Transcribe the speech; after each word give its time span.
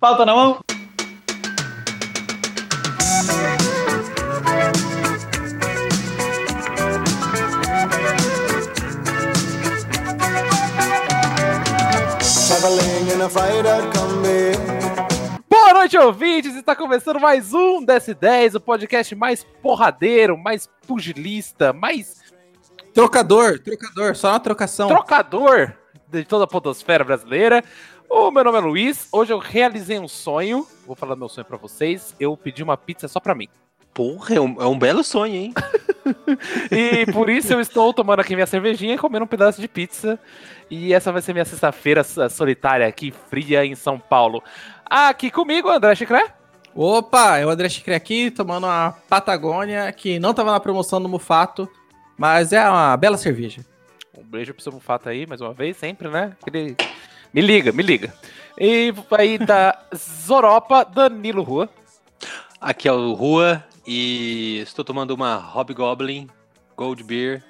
Pauta 0.00 0.24
na 0.24 0.34
mão. 0.34 0.60
Boa 15.50 15.74
noite, 15.74 15.98
ouvintes! 15.98 16.56
Está 16.56 16.74
começando 16.74 17.20
mais 17.20 17.52
um 17.52 17.84
DS10, 17.84 18.54
o 18.54 18.60
podcast 18.60 19.14
mais 19.14 19.44
porradeiro, 19.62 20.38
mais 20.38 20.66
pugilista, 20.86 21.74
mais 21.74 22.20
Trocador, 22.94 23.58
trocador, 23.58 24.16
só 24.16 24.30
uma 24.30 24.40
trocação. 24.40 24.88
trocador 24.88 25.74
de 26.08 26.24
toda 26.24 26.44
a 26.44 26.46
podosfera 26.46 27.04
brasileira. 27.04 27.62
O 28.12 28.28
meu 28.32 28.42
nome 28.42 28.58
é 28.58 28.60
Luiz, 28.60 29.06
hoje 29.12 29.32
eu 29.32 29.38
realizei 29.38 29.96
um 29.96 30.08
sonho, 30.08 30.66
vou 30.84 30.96
falar 30.96 31.14
meu 31.14 31.28
sonho 31.28 31.44
pra 31.44 31.56
vocês, 31.56 32.12
eu 32.18 32.36
pedi 32.36 32.60
uma 32.60 32.76
pizza 32.76 33.06
só 33.06 33.20
pra 33.20 33.36
mim. 33.36 33.46
Porra, 33.94 34.34
é 34.34 34.40
um, 34.40 34.60
é 34.60 34.66
um 34.66 34.76
belo 34.76 35.04
sonho, 35.04 35.34
hein? 35.36 35.54
E 36.72 37.06
por 37.12 37.30
isso 37.30 37.52
eu 37.52 37.60
estou 37.60 37.94
tomando 37.94 38.18
aqui 38.18 38.34
minha 38.34 38.46
cervejinha 38.46 38.94
e 38.94 38.98
comendo 38.98 39.24
um 39.24 39.28
pedaço 39.28 39.60
de 39.60 39.68
pizza. 39.68 40.18
E 40.68 40.92
essa 40.92 41.12
vai 41.12 41.22
ser 41.22 41.32
minha 41.32 41.44
sexta-feira 41.44 42.02
solitária 42.02 42.84
aqui, 42.84 43.12
fria, 43.28 43.64
em 43.64 43.76
São 43.76 43.96
Paulo. 43.96 44.42
Aqui 44.84 45.30
comigo, 45.30 45.68
André 45.68 45.94
Chicré. 45.94 46.34
Opa, 46.74 47.38
é 47.38 47.46
o 47.46 47.50
André 47.50 47.68
Chicre 47.68 47.94
aqui, 47.94 48.28
tomando 48.30 48.66
uma 48.66 48.92
Patagônia, 49.08 49.92
que 49.92 50.18
não 50.18 50.34
tava 50.34 50.50
na 50.50 50.58
promoção 50.58 51.00
do 51.00 51.08
Mufato, 51.08 51.68
mas 52.18 52.52
é 52.52 52.68
uma 52.68 52.96
bela 52.96 53.16
cerveja. 53.16 53.64
Um 54.18 54.24
beijo 54.24 54.52
pro 54.52 54.62
seu 54.62 54.72
Mufato 54.72 55.08
aí, 55.08 55.26
mais 55.28 55.40
uma 55.40 55.52
vez, 55.52 55.76
sempre, 55.76 56.08
né? 56.08 56.36
Aquele... 56.40 56.76
Me 57.32 57.40
liga, 57.40 57.70
me 57.70 57.82
liga. 57.82 58.12
E 58.58 58.92
aí 59.12 59.38
da 59.38 59.78
Zoropa, 59.94 60.84
Danilo 60.84 61.42
Rua. 61.42 61.68
Aqui 62.60 62.88
é 62.88 62.92
o 62.92 63.12
Rua 63.12 63.64
e 63.86 64.58
estou 64.58 64.84
tomando 64.84 65.12
uma 65.12 65.36
Hobgoblin 65.36 66.28
Gold 66.76 67.04
Beer. 67.04 67.44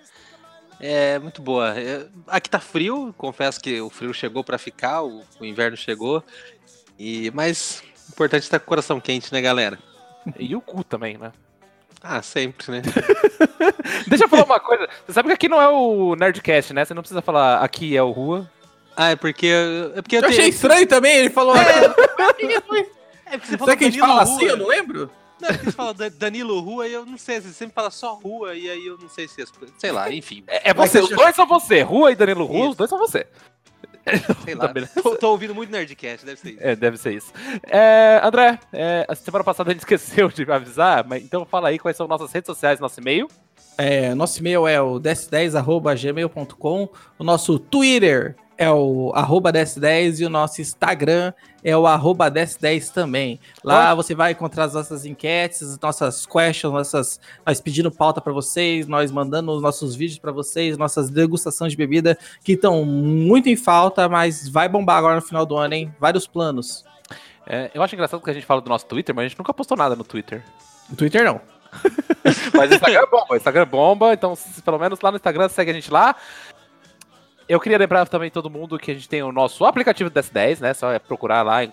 É 0.78 1.18
muito 1.18 1.40
boa. 1.40 1.78
É, 1.78 2.06
aqui 2.26 2.50
tá 2.50 2.60
frio, 2.60 3.14
confesso 3.16 3.60
que 3.60 3.80
o 3.80 3.88
frio 3.88 4.12
chegou 4.12 4.44
pra 4.44 4.58
ficar, 4.58 5.02
o, 5.02 5.22
o 5.40 5.44
inverno 5.44 5.76
chegou. 5.76 6.22
E 6.98 7.30
mas 7.32 7.82
o 8.08 8.12
importante 8.12 8.42
é 8.42 8.44
estar 8.44 8.58
com 8.58 8.66
o 8.66 8.68
coração 8.68 9.00
quente, 9.00 9.32
né, 9.32 9.40
galera? 9.40 9.78
E 10.38 10.54
o 10.54 10.60
cu 10.60 10.84
também, 10.84 11.16
né? 11.16 11.32
Ah, 12.02 12.20
sempre, 12.22 12.70
né? 12.70 12.82
Deixa 14.08 14.24
eu 14.24 14.28
falar 14.28 14.44
uma 14.44 14.60
coisa. 14.60 14.88
Você 15.06 15.12
sabe 15.14 15.28
que 15.28 15.34
aqui 15.34 15.48
não 15.48 15.60
é 15.60 15.68
o 15.68 16.14
Nerdcast, 16.16 16.74
né? 16.74 16.84
Você 16.84 16.92
não 16.92 17.02
precisa 17.02 17.22
falar 17.22 17.62
aqui 17.62 17.96
é 17.96 18.02
o 18.02 18.10
Rua. 18.10 18.50
Ah, 18.96 19.10
é 19.10 19.16
porque 19.16 19.46
é 19.46 20.02
porque 20.02 20.16
Eu 20.16 20.24
achei 20.26 20.48
estranho 20.48 20.86
também, 20.86 21.16
ele 21.16 21.30
falou. 21.30 21.54
É 21.56 21.88
porque 23.38 23.56
você 23.56 23.58
Será 23.58 23.76
que 23.76 23.84
a 23.84 23.90
gente 23.90 23.98
Danilo 24.00 24.06
fala 24.18 24.24
Rua. 24.24 24.34
assim? 24.36 24.44
Eu 24.46 24.56
não 24.56 24.66
lembro. 24.66 25.10
Não, 25.40 25.48
é 25.48 25.52
porque 25.52 25.66
você 25.66 25.72
fala 25.72 25.94
Da- 25.94 26.08
Danilo 26.08 26.60
Rua 26.60 26.86
e 26.86 26.92
eu 26.92 27.06
não 27.06 27.16
sei, 27.16 27.40
você 27.40 27.48
sempre 27.52 27.74
fala 27.74 27.90
só 27.90 28.14
Rua 28.14 28.54
e 28.54 28.68
aí 28.68 28.86
eu 28.86 28.98
não 28.98 29.08
sei 29.08 29.26
se 29.26 29.42
sei 29.78 29.90
lá, 29.92 30.12
enfim, 30.12 30.42
É, 30.46 30.70
é 30.70 30.74
você, 30.74 30.98
os 31.00 31.08
dois 31.08 31.34
são 31.34 31.46
você. 31.46 31.80
Rua 31.82 32.12
e 32.12 32.16
Danilo 32.16 32.44
Rua, 32.44 32.70
os 32.70 32.76
dois 32.76 32.90
são 32.90 32.98
você. 32.98 33.26
sei 34.44 34.54
lá. 34.54 34.68
Beleza. 34.68 34.92
tô, 35.02 35.14
tô 35.16 35.30
ouvindo 35.30 35.54
muito 35.54 35.70
Nerdcast, 35.70 36.24
deve 36.26 36.40
ser 36.40 36.50
isso. 36.50 36.58
É, 36.62 36.74
deve 36.76 36.96
ser 36.96 37.12
isso. 37.12 37.32
É, 37.68 38.20
André, 38.22 38.58
é, 38.72 39.06
a 39.08 39.14
semana 39.14 39.44
passada 39.44 39.70
a 39.70 39.72
gente 39.72 39.80
esqueceu 39.84 40.28
de 40.28 40.50
avisar, 40.50 41.06
mas 41.06 41.22
então 41.22 41.44
fala 41.46 41.68
aí 41.68 41.78
quais 41.78 41.96
são 41.96 42.08
nossas 42.08 42.32
redes 42.32 42.46
sociais, 42.46 42.80
nosso 42.80 42.98
e-mail. 43.00 43.28
É, 43.78 44.14
nosso 44.14 44.40
e-mail 44.40 44.66
é 44.68 44.80
o 44.80 44.98
ds10.gmail.com, 45.00 46.88
o 47.18 47.24
nosso 47.24 47.58
Twitter 47.58 48.36
é 48.60 48.70
o 48.70 49.10
arroba 49.14 49.50
ds10 49.50 50.20
e 50.20 50.26
o 50.26 50.28
nosso 50.28 50.60
Instagram 50.60 51.32
é 51.64 51.74
o 51.74 51.86
arroba 51.86 52.30
ds10 52.30 52.92
também. 52.92 53.40
Lá 53.64 53.94
você 53.94 54.14
vai 54.14 54.32
encontrar 54.32 54.64
as 54.64 54.74
nossas 54.74 55.06
enquetes, 55.06 55.62
as 55.62 55.80
nossas 55.80 56.26
questions, 56.26 56.70
nossas, 56.70 57.18
nós 57.44 57.58
pedindo 57.58 57.90
pauta 57.90 58.20
para 58.20 58.34
vocês, 58.34 58.86
nós 58.86 59.10
mandando 59.10 59.50
os 59.52 59.62
nossos 59.62 59.96
vídeos 59.96 60.18
para 60.18 60.30
vocês, 60.30 60.76
nossas 60.76 61.08
degustações 61.08 61.72
de 61.72 61.76
bebida 61.78 62.18
que 62.44 62.52
estão 62.52 62.84
muito 62.84 63.48
em 63.48 63.56
falta, 63.56 64.10
mas 64.10 64.46
vai 64.46 64.68
bombar 64.68 64.98
agora 64.98 65.14
no 65.14 65.22
final 65.22 65.46
do 65.46 65.56
ano, 65.56 65.72
hein? 65.72 65.94
Vários 65.98 66.26
planos. 66.26 66.84
É, 67.46 67.70
eu 67.72 67.82
acho 67.82 67.94
engraçado 67.94 68.22
que 68.22 68.28
a 68.28 68.34
gente 68.34 68.44
fala 68.44 68.60
do 68.60 68.68
nosso 68.68 68.84
Twitter, 68.84 69.14
mas 69.14 69.24
a 69.24 69.28
gente 69.28 69.38
nunca 69.38 69.54
postou 69.54 69.74
nada 69.74 69.96
no 69.96 70.04
Twitter. 70.04 70.44
No 70.90 70.96
Twitter 70.96 71.24
não. 71.24 71.40
Mas 72.52 72.68
o 72.68 72.74
Instagram 72.74 73.00
é 73.00 73.06
bomba, 73.06 73.26
o 73.30 73.36
Instagram 73.36 73.62
é 73.62 73.64
bomba, 73.64 74.12
então 74.12 74.34
pelo 74.64 74.78
menos 74.78 75.00
lá 75.00 75.12
no 75.12 75.16
Instagram 75.16 75.48
segue 75.48 75.70
a 75.70 75.74
gente 75.74 75.88
lá. 75.88 76.16
Eu 77.50 77.58
queria 77.58 77.78
lembrar 77.78 78.06
também 78.06 78.30
todo 78.30 78.48
mundo 78.48 78.78
que 78.78 78.92
a 78.92 78.94
gente 78.94 79.08
tem 79.08 79.24
o 79.24 79.32
nosso 79.32 79.64
aplicativo 79.64 80.08
do 80.08 80.14
DS10, 80.14 80.60
né? 80.60 80.72
Só 80.72 80.92
é 80.92 81.00
procurar 81.00 81.42
lá 81.42 81.66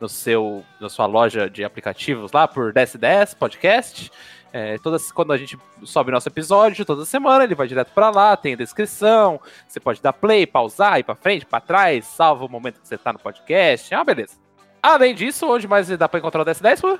no 0.00 0.08
seu, 0.08 0.64
na 0.80 0.88
sua 0.88 1.06
loja 1.06 1.48
de 1.48 1.62
aplicativos 1.62 2.32
lá 2.32 2.48
por 2.48 2.72
DS10 2.72 3.36
Podcast. 3.36 4.10
É, 4.52 4.76
todas, 4.78 5.12
quando 5.12 5.32
a 5.32 5.36
gente 5.36 5.56
sobe 5.84 6.10
nosso 6.10 6.28
episódio, 6.28 6.84
toda 6.84 7.04
semana 7.04 7.44
ele 7.44 7.54
vai 7.54 7.68
direto 7.68 7.92
pra 7.94 8.10
lá, 8.10 8.36
tem 8.36 8.54
a 8.54 8.56
descrição, 8.56 9.40
você 9.68 9.78
pode 9.78 10.02
dar 10.02 10.12
play, 10.12 10.48
pausar, 10.48 10.98
ir 10.98 11.04
pra 11.04 11.14
frente, 11.14 11.46
pra 11.46 11.60
trás, 11.60 12.06
salva 12.06 12.44
o 12.44 12.48
momento 12.48 12.80
que 12.80 12.88
você 12.88 12.98
tá 12.98 13.12
no 13.12 13.20
podcast, 13.20 13.94
uma 13.94 14.02
beleza. 14.02 14.34
Além 14.82 15.14
disso, 15.14 15.46
onde 15.46 15.68
mais 15.68 15.86
dá 15.90 16.08
pra 16.08 16.18
encontrar 16.18 16.42
o 16.42 16.44
DS10, 16.44 16.80
pô? 16.80 16.98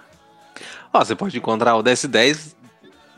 Ó, 0.93 1.05
você 1.05 1.17
pode 1.17 1.37
encontrar 1.37 1.75
o 1.75 1.83
DS10 1.83 2.55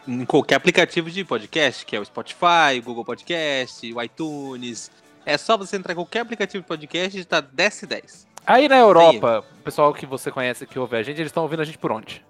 em 0.09 0.25
qualquer 0.25 0.55
aplicativo 0.55 1.11
de 1.11 1.23
podcast, 1.23 1.85
que 1.85 1.95
é 1.95 2.01
o 2.01 2.05
Spotify, 2.05 2.79
o 2.79 2.83
Google 2.83 3.05
Podcast, 3.05 3.93
o 3.93 4.03
iTunes. 4.03 4.91
É 5.25 5.39
só 5.39 5.57
você 5.57 5.77
entrar 5.77 5.93
em 5.93 5.97
qualquer 5.97 6.21
aplicativo 6.21 6.63
de 6.63 6.69
podcast 6.69 7.19
e 7.19 7.25
tá 7.25 7.43
DS10. 7.43 8.27
Aí 8.47 8.69
na 8.69 8.79
Europa, 8.79 9.45
o 9.61 9.63
pessoal 9.63 9.95
que 9.95 10.05
você 10.05 10.31
conhece 10.31 10.67
que 10.67 10.79
ouve 10.79 10.97
a 10.97 11.03
gente, 11.03 11.19
eles 11.19 11.29
estão 11.29 11.45
ouvindo 11.45 11.63
a 11.63 11.65
gente 11.65 11.79
por 11.79 11.93
onde? 11.93 12.25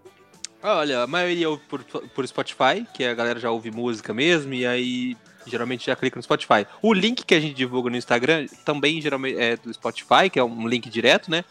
Olha, 0.63 1.03
a 1.03 1.07
maioria 1.07 1.49
ouve 1.49 1.63
por, 1.69 1.83
por 1.83 2.27
Spotify, 2.29 2.87
que 2.93 3.05
a 3.05 3.15
galera 3.15 3.41
já 3.41 3.51
ouve 3.51 3.71
música 3.71 4.13
mesmo, 4.13 4.53
e 4.55 4.67
aí 4.67 5.17
geralmente 5.47 5.87
já 5.87 5.97
clica 5.97 6.17
no 6.17 6.23
Spotify. 6.23 6.67
O 6.81 6.93
link 6.93 7.25
que 7.25 7.35
a 7.35 7.41
gente 7.41 7.55
divulga 7.55 7.91
no 7.91 7.97
Instagram 7.97 8.47
também 8.65 9.01
geralmente 9.01 9.39
é 9.39 9.57
do 9.57 9.73
Spotify, 9.73 10.31
que 10.31 10.39
é 10.39 10.45
um 10.45 10.69
link 10.69 10.89
direto, 10.89 11.31
né? 11.31 11.45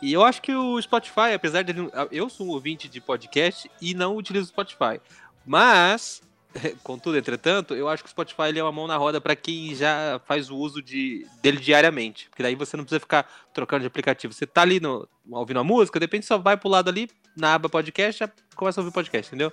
E 0.00 0.12
eu 0.12 0.24
acho 0.24 0.40
que 0.40 0.54
o 0.54 0.80
Spotify, 0.80 1.32
apesar 1.34 1.62
de 1.62 1.74
eu 2.10 2.30
sou 2.30 2.46
um 2.46 2.50
ouvinte 2.50 2.88
de 2.88 3.00
podcast 3.00 3.70
e 3.80 3.94
não 3.94 4.16
utilizo 4.16 4.46
o 4.46 4.48
Spotify, 4.48 5.00
mas 5.44 6.22
contudo, 6.82 7.18
entretanto, 7.18 7.74
eu 7.74 7.88
acho 7.88 8.02
que 8.02 8.08
o 8.08 8.10
Spotify 8.10 8.48
ele 8.48 8.58
é 8.58 8.62
uma 8.62 8.72
mão 8.72 8.86
na 8.86 8.96
roda 8.96 9.20
para 9.20 9.36
quem 9.36 9.74
já 9.74 10.20
faz 10.26 10.50
o 10.50 10.56
uso 10.56 10.82
de, 10.82 11.26
dele 11.42 11.58
diariamente, 11.58 12.28
porque 12.28 12.42
daí 12.42 12.54
você 12.54 12.76
não 12.76 12.84
precisa 12.84 13.00
ficar 13.00 13.30
trocando 13.52 13.82
de 13.82 13.86
aplicativo. 13.86 14.32
Você 14.32 14.46
tá 14.46 14.62
ali 14.62 14.80
no, 14.80 15.08
ouvindo 15.30 15.60
a 15.60 15.64
música, 15.64 15.98
de 15.98 16.04
repente 16.04 16.26
só 16.26 16.38
vai 16.38 16.56
pro 16.56 16.68
lado 16.68 16.88
ali 16.88 17.08
na 17.36 17.54
aba 17.54 17.68
podcast, 17.68 18.20
já 18.20 18.30
começa 18.56 18.80
a 18.80 18.82
ouvir 18.82 18.92
podcast, 18.92 19.28
entendeu? 19.28 19.52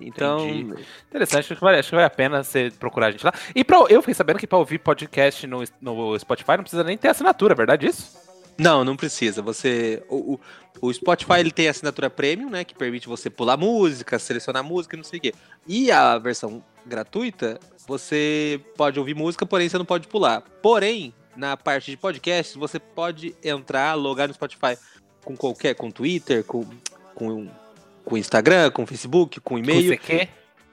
Então, 0.00 0.48
Entendi. 0.48 0.84
Interessante, 1.08 1.40
acho 1.40 1.54
que, 1.54 1.60
vale, 1.60 1.78
acho 1.78 1.90
que 1.90 1.94
vale 1.94 2.06
a 2.06 2.10
pena 2.10 2.42
você 2.42 2.72
procurar 2.78 3.06
a 3.06 3.10
gente 3.10 3.24
lá. 3.24 3.32
E 3.54 3.62
pra, 3.62 3.78
eu 3.88 4.02
fiquei 4.02 4.14
sabendo 4.14 4.38
que 4.38 4.46
pra 4.46 4.58
ouvir 4.58 4.78
podcast 4.78 5.46
no, 5.46 5.62
no 5.80 6.18
Spotify 6.18 6.52
não 6.56 6.62
precisa 6.62 6.82
nem 6.82 6.98
ter 6.98 7.08
assinatura, 7.08 7.52
é 7.52 7.56
verdade 7.56 7.86
isso? 7.86 8.32
Não, 8.58 8.84
não 8.84 8.96
precisa. 8.96 9.42
Você. 9.42 10.02
O, 10.08 10.38
o, 10.80 10.92
Spotify 10.92 11.40
ele 11.40 11.50
tem 11.50 11.68
a 11.68 11.70
assinatura 11.70 12.10
premium, 12.10 12.50
né? 12.50 12.64
Que 12.64 12.74
permite 12.74 13.08
você 13.08 13.30
pular 13.30 13.56
música, 13.56 14.18
selecionar 14.18 14.62
música 14.62 14.96
e 14.96 14.98
não 14.98 15.04
sei 15.04 15.18
o 15.18 15.22
quê. 15.22 15.34
E 15.66 15.90
a 15.90 16.18
versão 16.18 16.62
gratuita, 16.84 17.58
você 17.86 18.60
pode 18.76 18.98
ouvir 18.98 19.14
música, 19.14 19.46
porém 19.46 19.68
você 19.68 19.78
não 19.78 19.84
pode 19.84 20.08
pular. 20.08 20.42
Porém, 20.62 21.14
na 21.36 21.56
parte 21.56 21.90
de 21.90 21.96
podcasts, 21.96 22.56
você 22.56 22.78
pode 22.78 23.34
entrar, 23.42 23.94
logar 23.94 24.28
no 24.28 24.34
Spotify 24.34 24.76
com 25.24 25.36
qualquer. 25.36 25.74
com 25.74 25.90
Twitter, 25.90 26.44
com. 26.44 26.64
com 27.14 27.48
com 28.04 28.16
Instagram, 28.16 28.70
com 28.70 28.86
Facebook, 28.86 29.40
com 29.40 29.58
e-mail 29.58 29.98
quer? 29.98 30.28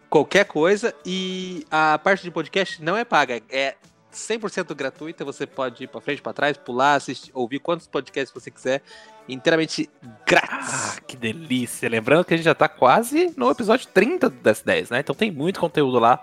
qualquer 0.09 0.45
coisa 0.45 0.93
e 1.05 1.65
a 1.69 1.99
parte 1.99 2.23
de 2.23 2.31
podcast 2.31 2.81
não 2.83 2.97
é 2.97 3.05
paga, 3.05 3.41
é 3.49 3.75
100% 4.11 4.73
gratuita, 4.75 5.23
você 5.23 5.45
pode 5.45 5.83
ir 5.83 5.87
pra 5.87 6.01
frente, 6.01 6.21
pra 6.21 6.33
trás, 6.33 6.57
pular, 6.57 6.95
assistir, 6.95 7.31
ouvir 7.33 7.59
quantos 7.59 7.87
podcasts 7.87 8.33
você 8.33 8.49
quiser, 8.49 8.81
inteiramente 9.27 9.89
grátis. 10.25 10.97
Ah, 10.97 11.01
que 11.07 11.15
delícia. 11.15 11.87
Lembrando 11.89 12.25
que 12.25 12.33
a 12.33 12.37
gente 12.37 12.45
já 12.45 12.55
tá 12.55 12.67
quase 12.67 13.33
no 13.37 13.49
episódio 13.49 13.87
30 13.93 14.29
do 14.29 14.37
DS10, 14.37 14.91
né? 14.91 14.99
Então 14.99 15.15
tem 15.15 15.31
muito 15.31 15.59
conteúdo 15.59 15.99
lá 15.99 16.21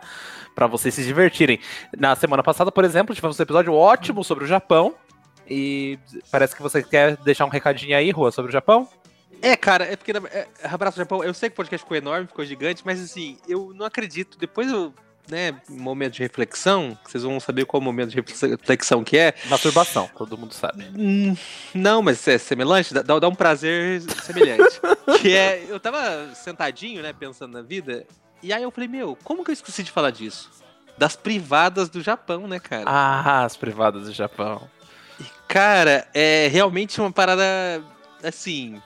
pra 0.54 0.66
vocês 0.66 0.94
se 0.94 1.04
divertirem. 1.04 1.60
Na 1.96 2.16
semana 2.16 2.42
passada, 2.42 2.72
por 2.72 2.84
exemplo, 2.84 3.14
tivemos 3.14 3.38
um 3.38 3.42
episódio 3.42 3.72
ótimo 3.72 4.24
sobre 4.24 4.44
o 4.44 4.46
Japão. 4.46 4.94
E 5.48 5.98
parece 6.30 6.56
que 6.56 6.62
você 6.62 6.82
quer 6.82 7.16
deixar 7.18 7.44
um 7.44 7.50
recadinho 7.50 7.96
aí, 7.96 8.10
Rua, 8.10 8.32
sobre 8.32 8.48
o 8.48 8.52
Japão? 8.52 8.88
É, 9.40 9.56
cara, 9.56 9.84
é 9.84 9.96
porque 9.96 10.12
é, 10.12 10.48
Abraço 10.64 10.96
Japão, 10.96 11.22
eu 11.22 11.34
sei 11.34 11.48
que 11.48 11.54
o 11.54 11.56
podcast 11.56 11.84
ficou 11.84 11.96
enorme, 11.96 12.26
ficou 12.26 12.44
gigante, 12.44 12.82
mas 12.84 13.00
assim, 13.00 13.38
eu 13.48 13.72
não 13.74 13.86
acredito. 13.86 14.38
Depois 14.38 14.70
eu, 14.70 14.92
né, 15.30 15.54
momento 15.68 16.14
de 16.14 16.22
reflexão, 16.22 16.96
vocês 17.04 17.22
vão 17.22 17.38
saber 17.40 17.64
qual 17.64 17.80
momento 17.80 18.10
de 18.10 18.16
reflexão 18.16 19.02
que 19.02 19.16
é. 19.18 19.34
Masturbação, 19.46 20.08
todo 20.16 20.38
mundo 20.38 20.52
sabe. 20.54 20.84
Hum, 20.96 21.36
Não, 21.74 22.02
mas 22.02 22.26
é 22.28 22.38
semelhante, 22.38 22.94
dá, 22.94 23.18
dá 23.18 23.28
um 23.28 23.34
prazer 23.34 24.00
semelhante. 24.22 24.80
que 25.20 25.34
é, 25.34 25.64
eu 25.68 25.80
tava 25.80 26.34
sentadinho, 26.34 27.02
né, 27.02 27.12
pensando 27.12 27.52
na 27.52 27.62
vida, 27.62 28.06
e 28.42 28.52
aí 28.52 28.62
eu 28.62 28.70
falei, 28.70 28.88
meu, 28.88 29.16
como 29.24 29.44
que 29.44 29.50
eu 29.50 29.54
esqueci 29.54 29.82
de 29.82 29.90
falar 29.90 30.10
disso? 30.10 30.50
Das 30.98 31.16
privadas 31.16 31.88
do 31.88 32.00
Japão, 32.00 32.46
né, 32.46 32.58
cara? 32.58 32.84
Ah, 32.86 33.44
as 33.44 33.56
privadas 33.56 34.04
do 34.04 34.12
Japão. 34.12 34.68
E, 35.20 35.24
cara, 35.48 36.06
é 36.14 36.48
realmente 36.48 37.00
uma 37.00 37.12
parada. 37.12 37.42
assim, 38.22 38.80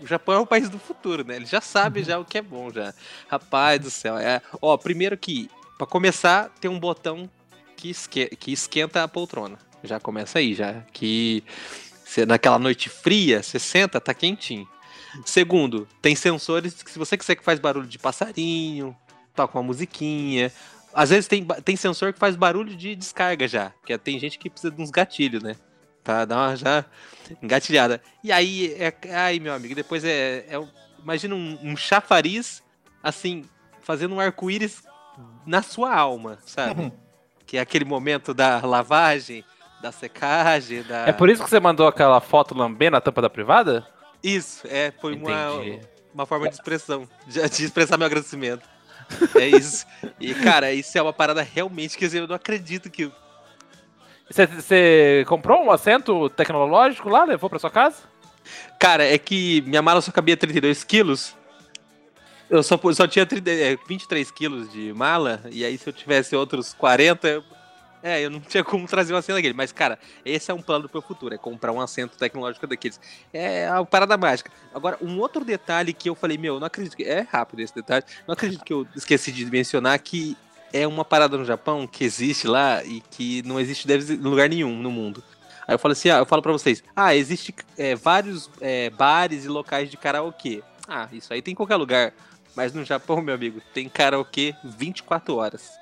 o 0.00 0.06
Japão 0.06 0.34
é 0.34 0.38
o 0.38 0.46
país 0.46 0.68
do 0.68 0.78
futuro, 0.78 1.24
né? 1.24 1.36
Ele 1.36 1.46
já 1.46 1.60
sabe 1.60 2.02
já 2.02 2.18
o 2.18 2.24
que 2.24 2.38
é 2.38 2.42
bom 2.42 2.70
já. 2.70 2.92
Rapaz 3.28 3.80
do 3.80 3.90
céu. 3.90 4.16
É, 4.18 4.42
ó, 4.60 4.76
primeiro 4.76 5.16
que, 5.16 5.50
para 5.76 5.86
começar, 5.86 6.50
tem 6.60 6.70
um 6.70 6.78
botão 6.78 7.28
que, 7.76 7.90
esque 7.90 8.26
que 8.36 8.52
esquenta 8.52 9.02
a 9.02 9.08
poltrona. 9.08 9.58
Já 9.84 10.00
começa 10.00 10.38
aí, 10.38 10.54
já. 10.54 10.82
Que 10.92 11.44
você, 12.04 12.24
naquela 12.24 12.58
noite 12.58 12.88
fria, 12.88 13.42
você 13.42 13.58
senta, 13.58 14.00
tá 14.00 14.14
quentinho. 14.14 14.66
Segundo, 15.24 15.86
tem 16.00 16.14
sensores 16.14 16.82
que 16.82 16.90
se 16.90 16.98
você 16.98 17.16
quiser 17.16 17.36
que 17.36 17.44
faz 17.44 17.58
barulho 17.58 17.86
de 17.86 17.98
passarinho, 17.98 18.96
toca 19.34 19.58
uma 19.58 19.64
musiquinha. 19.64 20.52
Às 20.94 21.10
vezes 21.10 21.28
tem, 21.28 21.44
tem 21.64 21.76
sensor 21.76 22.12
que 22.12 22.18
faz 22.18 22.36
barulho 22.36 22.74
de 22.74 22.94
descarga 22.94 23.46
já. 23.46 23.70
Porque 23.70 23.96
tem 23.98 24.18
gente 24.18 24.38
que 24.38 24.48
precisa 24.48 24.74
de 24.74 24.80
uns 24.80 24.90
gatilhos, 24.90 25.42
né? 25.42 25.56
Pra 26.02 26.24
dar 26.24 26.36
uma 26.36 26.56
já 26.56 26.84
engatilhada. 27.42 28.02
E 28.24 28.32
aí, 28.32 28.74
é, 28.78 28.94
ai, 29.12 29.38
meu 29.38 29.52
amigo, 29.52 29.74
depois 29.74 30.04
é. 30.04 30.46
é 30.48 30.68
imagina 31.02 31.34
um, 31.34 31.58
um 31.62 31.76
chafariz, 31.76 32.62
assim, 33.02 33.44
fazendo 33.82 34.14
um 34.14 34.20
arco-íris 34.20 34.82
na 35.44 35.62
sua 35.62 35.94
alma, 35.94 36.38
sabe? 36.44 36.82
Uhum. 36.82 36.92
Que 37.46 37.58
é 37.58 37.60
aquele 37.60 37.84
momento 37.84 38.34
da 38.34 38.60
lavagem, 38.64 39.44
da 39.80 39.92
secagem, 39.92 40.82
da. 40.82 41.06
É 41.06 41.12
por 41.12 41.28
isso 41.28 41.42
que 41.44 41.50
você 41.50 41.60
mandou 41.60 41.86
aquela 41.86 42.20
foto 42.20 42.56
lambendo 42.56 42.96
a 42.96 43.00
tampa 43.00 43.22
da 43.22 43.30
privada? 43.30 43.86
Isso, 44.22 44.66
é, 44.68 44.92
foi 45.00 45.14
uma, 45.14 45.50
uma 46.12 46.26
forma 46.26 46.48
de 46.48 46.54
expressão, 46.54 47.08
de, 47.26 47.48
de 47.48 47.64
expressar 47.64 47.96
meu 47.96 48.06
agradecimento. 48.06 48.68
É 49.36 49.46
isso. 49.46 49.86
E, 50.18 50.34
cara, 50.34 50.72
isso 50.72 50.96
é 50.98 51.02
uma 51.02 51.12
parada 51.12 51.42
realmente 51.42 51.96
que 51.96 52.04
eu 52.04 52.26
não 52.26 52.34
acredito 52.34 52.90
que. 52.90 53.10
Você 54.28 55.24
comprou 55.28 55.64
um 55.64 55.70
assento 55.70 56.28
tecnológico 56.30 57.08
lá, 57.08 57.22
levou 57.22 57.48
pra 57.48 57.60
sua 57.60 57.70
casa? 57.70 57.98
Cara, 58.78 59.04
é 59.04 59.16
que 59.16 59.62
minha 59.62 59.82
mala 59.82 60.00
só 60.00 60.10
cabia 60.10 60.36
32 60.36 60.82
quilos. 60.82 61.35
Eu 62.48 62.62
só, 62.62 62.78
só 62.92 63.06
tinha 63.06 63.26
30, 63.26 63.50
23 63.88 64.28
é, 64.28 64.32
quilos 64.32 64.72
de 64.72 64.92
mala, 64.92 65.42
e 65.50 65.64
aí 65.64 65.76
se 65.76 65.88
eu 65.88 65.92
tivesse 65.92 66.36
outros 66.36 66.72
40, 66.74 67.28
eu 67.28 67.44
é, 68.06 68.24
eu 68.24 68.30
não 68.30 68.38
tinha 68.38 68.62
como 68.62 68.86
trazer 68.86 69.12
um 69.12 69.16
assento 69.16 69.34
daquele. 69.34 69.52
Mas, 69.52 69.72
cara, 69.72 69.98
esse 70.24 70.48
é 70.48 70.54
um 70.54 70.62
plano 70.62 70.88
pro 70.88 71.02
futuro, 71.02 71.34
é 71.34 71.38
comprar 71.38 71.72
um 71.72 71.80
assento 71.80 72.16
tecnológico 72.16 72.64
daqueles. 72.64 73.00
É 73.32 73.66
a 73.66 73.84
parada 73.84 74.16
mágica. 74.16 74.48
Agora, 74.72 74.96
um 75.02 75.18
outro 75.18 75.44
detalhe 75.44 75.92
que 75.92 76.08
eu 76.08 76.14
falei, 76.14 76.38
meu, 76.38 76.60
não 76.60 76.68
acredito 76.68 76.96
que. 76.96 77.02
É 77.02 77.26
rápido 77.28 77.60
esse 77.60 77.74
detalhe. 77.74 78.04
Não 78.24 78.34
acredito 78.34 78.64
que 78.64 78.72
eu 78.72 78.86
esqueci 78.94 79.32
de 79.32 79.44
mencionar 79.46 79.98
que 79.98 80.36
é 80.72 80.86
uma 80.86 81.04
parada 81.04 81.36
no 81.36 81.44
Japão 81.44 81.84
que 81.84 82.04
existe 82.04 82.46
lá 82.46 82.84
e 82.84 83.00
que 83.10 83.42
não 83.42 83.58
existe 83.58 83.88
em 83.90 84.16
lugar 84.16 84.48
nenhum 84.48 84.76
no 84.76 84.90
mundo. 84.90 85.20
Aí 85.66 85.74
eu 85.74 85.78
falo 85.78 85.90
assim, 85.90 86.08
ah, 86.08 86.18
eu 86.18 86.26
falo 86.26 86.42
pra 86.42 86.52
vocês, 86.52 86.84
ah, 86.94 87.16
existe 87.16 87.52
é, 87.76 87.96
vários 87.96 88.48
é, 88.60 88.88
bares 88.90 89.44
e 89.44 89.48
locais 89.48 89.90
de 89.90 89.96
karaokê. 89.96 90.62
Ah, 90.86 91.08
isso 91.10 91.32
aí 91.32 91.42
tem 91.42 91.52
em 91.52 91.56
qualquer 91.56 91.74
lugar. 91.74 92.12
Mas 92.56 92.72
no 92.72 92.84
Japão, 92.84 93.20
meu 93.20 93.34
amigo, 93.34 93.60
tem 93.74 93.86
karaokê 93.88 94.54
24 94.64 95.36
horas. 95.36 95.78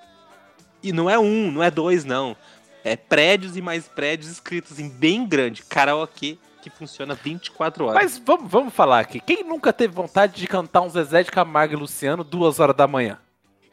E 0.82 0.92
não 0.92 1.08
é 1.08 1.18
um, 1.18 1.50
não 1.50 1.62
é 1.62 1.70
dois, 1.70 2.04
não. 2.04 2.36
É 2.82 2.96
prédios 2.96 3.56
e 3.56 3.62
mais 3.62 3.88
prédios 3.88 4.30
escritos 4.30 4.78
em 4.78 4.90
bem 4.90 5.26
grande. 5.26 5.62
Karaokê 5.62 6.36
que 6.60 6.70
funciona 6.70 7.14
24 7.14 7.86
horas. 7.86 8.02
Mas 8.02 8.18
vamos, 8.18 8.50
vamos 8.50 8.74
falar 8.74 9.00
aqui. 9.00 9.20
Quem 9.20 9.44
nunca 9.44 9.72
teve 9.72 9.94
vontade 9.94 10.34
de 10.34 10.46
cantar 10.48 10.80
um 10.80 10.88
Zezé 10.88 11.22
de 11.22 11.30
Camargo 11.30 11.74
e 11.74 11.76
Luciano 11.76 12.24
duas 12.24 12.58
horas 12.58 12.74
da 12.74 12.86
manhã? 12.86 13.20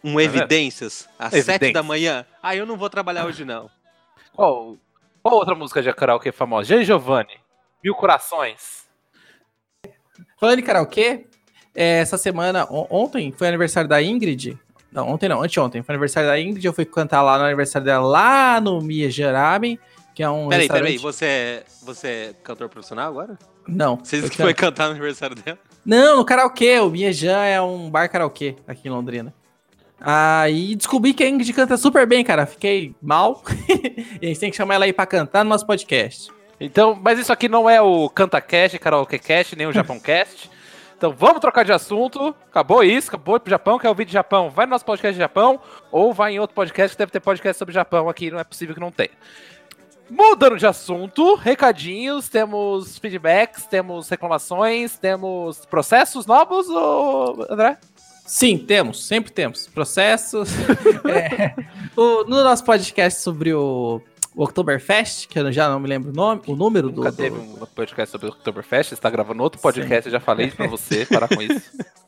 Um 0.04 0.16
tá 0.16 0.24
Evidências, 0.24 1.10
às 1.18 1.34
Evidências. 1.34 1.46
sete 1.46 1.74
da 1.74 1.84
manhã? 1.84 2.26
Ah, 2.42 2.56
eu 2.56 2.66
não 2.66 2.78
vou 2.78 2.90
trabalhar 2.90 3.26
hoje, 3.26 3.46
não. 3.46 3.70
Qual, 4.34 4.78
qual 5.24 5.36
outra 5.36 5.56
música 5.56 5.82
de 5.82 5.92
karaokê 5.94 6.32
famosa? 6.32 6.68
Jay 6.68 6.84
Giovanni, 6.84 7.40
Mil 7.84 7.96
Corações. 7.96 8.86
Falando 10.38 10.60
em 10.60 10.64
karaokê, 10.64 11.28
é, 11.76 12.00
essa 12.00 12.18
semana, 12.18 12.68
ontem 12.70 13.34
foi 13.36 13.48
aniversário 13.48 13.90
da 13.90 14.02
Ingrid, 14.02 14.58
não, 14.92 15.08
ontem 15.08 15.30
não, 15.30 15.42
anteontem. 15.42 15.82
Foi 15.82 15.94
aniversário 15.94 16.28
da 16.28 16.40
Ingrid, 16.40 16.66
eu 16.66 16.74
fui 16.74 16.84
cantar 16.84 17.22
lá 17.22 17.38
no 17.38 17.46
aniversário 17.46 17.86
dela, 17.86 18.06
lá 18.06 18.60
no 18.60 18.82
Miyajarami, 18.82 19.80
que 20.14 20.22
é 20.22 20.30
um 20.30 20.50
Peraí, 20.50 20.64
restaurante... 20.64 20.86
peraí, 20.86 20.98
você 20.98 21.26
é, 21.26 21.64
você 21.84 22.08
é 22.08 22.34
cantor 22.44 22.68
profissional 22.68 23.08
agora? 23.08 23.40
Não. 23.66 23.98
Você 24.04 24.18
disse 24.18 24.32
que 24.32 24.38
foi 24.38 24.54
cantar 24.54 24.86
no 24.86 24.92
aniversário 24.92 25.36
dela? 25.36 25.58
Não, 25.86 26.18
no 26.18 26.26
karaokê, 26.26 26.80
o 26.80 26.90
Miyajan 26.90 27.44
é 27.44 27.62
um 27.62 27.90
bar 27.90 28.10
karaokê 28.10 28.56
aqui 28.68 28.88
em 28.88 28.92
Londrina. 28.92 29.34
Aí 30.00 30.76
descobri 30.76 31.14
que 31.14 31.24
a 31.24 31.30
Ingrid 31.30 31.54
canta 31.54 31.78
super 31.78 32.06
bem, 32.08 32.24
cara. 32.24 32.46
Fiquei 32.46 32.94
mal. 33.02 33.44
e 34.20 34.26
a 34.26 34.28
gente 34.28 34.40
tem 34.40 34.52
que 34.52 34.58
chamar 34.58 34.76
ela 34.76 34.86
aí 34.86 34.92
pra 34.94 35.06
cantar 35.06 35.44
no 35.44 35.50
nosso 35.50 35.66
podcast. 35.66 36.32
Então, 36.60 37.00
mas 37.02 37.18
isso 37.18 37.32
aqui 37.32 37.48
não 37.48 37.70
é 37.70 37.82
o 37.82 38.10
CantaCast, 38.10 38.78
Karaoke 38.80 39.18
Cast, 39.18 39.56
nem 39.56 39.68
o 39.68 39.74
Japão 39.74 40.00
Cast. 40.00 40.50
Então 41.02 41.16
vamos 41.18 41.40
trocar 41.40 41.66
de 41.66 41.72
assunto. 41.72 42.36
Acabou 42.48 42.84
isso, 42.84 43.08
acabou 43.08 43.40
pro 43.40 43.50
Japão. 43.50 43.80
Quer 43.80 43.90
ouvir 43.90 44.06
de 44.06 44.14
Japão? 44.14 44.52
Vai 44.52 44.68
no 44.68 44.70
nosso 44.70 44.86
podcast 44.86 45.16
de 45.16 45.20
Japão 45.20 45.60
ou 45.92 46.14
vai 46.14 46.34
em 46.34 46.40
outro 46.40 46.54
podcast 46.54 46.96
que 46.96 47.00
deve 47.00 47.12
ter 47.12 47.20
podcast 47.20 47.58
sobre 47.58 47.74
Japão 47.74 48.08
aqui. 48.08 48.30
Não 48.30 48.38
é 48.38 48.44
possível 48.44 48.76
que 48.76 48.80
não 48.80 48.92
tenha. 48.92 49.10
Mudando 50.08 50.60
de 50.60 50.68
assunto, 50.68 51.34
recadinhos, 51.34 52.30
temos 52.30 53.00
feedbacks, 53.00 53.66
temos 53.66 54.10
reclamações, 54.10 55.00
temos 55.00 55.66
processos 55.66 56.28
novos, 56.28 56.70
ou... 56.70 57.48
André? 57.50 57.80
Sim, 58.28 58.60
temos, 58.60 59.04
sempre 59.04 59.32
temos. 59.32 59.66
Processos. 59.66 60.52
é, 61.10 61.56
o, 61.98 62.26
no 62.26 62.44
nosso 62.44 62.64
podcast 62.64 63.22
sobre 63.22 63.56
o 63.56 64.04
o 64.36 64.44
Oktoberfest, 64.44 65.28
que 65.28 65.38
eu 65.38 65.52
já 65.52 65.70
não 65.70 65.80
me 65.80 65.88
lembro 65.88 66.12
o 66.12 66.14
nome, 66.14 66.42
o 66.48 66.56
número 66.56 66.90
Nunca 66.90 67.12
do. 67.12 67.18
teve 67.18 67.38
um 67.38 67.66
podcast 67.66 68.12
sobre 68.12 68.28
o 68.28 68.30
Oktoberfest, 68.32 68.90
você 68.90 68.94
está 68.96 69.10
gravando 69.10 69.44
outro 69.44 69.60
podcast, 69.60 70.04
Sim. 70.04 70.10
eu 70.10 70.12
já 70.12 70.20
falei 70.20 70.52
para 70.52 70.68
você, 70.68 71.06
parar 71.06 71.28
com 71.28 71.42
isso. 71.42 71.72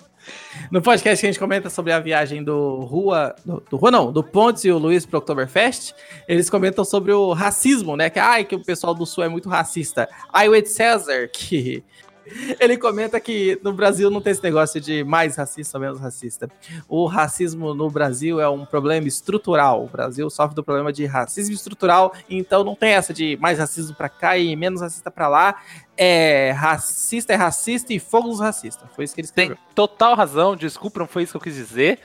No 0.72 0.82
podcast 0.82 1.20
que 1.20 1.28
a 1.28 1.32
gente 1.32 1.40
comenta 1.40 1.70
sobre 1.70 1.92
a 1.92 2.00
viagem 2.00 2.44
do 2.44 2.80
Rua. 2.82 3.36
Do, 3.44 3.62
do 3.70 3.76
Rua, 3.76 3.92
não, 3.92 4.12
do 4.12 4.24
Pontes 4.24 4.64
e 4.64 4.72
o 4.72 4.78
Luiz 4.78 5.06
pro 5.06 5.20
Oktoberfest, 5.20 5.94
eles 6.28 6.50
comentam 6.50 6.86
sobre 6.86 7.12
o 7.12 7.34
racismo, 7.34 7.98
né? 7.98 8.10
Que, 8.10 8.20
ai, 8.20 8.46
que 8.46 8.56
o 8.56 8.64
pessoal 8.64 8.94
do 8.94 9.06
Sul 9.06 9.24
é 9.24 9.28
muito 9.28 9.50
racista. 9.50 10.08
Aí 10.32 10.48
o 10.48 10.56
Ed 10.56 10.70
César, 10.70 11.28
que 11.28 11.84
ele 12.60 12.78
comenta 12.78 13.20
que 13.20 13.60
no 13.64 13.74
Brasil 13.74 14.10
não 14.10 14.22
tem 14.22 14.32
esse 14.32 14.44
negócio 14.44 14.80
de 14.80 15.04
mais 15.04 15.36
racista 15.36 15.78
ou 15.78 15.82
menos 15.82 16.00
racista. 16.00 16.50
O 16.88 17.06
racismo 17.06 17.74
no 17.74 17.90
Brasil 17.90 18.40
é 18.40 18.50
um 18.50 18.66
problema 18.66 19.08
estrutural. 19.08 19.84
O 19.84 19.88
Brasil 19.88 20.30
sofre 20.30 20.56
do 20.56 20.64
problema 20.64 20.92
de 20.92 21.06
racismo 21.06 21.54
estrutural, 21.54 22.14
então 22.30 22.64
não 22.64 22.76
tem 22.76 22.92
essa 22.92 23.14
de 23.14 23.38
mais 23.40 23.60
racismo 23.60 23.96
para 23.96 24.10
cá 24.10 24.38
e 24.38 24.56
menos 24.56 24.82
racista 24.82 25.12
para 25.12 25.28
lá. 25.28 25.56
É 25.96 26.52
racista 26.52 27.34
é 27.34 27.36
racista 27.36 27.94
e 27.94 28.00
fogo 28.00 28.34
racista. 28.36 28.90
Foi 28.96 29.06
isso 29.06 29.14
que 29.14 29.22
eles 29.22 29.32
Tem 29.32 29.56
total 29.76 30.16
razão, 30.16 30.56
desculpa, 30.56 31.00
não 31.00 31.08
foi 31.08 31.24
isso 31.24 31.34
que 31.34 31.38
eu 31.38 31.42
quis 31.42 31.56
dizer. 31.56 32.00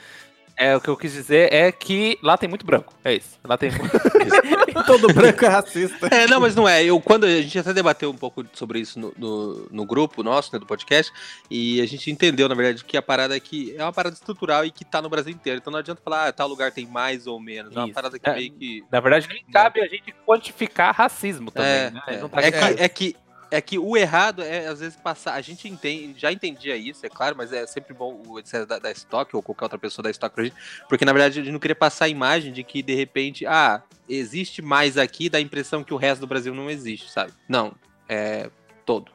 É, 0.58 0.74
o 0.76 0.80
que 0.80 0.88
eu 0.88 0.96
quis 0.96 1.12
dizer 1.12 1.52
é 1.52 1.70
que 1.70 2.18
lá 2.20 2.36
tem 2.36 2.48
muito 2.48 2.66
branco. 2.66 2.92
É 3.04 3.14
isso. 3.14 3.38
Lá 3.44 3.56
tem 3.56 3.70
Todo 4.86 5.12
branco 5.14 5.44
é 5.44 5.48
racista. 5.48 6.08
É, 6.08 6.26
não, 6.26 6.40
mas 6.40 6.56
não 6.56 6.68
é. 6.68 6.84
Eu, 6.84 7.00
quando 7.00 7.24
a 7.24 7.40
gente 7.40 7.58
até 7.58 7.72
debateu 7.72 8.10
um 8.10 8.16
pouco 8.16 8.44
sobre 8.52 8.80
isso 8.80 8.98
no, 8.98 9.14
no, 9.16 9.68
no 9.70 9.86
grupo 9.86 10.22
nosso, 10.22 10.52
né, 10.52 10.58
do 10.58 10.66
podcast, 10.66 11.12
e 11.48 11.80
a 11.80 11.86
gente 11.86 12.10
entendeu, 12.10 12.48
na 12.48 12.56
verdade, 12.56 12.84
que 12.84 12.96
a 12.96 13.02
parada 13.02 13.36
é 13.36 13.40
que 13.40 13.74
é 13.76 13.82
uma 13.82 13.92
parada 13.92 14.14
estrutural 14.14 14.64
e 14.64 14.70
que 14.72 14.84
tá 14.84 15.00
no 15.00 15.08
Brasil 15.08 15.32
inteiro. 15.32 15.58
Então 15.60 15.70
não 15.70 15.78
adianta 15.78 16.02
falar, 16.04 16.26
ah, 16.26 16.32
tal 16.32 16.48
lugar 16.48 16.72
tem 16.72 16.86
mais 16.86 17.28
ou 17.28 17.38
menos. 17.38 17.76
É 17.76 17.78
uma 17.78 17.92
parada 17.92 18.18
que 18.18 18.28
é, 18.28 18.34
meio 18.34 18.52
que. 18.52 18.84
Na 18.90 18.98
verdade, 18.98 19.28
nem 19.28 19.44
cabe 19.44 19.80
a 19.80 19.86
gente 19.86 20.12
quantificar 20.26 20.94
racismo 20.94 21.52
também. 21.52 21.70
É, 21.70 21.90
né? 21.90 22.02
é, 22.08 22.16
tá 22.16 22.42
é, 22.42 22.50
que, 22.50 22.82
é 22.82 22.88
que 22.88 23.16
é 23.50 23.60
que 23.60 23.78
o 23.78 23.96
errado 23.96 24.42
é, 24.42 24.66
às 24.66 24.80
vezes, 24.80 24.96
passar. 24.96 25.34
A 25.34 25.40
gente 25.40 25.68
entende, 25.68 26.20
já 26.20 26.30
entendia 26.30 26.76
isso, 26.76 27.04
é 27.04 27.08
claro, 27.08 27.34
mas 27.36 27.52
é 27.52 27.66
sempre 27.66 27.94
bom 27.94 28.22
o 28.26 28.38
etc 28.38 28.66
da, 28.66 28.78
da 28.78 28.90
Stock 28.92 29.34
ou 29.34 29.42
qualquer 29.42 29.64
outra 29.64 29.78
pessoa 29.78 30.02
da 30.02 30.10
Stock 30.10 30.34
pra 30.34 30.44
gente, 30.44 30.56
porque 30.88 31.04
na 31.04 31.12
verdade 31.12 31.40
a 31.40 31.42
gente 31.42 31.52
não 31.52 31.58
queria 31.58 31.74
passar 31.74 32.06
a 32.06 32.08
imagem 32.08 32.52
de 32.52 32.62
que 32.62 32.82
de 32.82 32.94
repente, 32.94 33.46
ah, 33.46 33.82
existe 34.08 34.60
mais 34.60 34.96
aqui, 34.98 35.28
dá 35.28 35.38
a 35.38 35.40
impressão 35.40 35.82
que 35.82 35.94
o 35.94 35.96
resto 35.96 36.20
do 36.20 36.26
Brasil 36.26 36.54
não 36.54 36.70
existe, 36.70 37.10
sabe? 37.10 37.32
Não, 37.48 37.74
é 38.08 38.50
todo. 38.84 39.10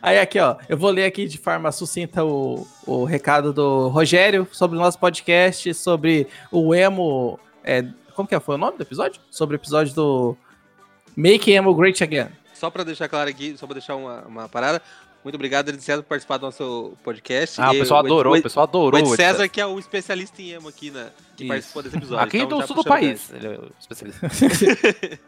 Aí 0.00 0.18
aqui, 0.18 0.38
ó, 0.38 0.56
eu 0.68 0.76
vou 0.76 0.90
ler 0.90 1.04
aqui 1.04 1.26
de 1.26 1.38
forma 1.38 1.70
sucinta 1.72 2.24
o, 2.24 2.66
o 2.86 3.04
recado 3.04 3.52
do 3.52 3.88
Rogério 3.88 4.48
sobre 4.50 4.76
o 4.78 4.80
nosso 4.80 4.98
podcast, 4.98 5.72
sobre 5.74 6.26
o 6.50 6.74
emo. 6.74 7.38
É, 7.62 7.84
como 8.14 8.28
que 8.28 8.38
foi 8.40 8.54
o 8.54 8.58
nome 8.58 8.78
do 8.78 8.82
episódio? 8.82 9.20
Sobre 9.30 9.56
o 9.56 9.58
episódio 9.58 9.94
do 9.94 10.36
Make 11.14 11.52
Emo 11.52 11.74
Great 11.74 12.02
Again 12.02 12.41
só 12.62 12.70
para 12.70 12.84
deixar 12.84 13.08
claro 13.08 13.28
aqui, 13.28 13.56
só 13.58 13.66
para 13.66 13.74
deixar 13.74 13.96
uma, 13.96 14.20
uma 14.20 14.48
parada, 14.48 14.80
muito 15.24 15.34
obrigado, 15.34 15.68
Ed 15.70 15.82
César, 15.82 16.00
por 16.00 16.10
participar 16.10 16.36
do 16.36 16.46
nosso 16.46 16.92
podcast. 17.02 17.60
Ah, 17.60 17.72
o 17.72 17.74
pessoal 17.74 17.98
adorou, 17.98 18.34
o, 18.34 18.38
o 18.38 18.42
pessoal 18.42 18.68
adorou. 18.68 19.00
O 19.00 19.04
Ed 19.04 19.16
César, 19.16 19.48
que 19.48 19.60
é 19.60 19.66
o 19.66 19.80
especialista 19.80 20.40
em 20.40 20.50
emo 20.50 20.68
aqui, 20.68 20.92
né, 20.92 21.10
que 21.36 21.42
Isso. 21.42 21.48
participou 21.48 21.82
desse 21.82 21.96
episódio. 21.96 22.24
Aqui 22.24 22.38
então, 22.38 22.60
do 22.60 22.66
sul 22.68 22.76
do 22.76 22.84
país, 22.84 23.32
ele 23.32 23.48
é 23.48 23.50
o 23.50 23.68
especialista. 23.80 24.30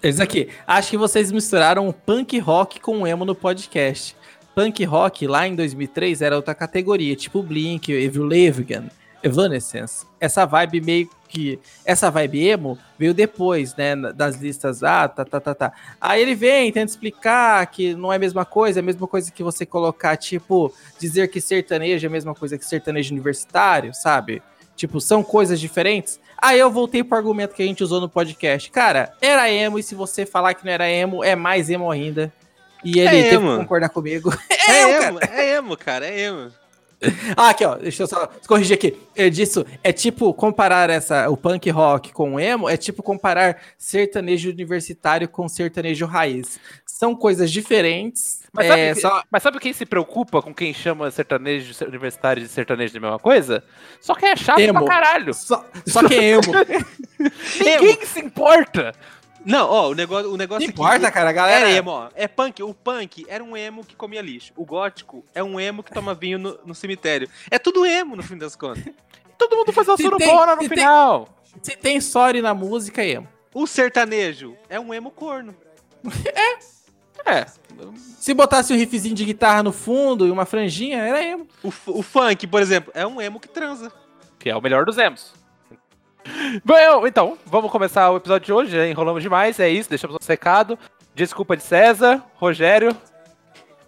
Eles 0.00 0.20
aqui, 0.20 0.48
acho 0.64 0.90
que 0.90 0.96
vocês 0.96 1.32
misturaram 1.32 1.90
punk 1.90 2.38
rock 2.38 2.78
com 2.78 3.04
emo 3.04 3.24
no 3.24 3.34
podcast. 3.34 4.14
Punk 4.54 4.84
rock, 4.84 5.26
lá 5.26 5.48
em 5.48 5.56
2003, 5.56 6.22
era 6.22 6.36
outra 6.36 6.54
categoria, 6.54 7.16
tipo 7.16 7.42
Blink, 7.42 7.90
Evil 7.90 8.22
Levigan. 8.22 8.88
Evanescence. 9.24 10.06
Essa 10.20 10.44
vibe 10.44 10.80
meio 10.80 11.10
que. 11.28 11.58
Essa 11.84 12.10
vibe 12.10 12.46
emo 12.46 12.78
veio 12.98 13.12
depois, 13.14 13.74
né? 13.74 13.96
Das 14.14 14.36
listas. 14.36 14.82
Ah, 14.82 15.08
tá, 15.08 15.24
tá, 15.24 15.40
tá, 15.40 15.54
tá. 15.54 15.72
Aí 16.00 16.20
ele 16.22 16.34
vem, 16.34 16.70
tenta 16.70 16.90
explicar 16.90 17.66
que 17.66 17.94
não 17.94 18.12
é 18.12 18.16
a 18.16 18.18
mesma 18.18 18.44
coisa, 18.44 18.78
é 18.78 18.82
a 18.82 18.84
mesma 18.84 19.06
coisa 19.08 19.32
que 19.32 19.42
você 19.42 19.64
colocar, 19.66 20.16
tipo, 20.16 20.72
dizer 20.98 21.28
que 21.28 21.40
sertanejo 21.40 22.06
é 22.06 22.08
a 22.08 22.12
mesma 22.12 22.34
coisa 22.34 22.56
que 22.58 22.64
sertanejo 22.64 23.12
universitário, 23.12 23.92
sabe? 23.94 24.42
Tipo, 24.76 25.00
são 25.00 25.22
coisas 25.22 25.58
diferentes. 25.58 26.20
Aí 26.36 26.58
eu 26.58 26.70
voltei 26.70 27.02
pro 27.02 27.16
argumento 27.16 27.54
que 27.54 27.62
a 27.62 27.66
gente 27.66 27.82
usou 27.82 28.00
no 28.00 28.08
podcast. 28.08 28.70
Cara, 28.70 29.14
era 29.22 29.50
emo, 29.50 29.78
e 29.78 29.82
se 29.82 29.94
você 29.94 30.26
falar 30.26 30.52
que 30.54 30.64
não 30.64 30.72
era 30.72 30.88
emo, 30.90 31.24
é 31.24 31.34
mais 31.34 31.70
emo 31.70 31.90
ainda. 31.90 32.32
E 32.84 32.98
ele 32.98 33.08
É 33.08 33.22
teve 33.22 33.36
emo. 33.36 33.52
que 33.52 33.56
concordar 33.58 33.88
comigo. 33.88 34.30
É, 34.68 34.80
emo, 34.82 35.02
emo, 35.08 35.18
é 35.22 35.50
emo, 35.56 35.76
cara, 35.76 36.06
é 36.06 36.20
emo. 36.20 36.50
Ah, 37.36 37.50
aqui, 37.50 37.64
ó. 37.64 37.74
Deixa 37.76 38.02
eu 38.02 38.06
só 38.06 38.28
corrigir 38.46 38.74
aqui. 38.74 38.96
Ele 39.14 39.30
disse, 39.30 39.64
é 39.82 39.92
tipo 39.92 40.32
comparar 40.34 40.90
essa, 40.90 41.28
o 41.28 41.36
punk 41.36 41.68
rock 41.70 42.12
com 42.12 42.34
o 42.34 42.40
emo, 42.40 42.68
é 42.68 42.76
tipo 42.76 43.02
comparar 43.02 43.60
sertanejo 43.78 44.50
universitário 44.50 45.28
com 45.28 45.48
sertanejo 45.48 46.06
raiz. 46.06 46.58
São 46.86 47.14
coisas 47.14 47.50
diferentes. 47.50 48.42
Mas, 48.52 48.66
é, 48.66 48.94
sabe, 48.94 49.00
só... 49.00 49.22
mas 49.30 49.42
sabe 49.42 49.58
quem 49.58 49.72
se 49.72 49.84
preocupa 49.84 50.40
com 50.40 50.54
quem 50.54 50.72
chama 50.72 51.10
sertanejo 51.10 51.74
universitário 51.86 52.42
de 52.42 52.48
sertanejo 52.48 52.92
de 52.92 53.00
mesma 53.00 53.18
coisa? 53.18 53.64
Só 54.00 54.14
quem 54.14 54.30
é 54.30 54.36
chato 54.36 54.60
Emo. 54.60 54.84
pra 54.84 54.88
caralho. 54.88 55.34
Só, 55.34 55.64
só 55.86 56.06
que 56.06 56.14
é 56.14 56.24
emo. 56.32 56.42
Ninguém 57.58 57.96
que 57.96 58.06
se 58.06 58.20
importa. 58.20 58.94
Não, 59.44 59.68
ó, 59.68 59.88
o 59.90 59.94
negócio, 59.94 60.32
o 60.32 60.36
negócio 60.36 60.64
Não 60.66 60.70
importa, 60.72 61.10
cara, 61.10 61.28
a 61.28 61.30
É 61.30 61.34
galera. 61.34 61.70
emo, 61.70 61.90
ó. 61.90 62.08
É 62.14 62.26
punk. 62.26 62.62
O 62.62 62.72
punk 62.72 63.24
era 63.28 63.42
um 63.44 63.56
emo 63.56 63.84
que 63.84 63.94
comia 63.94 64.22
lixo. 64.22 64.52
O 64.56 64.64
gótico 64.64 65.24
é 65.34 65.42
um 65.42 65.60
emo 65.60 65.82
que 65.82 65.92
toma 65.92 66.14
vinho 66.14 66.38
no, 66.38 66.58
no 66.64 66.74
cemitério. 66.74 67.28
É 67.50 67.58
tudo 67.58 67.84
emo, 67.84 68.16
no 68.16 68.22
fim 68.22 68.36
das 68.38 68.56
contas. 68.56 68.84
Todo 69.36 69.56
mundo 69.56 69.72
faz 69.72 69.86
uma 69.88 69.96
Se 69.96 70.02
surubona 70.02 70.46
tem- 70.46 70.56
no 70.56 70.62
se 70.62 70.68
tem- 70.68 70.78
final. 70.78 71.28
Se 71.62 71.76
tem 71.76 71.96
story 71.98 72.40
na 72.40 72.54
música, 72.54 73.02
é 73.02 73.10
emo. 73.10 73.28
O 73.52 73.66
sertanejo 73.66 74.56
é 74.68 74.80
um 74.80 74.92
emo 74.94 75.10
corno. 75.10 75.54
É. 77.26 77.46
Se 78.18 78.34
botasse 78.34 78.72
um 78.72 78.76
riffzinho 78.76 79.14
de 79.14 79.24
guitarra 79.24 79.62
no 79.62 79.72
fundo 79.72 80.26
e 80.26 80.30
uma 80.30 80.44
franjinha, 80.44 80.98
era 80.98 81.22
emo. 81.22 81.46
O, 81.62 81.72
o 81.86 82.02
funk, 82.02 82.46
por 82.46 82.60
exemplo, 82.60 82.92
é 82.94 83.06
um 83.06 83.18
emo 83.20 83.40
que 83.40 83.48
transa. 83.48 83.90
Que 84.38 84.50
é 84.50 84.56
o 84.56 84.60
melhor 84.60 84.84
dos 84.84 84.98
emos. 84.98 85.32
Bom, 86.64 87.06
então, 87.06 87.38
vamos 87.46 87.70
começar 87.70 88.10
o 88.10 88.16
episódio 88.16 88.46
de 88.46 88.52
hoje. 88.52 88.70
Já 88.72 88.86
enrolamos 88.86 89.22
demais, 89.22 89.58
é 89.60 89.68
isso. 89.68 89.88
Deixamos 89.88 90.16
um 90.20 90.24
secado. 90.24 90.78
Desculpa 91.14 91.56
de 91.56 91.62
César, 91.62 92.24
Rogério. 92.34 92.96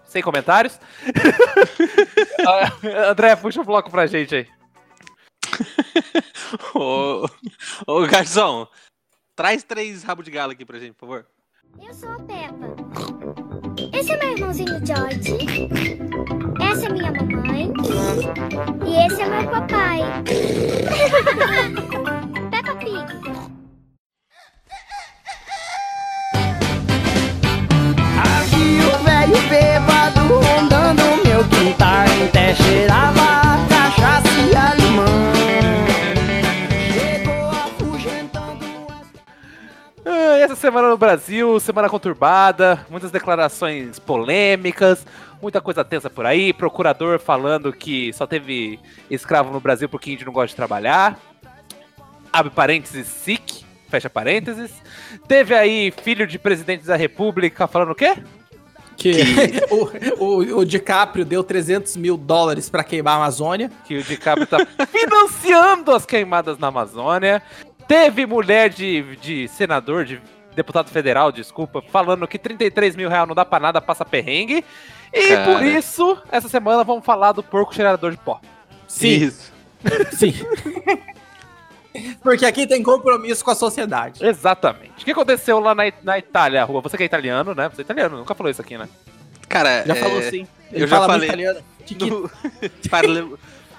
Sem 0.04 0.22
comentários. 0.22 0.78
Ah, 2.48 3.10
André, 3.10 3.34
puxa 3.34 3.60
o 3.60 3.64
bloco 3.64 3.90
pra 3.90 4.06
gente 4.06 4.36
aí. 4.36 4.46
ô, 6.74 7.26
ô, 7.86 8.06
garçom, 8.06 8.68
traz 9.34 9.64
três 9.64 10.04
rabos 10.04 10.24
de 10.24 10.30
galo 10.30 10.52
aqui 10.52 10.64
pra 10.64 10.78
gente, 10.78 10.92
por 10.92 11.08
favor. 11.08 11.26
Eu 11.82 11.92
sou 11.92 12.10
a 12.10 12.18
Peppa. 12.20 12.76
Esse 13.92 14.12
é 14.12 14.16
meu 14.18 14.32
irmãozinho 14.32 14.86
George. 14.86 15.36
Essa 16.62 16.86
é 16.86 16.88
minha 16.88 17.10
mamãe. 17.10 17.72
E 18.86 19.06
esse 19.06 19.22
é 19.22 19.28
meu 19.28 19.50
papai. 19.50 20.00
cheirava 32.54 33.20
a 33.20 33.66
cachaça 33.68 34.28
e 34.28 34.54
a 34.54 34.76
Chegou 36.92 37.48
afugentando 37.50 38.64
as... 38.88 39.06
Ah, 40.04 40.38
Essa 40.38 40.54
semana 40.54 40.88
no 40.88 40.96
Brasil, 40.96 41.58
semana 41.58 41.88
conturbada, 41.88 42.86
muitas 42.88 43.10
declarações 43.10 43.98
polêmicas, 43.98 45.04
muita 45.42 45.60
coisa 45.60 45.84
tensa 45.84 46.08
por 46.08 46.24
aí, 46.24 46.52
procurador 46.52 47.18
falando 47.18 47.72
que 47.72 48.12
só 48.12 48.26
teve 48.26 48.78
escravo 49.10 49.52
no 49.52 49.60
Brasil 49.60 49.88
porque 49.88 50.12
índio 50.12 50.26
não 50.26 50.32
gosta 50.32 50.48
de 50.48 50.56
trabalhar. 50.56 51.18
Abre 52.32 52.50
parênteses, 52.50 53.06
SIC, 53.06 53.64
fecha 53.88 54.10
parênteses. 54.10 54.70
Teve 55.26 55.54
aí 55.54 55.90
filho 55.90 56.26
de 56.26 56.38
presidente 56.38 56.84
da 56.84 56.96
república 56.96 57.66
falando 57.66 57.90
o 57.90 57.94
quê? 57.94 58.14
Que 58.96 59.12
o, 59.70 60.24
o, 60.24 60.58
o 60.58 60.64
DiCaprio 60.64 61.24
deu 61.24 61.44
300 61.44 61.96
mil 61.96 62.16
dólares 62.16 62.70
pra 62.70 62.82
queimar 62.82 63.14
a 63.14 63.16
Amazônia. 63.16 63.70
Que 63.84 63.98
o 63.98 64.02
DiCaprio 64.02 64.46
tá 64.46 64.66
financiando 64.86 65.92
as 65.92 66.06
queimadas 66.06 66.58
na 66.58 66.68
Amazônia. 66.68 67.42
Teve 67.86 68.26
mulher 68.26 68.70
de, 68.70 69.16
de 69.16 69.48
senador, 69.48 70.04
de 70.04 70.20
deputado 70.54 70.88
federal, 70.88 71.30
desculpa, 71.30 71.82
falando 71.82 72.26
que 72.26 72.38
33 72.38 72.96
mil 72.96 73.10
reais 73.10 73.28
não 73.28 73.34
dá 73.34 73.44
pra 73.44 73.60
nada, 73.60 73.80
passa 73.80 74.04
perrengue. 74.04 74.64
E 75.12 75.28
Cara. 75.28 75.44
por 75.44 75.64
isso, 75.64 76.18
essa 76.32 76.48
semana 76.48 76.82
vamos 76.82 77.04
falar 77.04 77.32
do 77.32 77.42
porco 77.42 77.74
cheirador 77.74 78.10
de 78.10 78.16
pó. 78.16 78.40
Sim, 78.88 79.08
Isso. 79.08 79.52
sim. 80.12 80.34
Porque 82.22 82.44
aqui 82.46 82.66
tem 82.66 82.82
compromisso 82.82 83.44
com 83.44 83.50
a 83.50 83.54
sociedade. 83.54 84.24
Exatamente. 84.24 85.02
O 85.02 85.04
que 85.04 85.10
aconteceu 85.10 85.58
lá 85.60 85.74
na, 85.74 85.84
na 86.02 86.18
Itália, 86.18 86.64
rua? 86.64 86.80
Você 86.80 86.96
que 86.96 87.02
é 87.02 87.06
italiano, 87.06 87.54
né? 87.54 87.68
Você 87.68 87.82
é 87.82 87.84
italiano, 87.84 88.18
nunca 88.18 88.34
falou 88.34 88.50
isso 88.50 88.60
aqui, 88.62 88.76
né? 88.78 88.88
Cara, 89.48 89.84
Já 89.86 89.94
é, 89.94 89.96
falou 89.96 90.22
sim. 90.22 90.46
Ele 90.72 90.84
eu 90.84 90.88
já 90.88 91.06
falei. 91.06 91.28
italiano. 91.28 91.60
No- 92.00 92.28
para, 92.90 93.06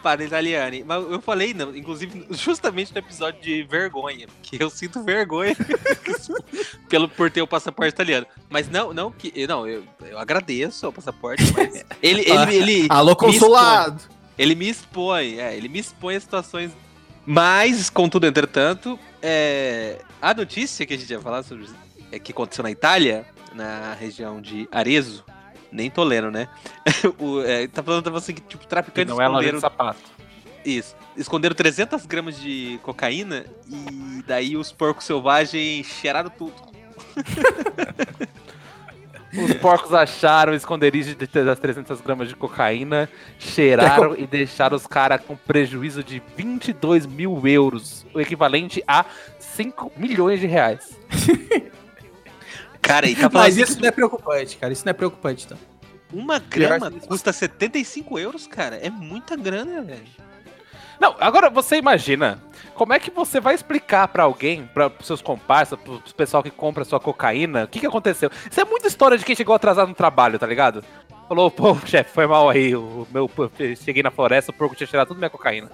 para 0.02 0.24
italiani. 0.24 0.82
Mas 0.88 1.04
eu 1.12 1.20
falei, 1.20 1.54
não, 1.54 1.76
inclusive, 1.76 2.26
justamente 2.32 2.94
no 2.94 3.00
episódio 3.00 3.42
de 3.42 3.64
vergonha, 3.64 4.28
que 4.42 4.64
eu 4.64 4.70
sinto 4.70 5.04
vergonha 5.04 5.54
pelo, 6.88 7.10
por 7.10 7.30
ter 7.30 7.42
o 7.42 7.48
passaporte 7.48 7.90
italiano. 7.94 8.26
Mas 8.50 8.70
não, 8.70 8.94
não 8.94 9.12
que. 9.12 9.46
Não, 9.48 9.68
eu, 9.68 9.84
eu 10.06 10.18
agradeço 10.18 10.88
o 10.88 10.94
passaporte, 10.94 11.44
mas. 11.54 11.84
Ele, 12.02 12.22
ele, 12.30 12.56
ele, 12.56 12.88
Alô, 12.90 13.12
me 13.12 13.16
consulado. 13.18 14.02
Ele 14.38 14.56
me 14.56 14.70
expõe, 14.70 15.40
é, 15.40 15.56
ele 15.58 15.68
me 15.68 15.80
expõe 15.80 16.16
a 16.16 16.20
situações. 16.22 16.72
Mas, 17.30 17.90
contudo, 17.90 18.26
entretanto, 18.26 18.98
é, 19.22 20.00
a 20.22 20.34
notícia 20.34 20.86
que 20.86 20.94
a 20.94 20.98
gente 20.98 21.12
ia 21.12 21.20
falar 21.20 21.44
sobre 21.44 21.68
é 22.10 22.18
que 22.18 22.32
aconteceu 22.32 22.64
na 22.64 22.72
Itália, 22.72 23.26
na 23.54 23.94
região 23.96 24.40
de 24.40 24.66
Arezzo, 24.72 25.26
nem 25.70 25.90
tolero, 25.90 26.32
né? 26.32 26.48
o, 27.20 27.42
é, 27.42 27.68
tá 27.68 27.84
falando 27.84 28.06
tava 28.06 28.18
assim 28.20 28.34
que 28.34 28.40
tipo, 28.40 28.64
Que 28.64 28.70
traficantes 28.70 29.14
não 29.14 29.22
é 29.22 29.26
esconderam, 29.26 29.60
sapato. 29.60 30.00
isso, 30.64 30.96
esconderam 31.18 31.54
300 31.54 32.06
gramas 32.06 32.40
de 32.40 32.80
cocaína 32.82 33.46
e 33.68 34.24
daí 34.26 34.56
os 34.56 34.72
porcos 34.72 35.04
selvagens 35.04 35.86
cheiraram 35.86 36.30
tudo. 36.30 36.54
Os 39.44 39.54
porcos 39.56 39.94
acharam 39.94 40.54
o 40.54 40.56
esconderijo 40.56 41.16
de- 41.16 41.28
das 41.28 41.60
300 41.60 42.02
gramas 42.02 42.28
de 42.30 42.36
cocaína, 42.36 43.10
cheiraram 43.38 44.16
e 44.18 44.26
deixaram 44.26 44.76
os 44.76 44.88
caras 44.88 45.22
com 45.26 45.36
prejuízo 45.36 46.04
de 46.04 46.22
22 46.36 47.06
mil 47.06 47.42
euros, 47.48 48.06
o 48.14 48.20
equivalente 48.22 48.84
a 48.88 49.06
5 49.40 49.92
milhões 49.98 50.40
de 50.40 50.48
reais. 50.48 50.98
Cara, 52.82 53.08
e 53.08 53.16
tá 53.16 53.30
Mas 53.32 53.56
assim 53.56 53.64
isso 53.64 53.82
não 53.82 53.88
é 53.90 53.92
preocupante, 53.92 54.58
cara. 54.58 54.72
Isso 54.72 54.86
não 54.86 54.92
é 54.92 54.94
preocupante, 54.94 55.46
então. 55.46 55.58
uma 56.14 56.40
grama 56.40 56.90
custa 56.92 57.34
75 57.34 58.18
euros, 58.18 58.48
cara. 58.48 58.78
É 58.78 58.90
muita 58.90 59.36
grana, 59.36 59.82
velho. 59.82 60.27
Não, 61.00 61.16
agora 61.20 61.50
você 61.50 61.78
imagina, 61.78 62.42
como 62.74 62.94
é 62.94 63.00
que 63.00 63.12
você 63.12 63.40
vai 63.40 63.56
explicar 63.56 64.08
pra 64.08 64.24
alguém, 64.24 64.70
para 64.74 64.92
seus 65.02 65.22
comparsas, 65.22 65.80
pro 65.80 66.02
pessoal 66.16 66.44
que 66.44 66.52
compra 66.52 66.86
sua 66.86 67.00
cocaína, 67.00 67.64
o 67.64 67.68
que, 67.68 67.80
que 67.80 67.88
aconteceu? 67.88 68.30
Isso 68.50 68.60
é 68.60 68.66
muita 68.66 68.88
história 68.88 69.18
de 69.18 69.26
quem 69.26 69.36
chegou 69.36 69.56
atrasado 69.56 69.90
no 69.90 69.96
trabalho, 69.96 70.40
tá 70.40 70.48
ligado? 70.48 70.84
Falou, 71.28 71.52
pô, 71.52 71.76
chefe, 71.86 72.14
foi 72.14 72.26
mal 72.26 72.50
aí, 72.50 72.76
o 72.76 73.08
meu, 73.12 73.30
eu 73.60 73.76
cheguei 73.76 74.02
na 74.02 74.12
floresta, 74.12 74.52
o 74.52 74.54
porco 74.54 74.76
tinha 74.76 74.88
tirado 74.88 75.10
tudo 75.10 75.18
minha 75.18 75.30
cocaína. 75.30 75.70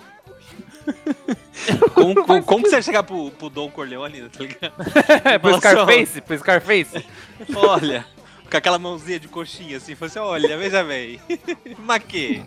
Como, 1.94 2.16
como, 2.26 2.44
como 2.44 2.64
que 2.64 2.70
você 2.70 2.76
vai 2.76 2.84
chegar 2.84 3.04
pro, 3.04 3.32
pro 3.32 3.50
Dom 3.50 3.70
Corleone, 3.70 4.30
tá 4.30 4.44
ligado? 4.44 4.74
Pro 5.40 5.50
assim, 5.52 5.60
Scarface, 5.60 6.22
pro 6.22 6.38
Scarface. 6.38 7.06
Olha, 7.56 8.06
com 8.50 8.58
aquela 8.58 8.78
mãozinha 8.78 9.20
de 9.20 9.28
coxinha 9.28 9.78
assim, 9.78 9.96
falou 9.96 10.10
assim, 10.10 10.20
olha, 10.20 10.58
veja 10.58 10.84
bem. 10.84 11.20
Maquê. 11.80 12.44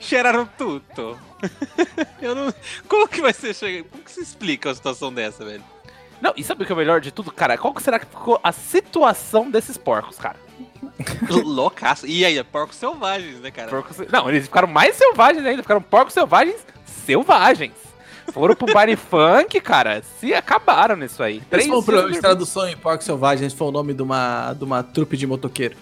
Cheiraram 0.00 0.46
tudo. 0.58 1.18
Eu 2.20 2.34
não. 2.34 2.54
Como 2.88 3.08
que 3.08 3.20
vai 3.20 3.32
ser 3.32 3.54
chegar. 3.54 3.88
Como 3.88 4.02
que 4.02 4.10
se 4.10 4.20
explica 4.20 4.68
uma 4.68 4.74
situação 4.74 5.12
dessa, 5.12 5.44
velho? 5.44 5.62
Não, 6.20 6.32
e 6.36 6.44
sabe 6.44 6.62
o 6.62 6.66
que 6.66 6.72
é 6.72 6.74
o 6.74 6.78
melhor 6.78 7.00
de 7.00 7.10
tudo, 7.10 7.32
cara? 7.32 7.58
Qual 7.58 7.74
que 7.74 7.82
será 7.82 7.98
que 7.98 8.06
ficou 8.06 8.38
a 8.42 8.52
situação 8.52 9.50
desses 9.50 9.76
porcos, 9.76 10.18
cara? 10.18 10.36
Loucaço. 11.44 12.06
E 12.06 12.24
aí, 12.24 12.38
é 12.38 12.44
porcos 12.44 12.76
selvagens, 12.76 13.40
né, 13.40 13.50
cara? 13.50 13.68
Porcos... 13.68 13.98
Não, 14.10 14.28
eles 14.28 14.44
ficaram 14.44 14.68
mais 14.68 14.94
selvagens 14.94 15.44
ainda, 15.44 15.62
ficaram 15.62 15.82
porcos 15.82 16.14
selvagens 16.14 16.64
selvagens. 17.04 17.72
Foram 18.32 18.54
pro 18.54 18.72
baile 18.72 18.94
funk, 18.96 19.60
cara, 19.60 20.02
se 20.20 20.32
acabaram 20.32 20.96
nisso 20.96 21.22
aí. 21.22 21.42
Esse 21.50 21.68
foi 21.68 21.76
um 21.76 21.80
dias 21.80 21.84
problema 21.84 22.12
de 22.12 22.20
tradução 22.20 22.68
em 22.68 22.76
Porco 22.76 23.02
Selvagem. 23.02 23.46
Esse 23.46 23.56
foi 23.56 23.68
o 23.68 23.72
nome 23.72 23.92
de 23.92 24.02
uma, 24.02 24.54
de 24.54 24.64
uma 24.64 24.82
trupe 24.82 25.16
de 25.16 25.26
motoqueiro. 25.26 25.76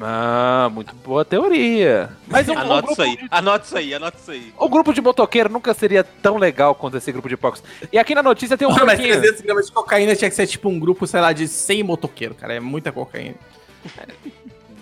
Ah, 0.00 0.68
muito 0.72 0.94
boa 0.96 1.24
teoria. 1.24 2.10
Mas 2.26 2.48
um, 2.48 2.52
um 2.54 2.58
Anota 2.58 2.76
grupo 2.86 2.92
isso 2.92 3.02
aí, 3.02 3.16
de- 3.16 3.28
anota 3.30 3.64
isso 3.66 3.76
aí, 3.76 3.94
anota 3.94 4.16
isso 4.20 4.30
aí. 4.32 4.52
o 4.58 4.68
grupo 4.68 4.92
de 4.92 5.00
motoqueiro 5.00 5.48
nunca 5.48 5.72
seria 5.74 6.02
tão 6.02 6.36
legal 6.38 6.74
quanto 6.74 6.96
esse 6.96 7.10
grupo 7.12 7.28
de 7.28 7.36
porcos. 7.36 7.62
E 7.92 7.98
aqui 7.98 8.14
na 8.14 8.22
notícia 8.22 8.56
tem 8.58 8.66
um 8.66 8.70
Porra, 8.72 8.84
mas 8.86 8.98
porquinho. 8.98 9.20
300 9.20 9.40
gramas 9.42 9.66
de 9.66 9.72
cocaína 9.72 10.16
tinha 10.16 10.28
que 10.28 10.34
ser 10.36 10.46
tipo 10.46 10.68
um 10.68 10.78
grupo, 10.78 11.06
sei 11.06 11.20
lá, 11.20 11.32
de 11.32 11.46
100 11.46 11.82
motoqueiros, 11.84 12.36
cara. 12.36 12.54
É 12.54 12.60
muita 12.60 12.90
cocaína. 12.90 13.36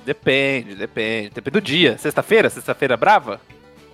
Depende, 0.04 0.74
depende. 0.74 1.30
Depende 1.30 1.50
do 1.52 1.60
dia. 1.60 1.96
Sexta-feira? 1.98 2.48
Sexta-feira 2.50 2.96
brava? 2.96 3.40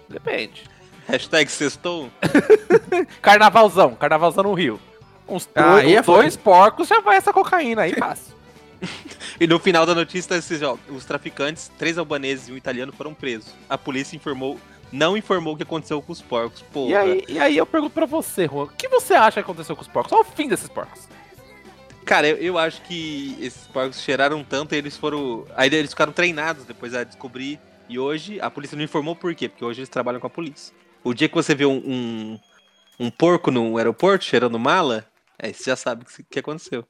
Depende. 0.08 0.62
Hashtag 1.08 1.50
sextou. 1.50 2.08
Carnavalzão. 3.20 3.94
Carnavalzão 3.94 4.44
no 4.44 4.54
Rio. 4.54 4.80
Uns 5.28 5.48
Ah, 5.54 5.72
dois, 5.72 5.84
aí 5.84 5.96
é 5.96 6.02
dois 6.02 6.36
porcos 6.36 6.88
já 6.88 7.00
vai 7.00 7.16
essa 7.16 7.32
cocaína 7.32 7.82
aí, 7.82 7.94
fácil. 7.94 8.34
E 9.38 9.46
no 9.46 9.58
final 9.58 9.84
da 9.84 9.94
notícia, 9.94 10.34
esses, 10.34 10.62
ó, 10.62 10.78
os 10.88 11.04
traficantes, 11.04 11.70
três 11.78 11.98
albaneses 11.98 12.48
e 12.48 12.52
um 12.52 12.56
italiano 12.56 12.92
foram 12.92 13.12
presos. 13.12 13.52
A 13.68 13.76
polícia 13.76 14.16
informou, 14.16 14.58
não 14.90 15.16
informou 15.16 15.54
o 15.54 15.56
que 15.56 15.62
aconteceu 15.62 16.00
com 16.00 16.12
os 16.12 16.22
porcos. 16.22 16.62
Porra. 16.62 16.90
E 16.90 16.96
aí, 16.96 17.24
e 17.28 17.38
aí 17.38 17.56
eu 17.56 17.66
pergunto 17.66 17.92
pra 17.92 18.06
você, 18.06 18.46
Juan, 18.46 18.64
o 18.64 18.68
que 18.68 18.88
você 18.88 19.14
acha 19.14 19.34
que 19.34 19.40
aconteceu 19.40 19.76
com 19.76 19.82
os 19.82 19.88
porcos? 19.88 20.10
Qual 20.10 20.22
o 20.22 20.24
fim 20.24 20.48
desses 20.48 20.68
porcos? 20.68 21.06
Cara, 22.04 22.28
eu, 22.28 22.36
eu 22.36 22.58
acho 22.58 22.80
que 22.82 23.36
esses 23.40 23.66
porcos 23.66 24.00
cheiraram 24.00 24.42
tanto 24.42 24.74
e 24.74 24.78
eles 24.78 24.96
foram. 24.96 25.44
Aí 25.54 25.68
eles 25.74 25.90
ficaram 25.90 26.12
treinados 26.12 26.64
depois 26.64 26.94
a 26.94 27.04
descobrir. 27.04 27.60
E 27.88 27.98
hoje 27.98 28.40
a 28.40 28.50
polícia 28.50 28.76
não 28.76 28.84
informou 28.84 29.14
por 29.14 29.34
quê? 29.34 29.48
Porque 29.48 29.64
hoje 29.64 29.80
eles 29.80 29.88
trabalham 29.88 30.20
com 30.20 30.26
a 30.26 30.30
polícia. 30.30 30.74
O 31.04 31.12
dia 31.12 31.28
que 31.28 31.34
você 31.34 31.54
vê 31.54 31.66
um, 31.66 31.76
um, 31.76 32.40
um 32.98 33.10
porco 33.10 33.50
no 33.50 33.76
aeroporto 33.76 34.24
cheirando 34.24 34.58
mala, 34.58 35.04
aí 35.38 35.52
você 35.52 35.70
já 35.70 35.76
sabe 35.76 36.02
o 36.02 36.06
que, 36.06 36.22
que 36.24 36.38
aconteceu. 36.38 36.84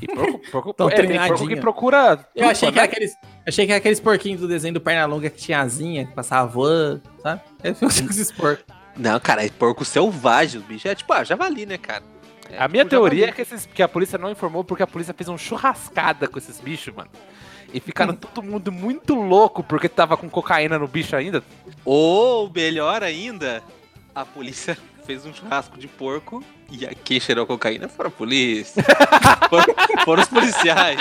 E 0.00 0.06
porco, 0.06 0.38
porco, 0.50 0.74
Tão 0.74 0.88
é, 0.88 0.94
tem 0.94 1.18
porco 1.28 1.46
que 1.48 1.56
procura. 1.56 2.26
Eu 2.34 2.48
achei 2.48 2.70
que, 2.70 2.78
era 2.78 2.86
né? 2.86 2.92
aqueles, 2.92 3.16
achei 3.46 3.66
que 3.66 3.72
era 3.72 3.78
aqueles 3.78 4.00
porquinhos 4.00 4.40
do 4.40 4.48
desenho 4.48 4.74
do 4.74 4.80
Pernalonga 4.80 5.30
que 5.30 5.38
tinha 5.38 5.60
asinha, 5.60 6.06
que 6.06 6.14
passava 6.14 6.46
voando, 6.46 7.02
sabe? 7.22 7.40
É 7.62 7.72
com 7.72 7.86
esses 7.86 8.32
porcos. 8.32 8.64
Não, 8.96 9.18
cara, 9.20 9.44
é 9.44 9.48
porco 9.48 9.84
selvagem, 9.84 10.60
os 10.60 10.66
bichos. 10.66 10.86
É 10.86 10.94
tipo, 10.94 11.12
ah, 11.12 11.22
javali, 11.24 11.66
né, 11.66 11.78
cara? 11.78 12.02
É 12.50 12.58
A 12.58 12.66
minha 12.66 12.84
tipo 12.84 12.90
teoria 12.90 13.24
é 13.24 13.28
javali. 13.28 13.34
que, 13.36 13.54
esses, 13.54 13.66
que 13.66 13.82
a 13.82 13.88
polícia 13.88 14.18
não 14.18 14.30
informou 14.30 14.64
porque 14.64 14.82
a 14.82 14.86
polícia 14.86 15.14
fez 15.14 15.28
um 15.28 15.38
churrascada 15.38 16.26
com 16.26 16.38
esses 16.38 16.60
bichos, 16.60 16.94
mano. 16.94 17.10
E 17.72 17.80
ficaram 17.80 18.14
todo 18.14 18.42
mundo 18.42 18.72
muito 18.72 19.14
louco 19.14 19.62
porque 19.62 19.88
tava 19.88 20.16
com 20.16 20.28
cocaína 20.28 20.78
no 20.78 20.88
bicho 20.88 21.14
ainda. 21.14 21.42
Ou, 21.84 22.50
melhor 22.50 23.02
ainda, 23.02 23.62
a 24.14 24.24
polícia 24.24 24.76
fez 25.04 25.26
um 25.26 25.34
churrasco 25.34 25.78
de 25.78 25.86
porco 25.86 26.42
e 26.70 26.86
a- 26.86 26.94
quem 27.04 27.18
cheirou 27.20 27.46
cocaína 27.46 27.88
foram 27.88 28.08
a 28.08 28.12
polícia. 28.12 28.82
foram, 29.48 29.74
foram 30.04 30.22
os 30.22 30.28
policiais. 30.28 31.00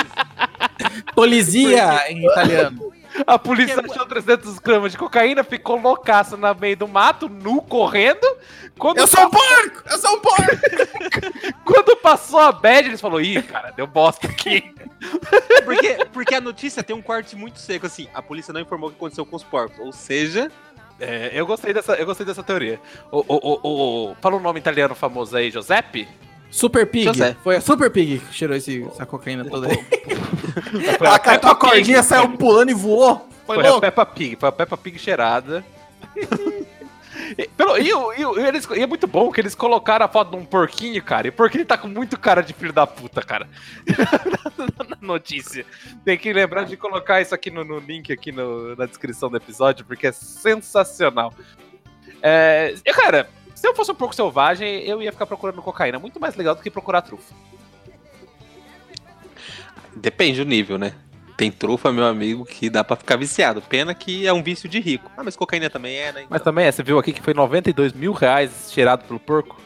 Polizia 1.14 2.12
em 2.12 2.26
italiano. 2.26 2.94
A 3.26 3.40
polícia 3.40 3.76
Porque- 3.76 3.92
achou 3.92 4.06
300 4.06 4.60
gramas 4.60 4.92
de 4.92 4.98
cocaína, 4.98 5.44
ficou 5.44 5.80
loucaço 5.80 6.38
no 6.38 6.56
meio 6.56 6.78
do 6.78 6.88
mato, 6.88 7.28
nu, 7.28 7.62
correndo. 7.62 8.26
Quando, 8.78 9.00
Eu 9.00 9.08
sou 9.08 9.26
um 9.26 9.30
porco! 9.32 9.84
Eu 9.90 9.98
sou 9.98 10.18
um 10.18 10.20
porco! 10.20 10.52
quando 11.66 11.98
passou 11.98 12.40
a 12.40 12.52
bad, 12.52 12.88
eles 12.88 13.02
falaram, 13.02 13.22
ih, 13.22 13.42
cara, 13.42 13.72
deu 13.72 13.88
bosta 13.88 14.28
aqui. 14.28 14.72
Porque, 15.66 16.06
porque 16.14 16.36
a 16.36 16.42
notícia 16.42 16.84
tem 16.84 16.96
um 16.96 17.02
corte 17.02 17.36
muito 17.36 17.60
seco, 17.60 17.88
assim. 17.88 18.08
A 18.14 18.22
polícia 18.22 18.54
não 18.54 18.62
informou 18.62 18.90
o 18.90 18.92
que 18.92 18.98
aconteceu 18.98 19.26
com 19.26 19.36
os 19.36 19.44
porcos. 19.44 19.80
Ou 19.80 19.92
seja, 19.92 20.52
É, 21.00 21.30
eu 21.34 21.46
gostei 21.46 21.74
dessa, 21.74 21.94
eu 21.94 22.06
gostei 22.06 22.26
dessa 22.26 22.42
teoria. 22.44 22.80
O, 23.12 23.20
o, 23.20 23.36
o, 23.38 24.12
o- 24.12 24.16
fala 24.22 24.36
um 24.36 24.40
nome 24.40 24.60
italiano 24.60 24.96
famoso 24.96 25.36
aí, 25.38 25.52
Giuseppe? 25.52 26.08
Super 26.50 26.88
Pig. 26.88 27.06
José. 27.06 27.36
Foi 27.44 27.58
a 27.58 27.62
Super 27.62 27.92
Pig 27.92 28.20
que 28.20 28.34
cheirou 28.34 28.56
esse, 28.56 28.82
essa 28.88 29.06
cocaína 29.06 29.46
toda 29.46 29.68
aí. 29.68 29.86
Ela 31.00 31.20
catou 31.20 31.52
a 31.52 31.56
cordinha, 31.56 32.02
saiu 32.02 32.30
pulando 32.38 32.72
e 32.72 32.74
voou. 32.74 33.28
Foi, 33.46 33.56
Foi 33.58 33.68
a. 33.68 33.80
Peppa 33.80 34.06
Pig, 34.06 34.36
foi 34.40 34.50
a 34.50 34.52
Peppa 34.52 34.78
Pig 34.78 34.98
cheirada. 34.98 35.64
Pelo, 37.56 37.78
e, 37.78 37.90
e, 37.90 38.48
eles, 38.48 38.68
e 38.76 38.82
é 38.82 38.88
muito 38.88 39.08
bom 39.08 39.32
que 39.32 39.42
eles 39.42 39.56
colocaram 39.56 40.06
a 40.06 40.10
foto 40.10 40.32
de 40.32 40.38
um 40.38 40.46
porquinho, 40.46 41.02
cara. 41.04 41.28
E 41.28 41.30
o 41.30 41.34
porquinho 41.34 41.66
tá 41.66 41.78
com 41.78 41.88
muito 41.88 42.20
cara 42.20 42.42
de 42.42 42.54
filho 42.54 42.72
da 42.74 42.86
puta, 42.88 43.22
cara. 43.22 43.48
na 44.90 44.98
notícia. 45.02 45.66
Tem 46.06 46.18
que 46.18 46.32
lembrar 46.32 46.64
de 46.66 46.78
colocar 46.78 47.22
isso 47.22 47.34
aqui 47.36 47.50
no, 47.52 47.64
no 47.64 47.80
link 47.80 48.12
aqui 48.12 48.32
no- 48.32 48.76
na 48.76 48.86
descrição 48.86 49.30
do 49.30 49.38
episódio, 49.38 49.86
porque 49.86 50.08
é 50.08 50.12
sensacional. 50.12 51.34
É, 52.22 52.74
cara, 52.94 53.30
se 53.54 53.68
eu 53.68 53.76
fosse 53.76 53.92
um 53.92 53.96
porco 53.96 54.16
selvagem, 54.16 54.84
eu 54.84 55.02
ia 55.02 55.12
ficar 55.12 55.26
procurando 55.26 55.62
cocaína. 55.62 56.00
Muito 56.00 56.20
mais 56.20 56.36
legal 56.36 56.56
do 56.56 56.62
que 56.62 56.70
procurar 56.70 57.02
trufa. 57.02 57.34
depende 59.96 60.44
do 60.44 60.50
nível, 60.50 60.78
né? 60.78 60.94
Tem 61.38 61.52
trufa, 61.52 61.94
meu 61.94 62.04
amigo, 62.06 62.44
que 62.44 62.68
dá 62.70 62.84
pra 62.84 62.96
ficar 62.96 63.16
viciado. 63.16 63.62
Pena 63.62 63.94
que 63.94 64.26
é 64.26 64.34
um 64.34 64.42
vício 64.42 64.68
de 64.68 64.80
rico. 64.80 65.12
Ah, 65.16 65.22
mas 65.24 65.36
cocaína 65.36 65.70
também 65.70 65.96
é, 65.96 66.06
né? 66.12 66.22
Mas 66.30 66.42
Então, 66.42 66.52
também, 66.52 66.66
é, 66.66 66.72
você 66.72 66.82
viu 66.82 66.98
aqui 66.98 67.14
que 67.14 67.22
foi 67.22 67.34
92 67.36 67.94
mil 67.94 68.12
reais 68.12 68.72
cheirado 68.74 69.06
pelo 69.06 69.20
porco? 69.20 69.62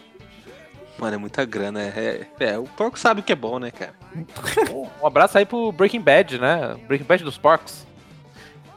Mano, 0.99 1.15
é 1.15 1.17
muita 1.17 1.45
grana. 1.45 1.81
É, 1.81 2.27
é, 2.39 2.45
é, 2.51 2.59
o 2.59 2.65
porco 2.65 2.99
sabe 2.99 3.21
o 3.21 3.23
que 3.23 3.31
é 3.31 3.35
bom, 3.35 3.57
né, 3.57 3.71
cara? 3.71 3.93
Um 5.01 5.07
abraço 5.07 5.37
aí 5.37 5.45
pro 5.45 5.71
Breaking 5.71 6.01
Bad, 6.01 6.37
né? 6.39 6.75
Breaking 6.87 7.07
Bad 7.07 7.23
dos 7.23 7.37
porcos. 7.37 7.87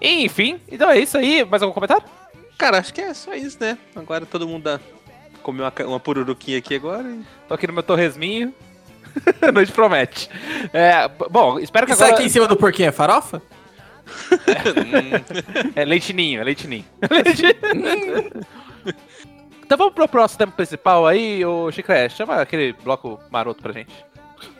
Enfim, 0.01 0.61
então 0.71 0.89
é 0.89 0.99
isso 0.99 1.19
aí. 1.19 1.45
Mais 1.45 1.63
algum 1.63 1.75
comentário? 1.75 2.05
Cara, 2.57 2.79
acho 2.79 2.95
que 2.95 3.01
é 3.01 3.13
só 3.13 3.35
isso, 3.35 3.59
né? 3.61 3.77
Agora 3.97 4.25
todo 4.25 4.47
mundo 4.47 4.81
comeu 5.43 5.65
uma, 5.65 5.87
uma 5.89 5.99
pururuquinha 6.01 6.59
aqui 6.59 6.77
agora. 6.77 7.09
e- 7.09 7.23
Tô 7.49 7.55
aqui 7.55 7.67
no 7.67 7.73
meu 7.73 7.83
torresminho. 7.83 8.55
A 9.43 9.53
noite 9.53 9.73
promete. 9.73 10.29
É, 10.73 11.09
bom, 11.31 11.59
espero 11.59 11.87
que 11.87 11.93
Isso 11.93 12.03
agora... 12.03 12.17
aqui 12.19 12.27
em 12.27 12.31
cima 12.31 12.47
do 12.49 12.57
porquinho 12.57 12.89
é 12.89 12.93
farofa? 12.93 13.41
É 15.77 15.85
leitinho, 15.87 16.41
é 16.41 16.45
leitinho. 16.45 16.85
então 19.65 19.79
vamos 19.79 19.95
pro 19.95 20.09
próximo 20.09 20.39
tema 20.39 20.53
principal 20.53 21.07
aí, 21.07 21.45
ô 21.45 21.71
Chiclete. 21.71 22.17
Chama 22.17 22.41
aquele 22.41 22.73
bloco 22.73 23.19
maroto 23.31 23.63
pra 23.63 23.73
gente. 23.73 23.95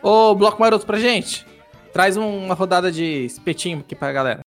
Ô, 0.03 0.35
Bloco 0.35 0.59
Maroto 0.61 0.87
pra 0.87 0.99
gente. 0.99 1.45
Traz 1.93 2.17
um- 2.17 2.45
uma 2.47 2.55
rodada 2.55 2.91
de 2.91 3.27
espetinho 3.27 3.81
aqui 3.81 3.95
pra 3.95 4.13
galera. 4.13 4.41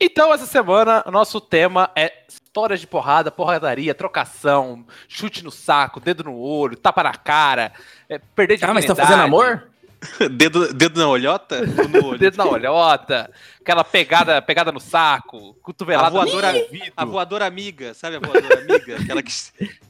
Então, 0.00 0.32
essa 0.32 0.46
semana, 0.46 1.02
o 1.06 1.10
nosso 1.10 1.40
tema 1.40 1.90
é 1.96 2.12
histórias 2.28 2.80
de 2.80 2.86
porrada, 2.86 3.30
porradaria, 3.30 3.94
trocação, 3.94 4.84
chute 5.08 5.44
no 5.44 5.50
saco, 5.50 6.00
dedo 6.00 6.24
no 6.24 6.36
olho, 6.36 6.76
tapa 6.76 7.02
na 7.02 7.14
cara, 7.14 7.72
é, 8.08 8.18
perder 8.18 8.56
de 8.56 8.64
Ah, 8.64 8.74
mas 8.74 8.84
tá 8.84 8.94
fazendo 8.94 9.22
amor? 9.22 9.68
dedo, 10.30 10.72
dedo 10.72 11.00
na 11.00 11.08
olhota? 11.08 11.60
Ou 11.78 11.88
no 11.88 12.06
olho? 12.06 12.18
Dedo 12.20 12.36
na 12.36 12.46
olhota, 12.46 13.30
aquela 13.60 13.82
pegada, 13.82 14.40
pegada 14.40 14.70
no 14.70 14.80
saco, 14.80 15.54
cotovelada 15.62 16.06
A 16.06 16.10
voadora-. 16.10 16.54
A 16.96 17.04
voadora 17.04 17.46
amiga, 17.46 17.94
sabe 17.94 18.16
a 18.16 18.20
voadora 18.20 18.60
amiga? 18.60 18.96
Aquela 18.96 19.22
que. 19.22 19.32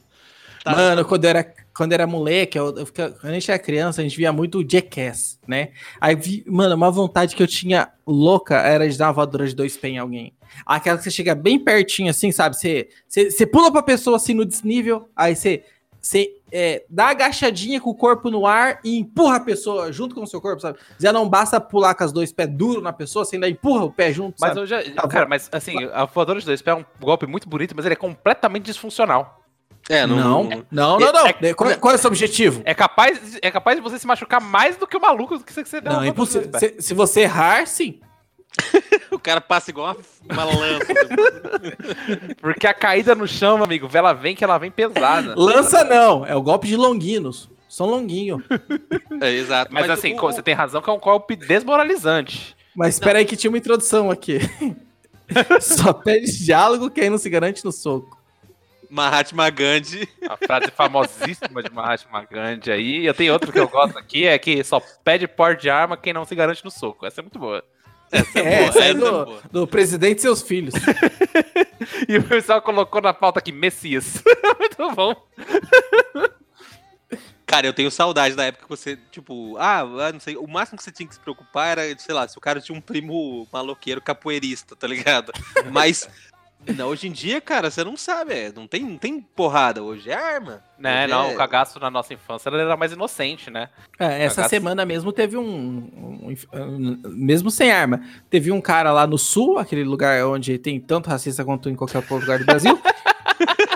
Tá. 0.61 0.75
Mano, 0.75 1.05
quando 1.05 1.23
eu 1.23 1.29
era, 1.29 1.53
quando 1.79 1.93
era 1.93 2.05
moleque, 2.05 2.59
eu, 2.59 2.75
eu 2.75 2.85
quando 2.85 3.15
a 3.23 3.31
gente 3.31 3.49
era 3.49 3.57
criança, 3.57 4.01
a 4.01 4.03
gente 4.03 4.17
via 4.17 4.33
muito 4.33 4.69
Jackass, 4.69 5.39
né? 5.47 5.69
Aí, 6.01 6.13
vi, 6.13 6.43
mano, 6.45 6.75
uma 6.75 6.91
vontade 6.91 7.33
que 7.33 7.41
eu 7.41 7.47
tinha 7.47 7.89
louca 8.05 8.57
era 8.57 8.89
de 8.89 8.97
dar 8.97 9.07
uma 9.07 9.13
voadora 9.13 9.47
de 9.47 9.55
dois 9.55 9.77
pés 9.77 9.93
em 9.93 9.97
alguém. 9.97 10.33
Aquela 10.65 10.97
que 10.97 11.05
você 11.05 11.09
chega 11.09 11.33
bem 11.33 11.57
pertinho, 11.57 12.09
assim, 12.09 12.33
sabe? 12.33 12.57
Você, 12.57 12.89
você, 13.07 13.31
você 13.31 13.45
pula 13.45 13.71
pra 13.71 13.81
pessoa, 13.81 14.17
assim, 14.17 14.33
no 14.33 14.43
desnível, 14.43 15.07
aí 15.15 15.37
você, 15.37 15.63
você 16.01 16.35
é, 16.51 16.83
dá 16.89 17.11
agachadinha 17.11 17.79
com 17.79 17.91
o 17.91 17.95
corpo 17.95 18.29
no 18.29 18.45
ar 18.45 18.81
e 18.83 18.97
empurra 18.97 19.37
a 19.37 19.39
pessoa 19.39 19.89
junto 19.89 20.13
com 20.13 20.23
o 20.23 20.27
seu 20.27 20.41
corpo, 20.41 20.61
sabe? 20.61 20.77
Já 20.99 21.13
não 21.13 21.29
basta 21.29 21.61
pular 21.61 21.95
com 21.95 22.03
os 22.03 22.11
dois 22.11 22.33
pés 22.33 22.49
duro 22.49 22.81
na 22.81 22.91
pessoa, 22.91 23.23
você 23.23 23.37
ainda 23.37 23.47
empurra 23.47 23.85
o 23.85 23.91
pé 23.93 24.11
junto, 24.11 24.35
Mas 24.37 24.49
sabe? 24.49 24.59
eu 24.59 24.65
já. 24.65 24.83
Tá 24.83 25.07
cara, 25.07 25.23
bom. 25.23 25.29
mas 25.29 25.47
assim, 25.49 25.81
a 25.93 26.03
voadora 26.03 26.41
de 26.41 26.45
dois 26.45 26.61
pés 26.61 26.75
é 26.75 26.79
um 26.81 26.85
golpe 26.99 27.25
muito 27.25 27.47
bonito, 27.47 27.73
mas 27.73 27.85
ele 27.85 27.93
é 27.93 27.97
completamente 27.97 28.65
disfuncional. 28.65 29.38
É, 29.89 30.05
não. 30.05 30.15
Não, 30.15 30.43
não- 30.71 30.99
não, 30.99 31.11
não. 31.11 31.27
É- 31.27 31.53
Qual, 31.53 31.75
qual 31.79 31.91
é 31.93 31.95
o 31.95 31.99
seu 31.99 32.09
objetivo? 32.09 32.61
É 32.63 32.73
capaz, 32.75 33.37
é 33.41 33.49
capaz 33.49 33.75
de 33.75 33.81
você 33.83 33.97
se 33.97 34.05
machucar 34.05 34.39
mais 34.39 34.77
do 34.77 34.85
que 34.85 34.95
o 34.95 35.01
maluco 35.01 35.39
que 35.43 35.51
você, 35.51 35.63
que 35.63 35.69
você 35.69 35.81
deu 35.81 35.91
Não, 35.91 36.03
é 36.03 36.07
impossível. 36.09 36.49
Se, 36.59 36.75
se 36.79 36.93
você 36.93 37.21
errar, 37.21 37.65
sim. 37.67 37.99
O 39.11 39.17
cara 39.17 39.41
passa 39.41 39.71
igual 39.71 39.97
uma, 40.29 40.43
uma 40.43 40.55
lança. 40.55 40.85
Porque 42.39 42.67
a 42.67 42.73
caída 42.73 43.15
no 43.15 43.27
chão, 43.27 43.55
meu 43.55 43.65
amigo, 43.65 43.89
ela 43.91 44.13
vem 44.13 44.35
que 44.35 44.43
ela 44.43 44.57
vem 44.59 44.69
pesada. 44.69 45.33
Lança 45.35 45.83
não, 45.83 46.23
é 46.25 46.35
o 46.35 46.41
golpe 46.41 46.67
de 46.67 46.75
longuinos. 46.75 47.49
São 47.67 47.87
longuinho. 47.87 48.43
é, 49.21 49.31
exato. 49.31 49.73
Mas, 49.73 49.89
assim, 49.89 50.13
o- 50.13 50.21
você 50.21 50.41
tem 50.41 50.53
razão 50.53 50.81
que 50.81 50.89
é 50.89 50.93
um 50.93 50.99
golpe 50.99 51.35
desmoralizante. 51.35 52.55
Mas 52.75 52.95
espera 52.95 53.19
aí 53.19 53.25
que 53.25 53.35
tinha 53.35 53.49
uma 53.49 53.57
introdução 53.57 54.09
aqui. 54.11 54.39
Só 55.61 55.91
pede 55.93 56.43
diálogo 56.45 56.89
que 56.89 57.01
aí 57.01 57.09
não 57.09 57.17
se 57.17 57.29
garante 57.29 57.63
no 57.65 57.71
soco. 57.71 58.18
Mahatma 58.89 59.49
Gandhi. 59.49 60.07
A 60.27 60.35
frase 60.37 60.71
famosíssima 60.71 61.61
de 61.63 61.71
Mahatma 61.71 62.25
Gandhi 62.25 62.71
aí. 62.71 63.05
Eu 63.05 63.13
tenho 63.13 63.33
outra 63.33 63.51
que 63.51 63.59
eu 63.59 63.67
gosto 63.67 63.97
aqui, 63.97 64.25
é 64.25 64.37
que 64.39 64.63
só 64.63 64.81
pede 65.03 65.27
porte 65.27 65.63
de 65.63 65.69
arma 65.69 65.95
quem 65.97 66.13
não 66.13 66.25
se 66.25 66.35
garante 66.35 66.63
no 66.65 66.71
soco. 66.71 67.05
Essa 67.05 67.21
é 67.21 67.23
muito 67.23 67.39
boa. 67.39 67.63
Essa 68.11 68.39
É, 68.39 68.43
boa, 68.43 68.69
essa 68.69 68.79
é 68.79 68.89
essa 68.89 68.93
do, 68.99 69.25
boa. 69.25 69.41
do 69.51 69.67
presidente 69.67 70.17
e 70.19 70.21
seus 70.21 70.41
filhos. 70.41 70.73
E 72.09 72.17
o 72.17 72.23
pessoal 72.23 72.61
colocou 72.61 73.01
na 73.01 73.13
pauta 73.13 73.39
aqui, 73.39 73.53
Messias. 73.53 74.21
muito 74.59 74.91
bom. 74.95 75.15
Cara, 77.45 77.65
eu 77.65 77.73
tenho 77.73 77.89
saudade 77.89 78.35
da 78.35 78.45
época 78.45 78.65
que 78.65 78.69
você, 78.69 78.95
tipo, 79.11 79.57
ah, 79.57 79.79
ah, 79.79 80.11
não 80.11 80.19
sei, 80.19 80.37
o 80.37 80.45
máximo 80.45 80.77
que 80.77 80.83
você 80.83 80.91
tinha 80.91 81.07
que 81.07 81.15
se 81.15 81.19
preocupar 81.19 81.79
era, 81.79 81.97
sei 81.97 82.13
lá, 82.13 82.27
se 82.27 82.37
o 82.37 82.41
cara 82.41 82.61
tinha 82.61 82.77
um 82.77 82.81
primo 82.81 83.47
maloqueiro 83.51 83.99
capoeirista, 84.01 84.75
tá 84.75 84.85
ligado? 84.85 85.31
Mas 85.71 86.07
não, 86.75 86.87
hoje 86.87 87.07
em 87.07 87.11
dia, 87.11 87.39
cara, 87.41 87.71
você 87.71 87.83
não 87.83 87.95
sabe, 87.97 88.33
é, 88.33 88.51
não 88.55 88.67
tem, 88.67 88.83
não 88.83 88.97
tem 88.97 89.21
porrada, 89.21 89.81
hoje 89.81 90.09
é 90.09 90.13
arma. 90.13 90.61
Né, 90.77 91.03
Hoje 91.05 91.11
não, 91.13 91.29
é- 91.31 91.33
o 91.33 91.37
cagaço 91.37 91.79
na 91.79 91.89
nossa 91.89 92.13
infância 92.13 92.49
era 92.49 92.77
mais 92.77 92.91
inocente, 92.93 93.49
né? 93.49 93.69
É, 93.99 94.23
essa 94.23 94.35
Cagaço. 94.37 94.49
semana 94.49 94.85
mesmo 94.85 95.11
teve 95.11 95.35
um, 95.35 95.41
um- 95.43 96.33
um- 96.53 97.01
Mesmo 97.09 97.51
sem 97.51 97.71
arma, 97.71 98.01
teve 98.29 98.51
um 98.51 98.61
cara 98.61 98.91
lá 98.93 99.05
no 99.05 99.17
sul, 99.17 99.57
aquele 99.57 99.83
lugar 99.83 100.25
onde 100.25 100.57
tem 100.57 100.79
tanto 100.79 101.09
racista 101.09 101.43
quanto 101.43 101.69
em 101.69 101.75
qualquer 101.75 101.97
outro 101.97 102.15
lugar 102.17 102.39
do 102.39 102.45
Brasil. 102.45 102.79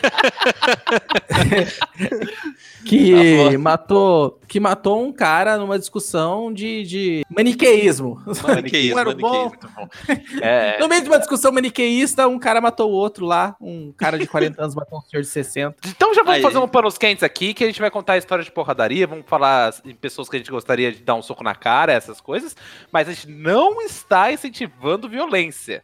que 2.86 3.58
matou 3.58 4.40
que 4.48 4.60
matou 4.60 5.04
um 5.04 5.12
cara 5.12 5.58
numa 5.58 5.80
discussão 5.80 6.54
de, 6.54 6.84
de 6.84 7.26
maniqueísmo. 7.30 8.22
Maniqueísmo, 8.44 8.96
Um 8.96 9.00
era 9.00 9.10
o 9.10 9.16
bom. 9.16 9.48
Muito 9.48 9.68
bom. 9.70 9.88
É, 10.42 10.78
No 10.80 10.88
meio 10.88 11.02
de 11.02 11.10
uma 11.10 11.18
discussão 11.18 11.52
maniqueísta, 11.52 12.28
um 12.28 12.38
cara 12.38 12.62
matou 12.62 12.92
o 12.92 12.94
outro 12.94 13.26
lá. 13.26 13.56
Um 13.60 13.92
cara 13.94 14.18
de 14.18 14.28
40 14.28 14.62
anos 14.62 14.76
matou 14.76 15.00
um 15.00 15.02
senhor 15.02 15.24
de 15.24 15.28
60. 15.28 15.76
Então 15.88 16.14
já 16.14 16.22
vamos 16.22 16.38
Aí. 16.38 16.42
fazer 16.44 16.58
um 16.60 16.68
panos 16.68 16.98
quentes 16.98 17.24
aqui, 17.24 17.54
que 17.54 17.64
a 17.64 17.68
gente 17.68 17.82
vai 17.82 17.90
contar 17.90 18.14
a 18.14 18.18
história 18.18 18.44
de 18.44 18.52
porradaria, 18.52 19.08
vamos 19.08 19.26
falar 19.28 19.74
em 19.86 19.96
pessoas 19.96 20.30
que 20.30 20.36
a 20.36 20.40
gente 20.40 20.52
gostaria 20.52 20.92
de 20.92 21.02
dar 21.02 21.16
um 21.16 21.22
soco 21.22 21.44
na 21.44 21.56
cara, 21.56 21.92
essas 21.92 22.22
coisas, 22.22 22.56
mas 22.92 23.10
a 23.10 23.14
gente 23.14 23.30
não 23.30 23.82
está 23.82 24.32
incentivando 24.32 25.10
violência. 25.10 25.84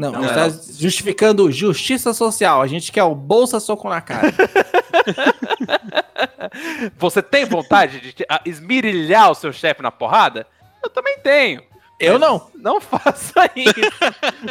Não, 0.00 0.12
Não, 0.12 0.24
está 0.24 0.48
justificando 0.78 1.52
justiça 1.52 2.14
social. 2.14 2.62
A 2.62 2.66
gente 2.66 2.90
quer 2.90 3.02
o 3.02 3.14
bolsa 3.14 3.60
soco 3.60 3.86
na 3.86 4.00
cara. 4.00 4.32
Você 6.96 7.20
tem 7.20 7.44
vontade 7.44 8.00
de 8.00 8.14
esmirilhar 8.46 9.30
o 9.30 9.34
seu 9.34 9.52
chefe 9.52 9.82
na 9.82 9.90
porrada? 9.90 10.46
Eu 10.82 10.88
também 10.88 11.18
tenho. 11.18 11.62
Eu 11.98 12.18
não. 12.18 12.50
Não 12.54 12.80
faça 12.80 13.50
isso. 13.54 13.74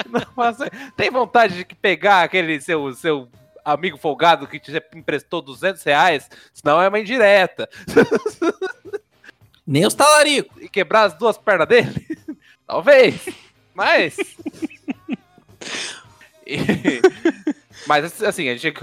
não 0.07 0.21
faça 0.35 0.65
isso. 0.67 0.91
Tem 0.95 1.09
vontade 1.09 1.55
de 1.55 1.65
pegar 1.75 2.21
aquele 2.21 2.61
seu, 2.61 2.93
seu 2.93 3.27
amigo 3.65 3.97
folgado 3.97 4.45
que 4.45 4.59
te 4.59 4.71
emprestou 4.93 5.41
200 5.41 5.81
reais? 5.81 6.29
Senão 6.53 6.79
é 6.79 6.87
uma 6.87 6.99
indireta. 6.99 7.67
Nem 9.65 9.87
os 9.87 9.95
talaricos. 9.95 10.61
E 10.61 10.69
quebrar 10.69 11.05
as 11.05 11.15
duas 11.15 11.39
pernas 11.39 11.67
dele? 11.67 12.05
Talvez. 12.67 13.27
Mas. 13.73 14.15
Mas 17.87 18.21
assim, 18.23 18.49
a 18.49 18.55
gente 18.55 18.73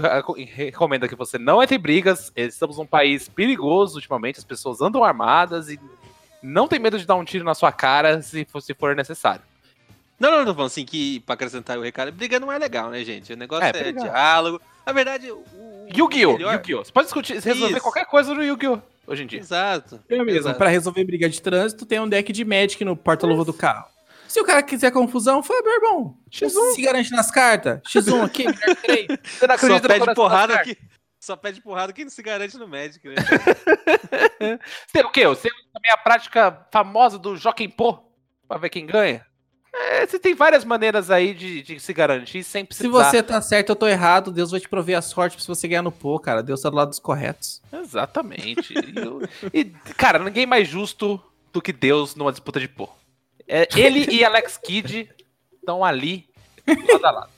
recomenda 0.55 1.07
que 1.07 1.15
você 1.15 1.37
não 1.37 1.61
entre 1.61 1.75
em 1.75 1.79
brigas. 1.79 2.31
Estamos 2.35 2.77
num 2.77 2.85
país 2.85 3.27
perigoso 3.29 3.95
ultimamente, 3.95 4.37
as 4.39 4.43
pessoas 4.43 4.81
andam 4.81 5.03
armadas 5.03 5.69
e 5.69 5.79
não 6.41 6.67
tem 6.67 6.79
medo 6.79 6.97
de 6.97 7.05
dar 7.05 7.15
um 7.15 7.23
tiro 7.23 7.43
na 7.43 7.53
sua 7.53 7.71
cara 7.71 8.21
se 8.21 8.45
for, 8.45 8.61
se 8.61 8.73
for 8.73 8.95
necessário. 8.95 9.41
Não, 10.19 10.31
não, 10.31 10.39
não, 10.45 10.53
falando 10.53 10.67
assim, 10.67 10.83
que 10.83 11.19
pra 11.21 11.35
acrescentar 11.35 11.77
o 11.77 11.81
recado, 11.83 12.11
briga 12.11 12.39
não 12.39 12.51
é 12.51 12.57
legal, 12.57 12.89
né, 12.89 13.03
gente? 13.03 13.31
O 13.33 13.37
negócio 13.37 13.65
É, 13.65 13.69
é, 13.69 13.83
brigar. 13.83 14.03
diálogo. 14.03 14.59
Na 14.85 14.91
verdade, 14.91 15.31
o. 15.31 15.35
o 15.35 15.87
Yu-Gi-Oh! 15.95 16.33
melhor- 16.33 16.53
Yu-Gi-Oh! 16.55 16.83
Você 16.83 16.91
pode 16.91 17.05
discutir, 17.05 17.33
resolver 17.39 17.73
Isso. 17.75 17.81
qualquer 17.83 18.05
coisa 18.05 18.33
no 18.33 18.43
Yu-Gi-Oh! 18.43 18.79
hoje 19.05 19.23
em 19.23 19.27
dia. 19.27 19.39
Exato. 19.39 19.99
Eu 20.09 20.25
mesmo. 20.25 20.39
Exato. 20.39 20.57
Pra 20.57 20.69
resolver 20.69 21.03
briga 21.03 21.29
de 21.29 21.39
trânsito, 21.39 21.85
tem 21.85 21.99
um 21.99 22.09
deck 22.09 22.33
de 22.33 22.43
Magic 22.43 22.83
no 22.83 22.95
porta-luva 22.95 23.45
do 23.45 23.53
carro. 23.53 23.85
Se 24.27 24.39
o 24.39 24.43
cara 24.45 24.61
quiser 24.63 24.91
confusão, 24.91 25.41
foi, 25.41 25.61
meu 25.61 25.73
irmão. 25.75 26.17
X1. 26.31 26.73
Se 26.75 26.81
garante 26.81 27.11
nas 27.11 27.31
cartas. 27.31 27.79
X1 27.83 28.23
aqui, 28.25 28.45
melhor 28.45 28.59
que 28.59 28.75
três. 28.75 29.07
Você 29.23 29.47
não 29.47 29.57
Só 29.57 29.65
acredita 29.75 29.87
no 29.99 30.05
pede 30.05 30.15
porrada 30.15 30.53
das 30.55 30.63
que. 30.63 30.77
Só 31.19 31.35
pede 31.35 31.61
porrada 31.61 31.91
quem 31.93 32.05
não 32.05 32.11
se 32.11 32.21
garante 32.21 32.57
no 32.57 32.67
Magic, 32.67 33.05
né? 33.07 33.15
Você, 34.87 35.01
o 35.03 35.09
quê? 35.11 35.27
Você 35.27 35.47
usa 35.47 35.67
também 35.73 35.91
a 35.91 35.97
prática 35.97 36.67
famosa 36.71 37.17
do 37.17 37.35
Joaquim 37.35 37.69
Pô 37.69 37.99
pra 38.47 38.57
ver 38.57 38.69
quem 38.69 38.85
ganha? 38.85 39.25
É, 39.73 40.07
você 40.07 40.17
tem 40.17 40.33
várias 40.33 40.63
maneiras 40.65 41.11
aí 41.11 41.33
de, 41.35 41.61
de 41.61 41.79
se 41.79 41.93
garantir 41.93 42.43
sem 42.43 42.63
Se 42.63 42.67
precisar. 42.67 43.03
você 43.11 43.21
tá 43.21 43.39
certo, 43.41 43.69
eu 43.69 43.75
tô 43.75 43.87
errado. 43.87 44.31
Deus 44.31 44.49
vai 44.51 44.59
te 44.59 44.67
prover 44.67 44.97
a 44.97 45.01
sorte 45.03 45.39
se 45.41 45.47
você 45.47 45.67
ganhar 45.67 45.83
no 45.83 45.91
pô, 45.91 46.17
cara. 46.19 46.41
Deus 46.41 46.61
tá 46.61 46.69
do 46.69 46.75
lado 46.75 46.89
dos 46.89 46.99
corretos. 46.99 47.61
Exatamente. 47.71 48.73
E, 48.73 48.97
eu- 48.97 49.21
e, 49.53 49.65
cara, 49.95 50.17
ninguém 50.19 50.45
mais 50.47 50.67
justo 50.67 51.21
do 51.53 51.61
que 51.61 51.71
Deus 51.71 52.15
numa 52.15 52.31
disputa 52.31 52.59
de 52.59 52.67
pô. 52.67 52.89
É, 53.47 53.67
ele 53.75 54.05
e 54.11 54.23
Alex 54.25 54.57
Kidd 54.57 55.09
estão 55.53 55.83
ali, 55.83 56.27
lado 56.67 57.05
a 57.05 57.11
lado. 57.11 57.29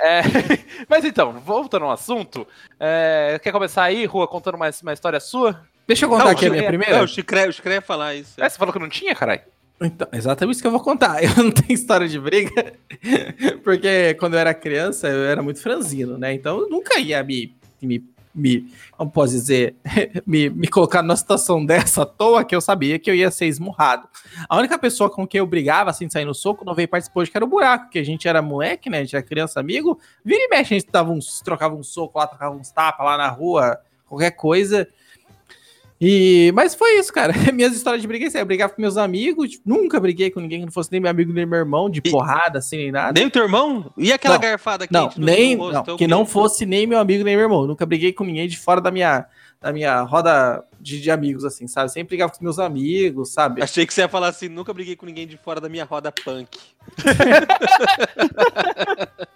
É, 0.00 0.20
mas 0.88 1.04
então, 1.04 1.32
voltando 1.40 1.84
ao 1.84 1.90
assunto, 1.90 2.46
é, 2.78 3.40
quer 3.42 3.52
começar 3.52 3.82
aí, 3.82 4.04
Rua, 4.04 4.28
contando 4.28 4.54
uma, 4.54 4.70
uma 4.82 4.92
história 4.92 5.18
sua? 5.18 5.66
Deixa 5.86 6.04
eu 6.04 6.08
contar 6.08 6.24
Não, 6.24 6.30
aqui 6.32 6.46
a 6.46 6.50
minha 6.50 6.62
é- 6.62 6.66
primeira. 6.68 6.96
Não, 6.96 7.04
o 7.04 7.08
Chicré, 7.08 7.48
o 7.48 7.52
Chicré 7.52 7.76
ia 7.76 7.82
falar 7.82 8.14
isso. 8.14 8.40
É, 8.40 8.48
você 8.48 8.58
falou 8.58 8.72
que 8.72 8.78
não 8.78 8.88
tinha, 8.88 9.14
caralho? 9.14 9.42
Então, 9.80 10.08
exatamente 10.12 10.54
isso 10.54 10.62
que 10.62 10.66
eu 10.66 10.72
vou 10.72 10.80
contar. 10.80 11.22
Eu 11.22 11.34
não 11.36 11.50
tenho 11.50 11.72
história 11.72 12.08
de 12.08 12.18
briga, 12.18 12.72
porque 13.62 14.14
quando 14.14 14.34
eu 14.34 14.40
era 14.40 14.54
criança, 14.54 15.06
eu 15.08 15.24
era 15.24 15.42
muito 15.42 15.60
franzino, 15.60 16.16
né? 16.16 16.32
Então 16.32 16.60
eu 16.60 16.68
nunca 16.70 16.98
ia 16.98 17.22
me, 17.22 17.54
me, 17.82 18.02
me 18.36 18.70
como 18.92 19.10
posso 19.10 19.32
dizer, 19.32 19.74
me, 20.26 20.48
me 20.48 20.68
colocar 20.68 21.02
numa 21.02 21.16
situação 21.16 21.64
dessa 21.64 22.02
à 22.02 22.06
toa 22.06 22.44
que 22.44 22.54
eu 22.54 22.60
sabia 22.60 22.98
que 22.98 23.10
eu 23.10 23.14
ia 23.14 23.30
ser 23.30 23.46
esmurrado. 23.46 24.08
A 24.48 24.56
única 24.56 24.78
pessoa 24.78 25.10
com 25.10 25.26
quem 25.26 25.38
eu 25.38 25.46
brigava, 25.46 25.90
assim, 25.90 26.06
de 26.06 26.12
sair 26.12 26.24
no 26.24 26.34
soco, 26.34 26.64
não 26.64 26.74
veio 26.74 26.88
participar 26.88 27.20
hoje, 27.20 27.30
que 27.30 27.36
era 27.36 27.44
o 27.44 27.48
buraco, 27.48 27.90
que 27.90 27.98
a 27.98 28.04
gente 28.04 28.28
era 28.28 28.40
moleque, 28.40 28.88
né? 28.88 28.98
A 28.98 29.00
gente 29.02 29.16
era 29.16 29.24
criança, 29.24 29.58
amigo. 29.58 29.98
Vira 30.24 30.42
e 30.42 30.48
mexe, 30.48 30.74
a 30.74 30.78
gente 30.78 30.90
dava 30.90 31.10
uns, 31.10 31.40
trocava 31.40 31.74
um 31.74 31.82
soco 31.82 32.18
lá, 32.18 32.26
trocava 32.26 32.54
uns 32.54 32.70
tapas 32.70 33.04
lá 33.06 33.16
na 33.16 33.28
rua, 33.28 33.78
qualquer 34.06 34.32
coisa. 34.32 34.88
E, 36.00 36.52
mas 36.54 36.74
foi 36.74 36.98
isso, 36.98 37.12
cara. 37.12 37.32
Minhas 37.54 37.74
histórias 37.74 38.02
de 38.02 38.08
briga 38.08 38.26
é. 38.36 38.40
Eu 38.40 38.46
brigava 38.46 38.72
com 38.74 38.82
meus 38.82 38.96
amigos, 38.96 39.50
tipo, 39.52 39.62
nunca 39.68 39.98
briguei 39.98 40.30
com 40.30 40.40
ninguém 40.40 40.60
que 40.60 40.66
não 40.66 40.72
fosse 40.72 40.92
nem 40.92 41.00
meu 41.00 41.10
amigo 41.10 41.32
nem 41.32 41.46
meu 41.46 41.58
irmão, 41.58 41.88
de 41.88 42.00
E- 42.04 42.10
porrada, 42.10 42.58
assim, 42.58 42.76
nem 42.76 42.92
nada. 42.92 43.18
Nem 43.18 43.26
o 43.28 43.30
teu 43.30 43.42
irmão? 43.44 43.90
E 43.96 44.12
aquela 44.12 44.34
Não, 44.34 44.40
garfada 44.42 44.86
Não, 44.90 45.08
quente 45.08 45.20
no- 45.20 45.26
nem, 45.26 45.56
rosto? 45.56 45.72
não, 45.74 45.80
Então, 45.82 45.96
que 45.96 46.06
não 46.06 46.26
fosse 46.26 46.66
nem 46.66 46.86
meu 46.86 46.98
amigo 46.98 47.24
nem 47.24 47.34
meu 47.36 47.44
irmão. 47.44 47.66
Nunca 47.66 47.86
briguei 47.86 48.12
com 48.12 48.24
ninguém 48.24 48.46
de 48.46 48.58
fora 48.58 48.80
da 48.80 48.90
minha, 48.90 49.24
da 49.66 49.72
minha 49.72 50.00
roda 50.02 50.62
de, 50.80 51.00
de 51.00 51.10
amigos, 51.10 51.44
assim, 51.44 51.66
sabe? 51.66 51.90
Sempre 51.90 52.10
brigava 52.10 52.30
com 52.30 52.36
os 52.36 52.42
meus 52.42 52.58
amigos, 52.60 53.32
sabe? 53.32 53.60
Achei 53.62 53.84
que 53.84 53.92
você 53.92 54.02
ia 54.02 54.08
falar 54.08 54.28
assim, 54.28 54.48
nunca 54.48 54.72
briguei 54.72 54.94
com 54.94 55.04
ninguém 55.04 55.26
de 55.26 55.36
fora 55.36 55.60
da 55.60 55.68
minha 55.68 55.84
roda 55.84 56.12
punk. 56.12 56.56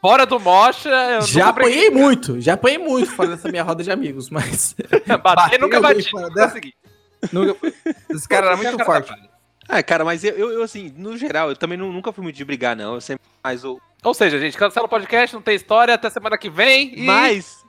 Fora 0.00 0.24
do 0.24 0.38
Mocha, 0.40 0.88
eu 0.88 1.22
Já 1.22 1.46
nunca 1.46 1.52
briguei. 1.60 1.86
apanhei 1.86 1.90
muito, 1.90 2.40
já 2.40 2.54
apanhei 2.54 2.78
muito 2.78 3.10
fora 3.10 3.30
dessa 3.30 3.48
minha 3.50 3.62
roda 3.62 3.82
de 3.82 3.90
amigos, 3.90 4.30
mas 4.30 4.74
Bater, 5.06 5.18
Bater 5.22 5.60
nunca 5.60 5.80
bati. 5.80 6.10
fora 6.10 6.28
Nunca 6.28 6.34
dessa- 6.34 6.48
consegui. 6.48 6.74
nunca... 7.32 7.56
esse 8.08 8.28
cara 8.28 8.46
era 8.46 8.56
muito 8.56 8.84
forte. 8.84 9.12
Ah, 9.68 9.82
cara, 9.82 10.04
mas 10.04 10.24
eu, 10.24 10.34
eu, 10.36 10.50
eu, 10.52 10.62
assim, 10.62 10.92
no 10.96 11.16
geral, 11.16 11.50
eu 11.50 11.56
também 11.56 11.78
nu- 11.78 11.92
nunca 11.92 12.12
fui 12.12 12.24
muito 12.24 12.36
de 12.36 12.44
brigar, 12.44 12.74
não. 12.74 12.94
Eu 12.94 13.00
sempre 13.00 13.22
mais 13.44 13.64
o. 13.64 13.80
Ou 14.02 14.14
seja, 14.14 14.40
gente, 14.40 14.56
cancela 14.56 14.86
o 14.86 14.88
podcast, 14.88 15.34
não 15.34 15.42
tem 15.42 15.54
história, 15.54 15.94
até 15.94 16.08
semana 16.10 16.36
que 16.38 16.48
vem. 16.50 16.98
E... 16.98 17.02
Mas, 17.04 17.59